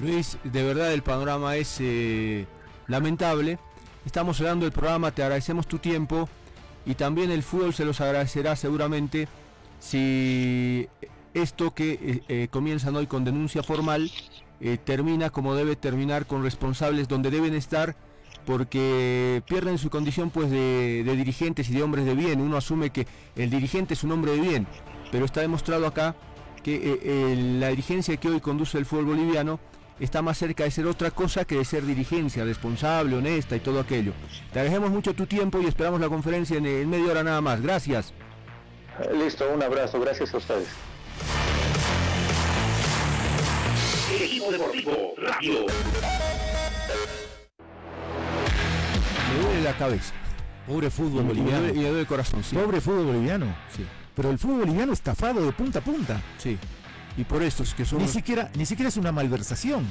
Luis, 0.00 0.38
de 0.42 0.62
verdad 0.62 0.92
el 0.92 1.02
panorama 1.02 1.56
es 1.56 1.76
eh, 1.80 2.46
lamentable. 2.86 3.58
Estamos 4.06 4.38
cerrando 4.38 4.66
el 4.66 4.72
programa, 4.72 5.12
te 5.12 5.22
agradecemos 5.22 5.66
tu 5.66 5.78
tiempo 5.78 6.28
y 6.86 6.94
también 6.94 7.30
el 7.30 7.42
fútbol 7.42 7.74
se 7.74 7.84
los 7.84 8.00
agradecerá 8.00 8.56
seguramente 8.56 9.28
si 9.78 10.88
esto 11.34 11.72
que 11.72 11.92
eh, 11.92 12.22
eh, 12.28 12.48
comienzan 12.50 12.96
hoy 12.96 13.06
con 13.06 13.24
denuncia 13.24 13.62
formal 13.62 14.10
termina 14.84 15.30
como 15.30 15.56
debe 15.56 15.74
terminar 15.74 16.24
con 16.24 16.44
responsables 16.44 17.08
donde 17.08 17.32
deben 17.32 17.52
estar 17.52 17.96
porque 18.46 19.42
pierden 19.48 19.76
su 19.76 19.90
condición 19.90 20.30
pues 20.30 20.52
de, 20.52 21.02
dirigentes 21.16 21.68
y 21.68 21.72
de 21.72 21.82
hombres 21.82 22.04
de 22.04 22.14
bien. 22.14 22.40
Uno 22.40 22.56
asume 22.56 22.90
que 22.90 23.08
el 23.34 23.50
dirigente 23.50 23.94
es 23.94 24.04
un 24.04 24.12
hombre 24.12 24.36
de 24.36 24.40
bien, 24.40 24.68
pero 25.10 25.24
está 25.24 25.40
demostrado 25.40 25.84
acá 25.84 26.14
que 26.62 27.58
la 27.58 27.70
dirigencia 27.70 28.16
que 28.18 28.28
hoy 28.28 28.40
conduce 28.40 28.78
el 28.78 28.86
fútbol 28.86 29.06
boliviano 29.06 29.58
está 30.04 30.22
más 30.22 30.38
cerca 30.38 30.64
de 30.64 30.70
ser 30.70 30.86
otra 30.86 31.10
cosa 31.10 31.44
que 31.44 31.56
de 31.56 31.64
ser 31.64 31.84
dirigencia, 31.84 32.44
responsable, 32.44 33.16
honesta 33.16 33.56
y 33.56 33.60
todo 33.60 33.80
aquello. 33.80 34.12
Te 34.52 34.60
agradecemos 34.60 34.90
mucho 34.90 35.14
tu 35.14 35.26
tiempo 35.26 35.60
y 35.60 35.66
esperamos 35.66 36.00
la 36.00 36.08
conferencia 36.08 36.56
en, 36.58 36.66
en 36.66 36.90
media 36.90 37.10
hora 37.10 37.22
nada 37.22 37.40
más. 37.40 37.60
Gracias. 37.60 38.12
Listo, 39.12 39.44
un 39.52 39.62
abrazo, 39.62 40.00
gracias 40.00 40.34
a 40.34 40.36
ustedes. 40.36 40.68
Equipo 44.20 44.52
Deportivo 44.52 45.14
Radio. 45.18 45.66
Me 49.28 49.42
duele 49.42 49.62
la 49.62 49.76
cabeza. 49.76 50.12
Pobre 50.66 50.90
fútbol 50.90 51.24
boliviano. 51.24 51.68
Y 51.68 51.72
me 51.72 51.84
duele 51.84 52.00
el 52.00 52.06
corazón, 52.06 52.44
sí. 52.44 52.54
Pobre 52.54 52.80
fútbol 52.80 53.06
boliviano. 53.06 53.46
Sí. 53.74 53.84
Pero 54.14 54.30
el 54.30 54.38
fútbol 54.38 54.60
boliviano 54.60 54.92
estafado 54.92 55.44
de 55.44 55.52
punta 55.52 55.78
a 55.78 55.82
punta. 55.82 56.20
Sí. 56.38 56.58
Y 57.16 57.24
por 57.24 57.42
esto 57.42 57.62
es 57.62 57.74
que 57.74 57.84
son... 57.84 57.98
Ni 57.98 58.08
siquiera, 58.08 58.50
ni 58.54 58.66
siquiera 58.66 58.88
es 58.88 58.96
una 58.96 59.12
malversación. 59.12 59.86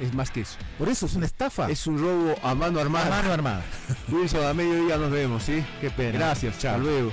Es 0.00 0.14
más 0.14 0.30
que 0.30 0.40
eso. 0.42 0.56
Por 0.78 0.88
eso 0.88 1.06
es 1.06 1.14
una 1.14 1.26
estafa. 1.26 1.70
Es 1.70 1.86
un 1.86 1.98
robo 1.98 2.34
a 2.42 2.54
mano 2.54 2.80
armada. 2.80 3.06
A 3.06 3.10
mano 3.10 3.32
armada. 3.32 3.62
Wilson, 4.08 4.46
a 4.46 4.54
mediodía 4.54 4.96
nos 4.96 5.10
vemos, 5.10 5.42
¿sí? 5.42 5.64
Qué 5.80 5.90
pena. 5.90 6.12
Gracias, 6.18 6.58
chao. 6.58 6.76
Hasta 6.76 6.84
luego. 6.84 7.12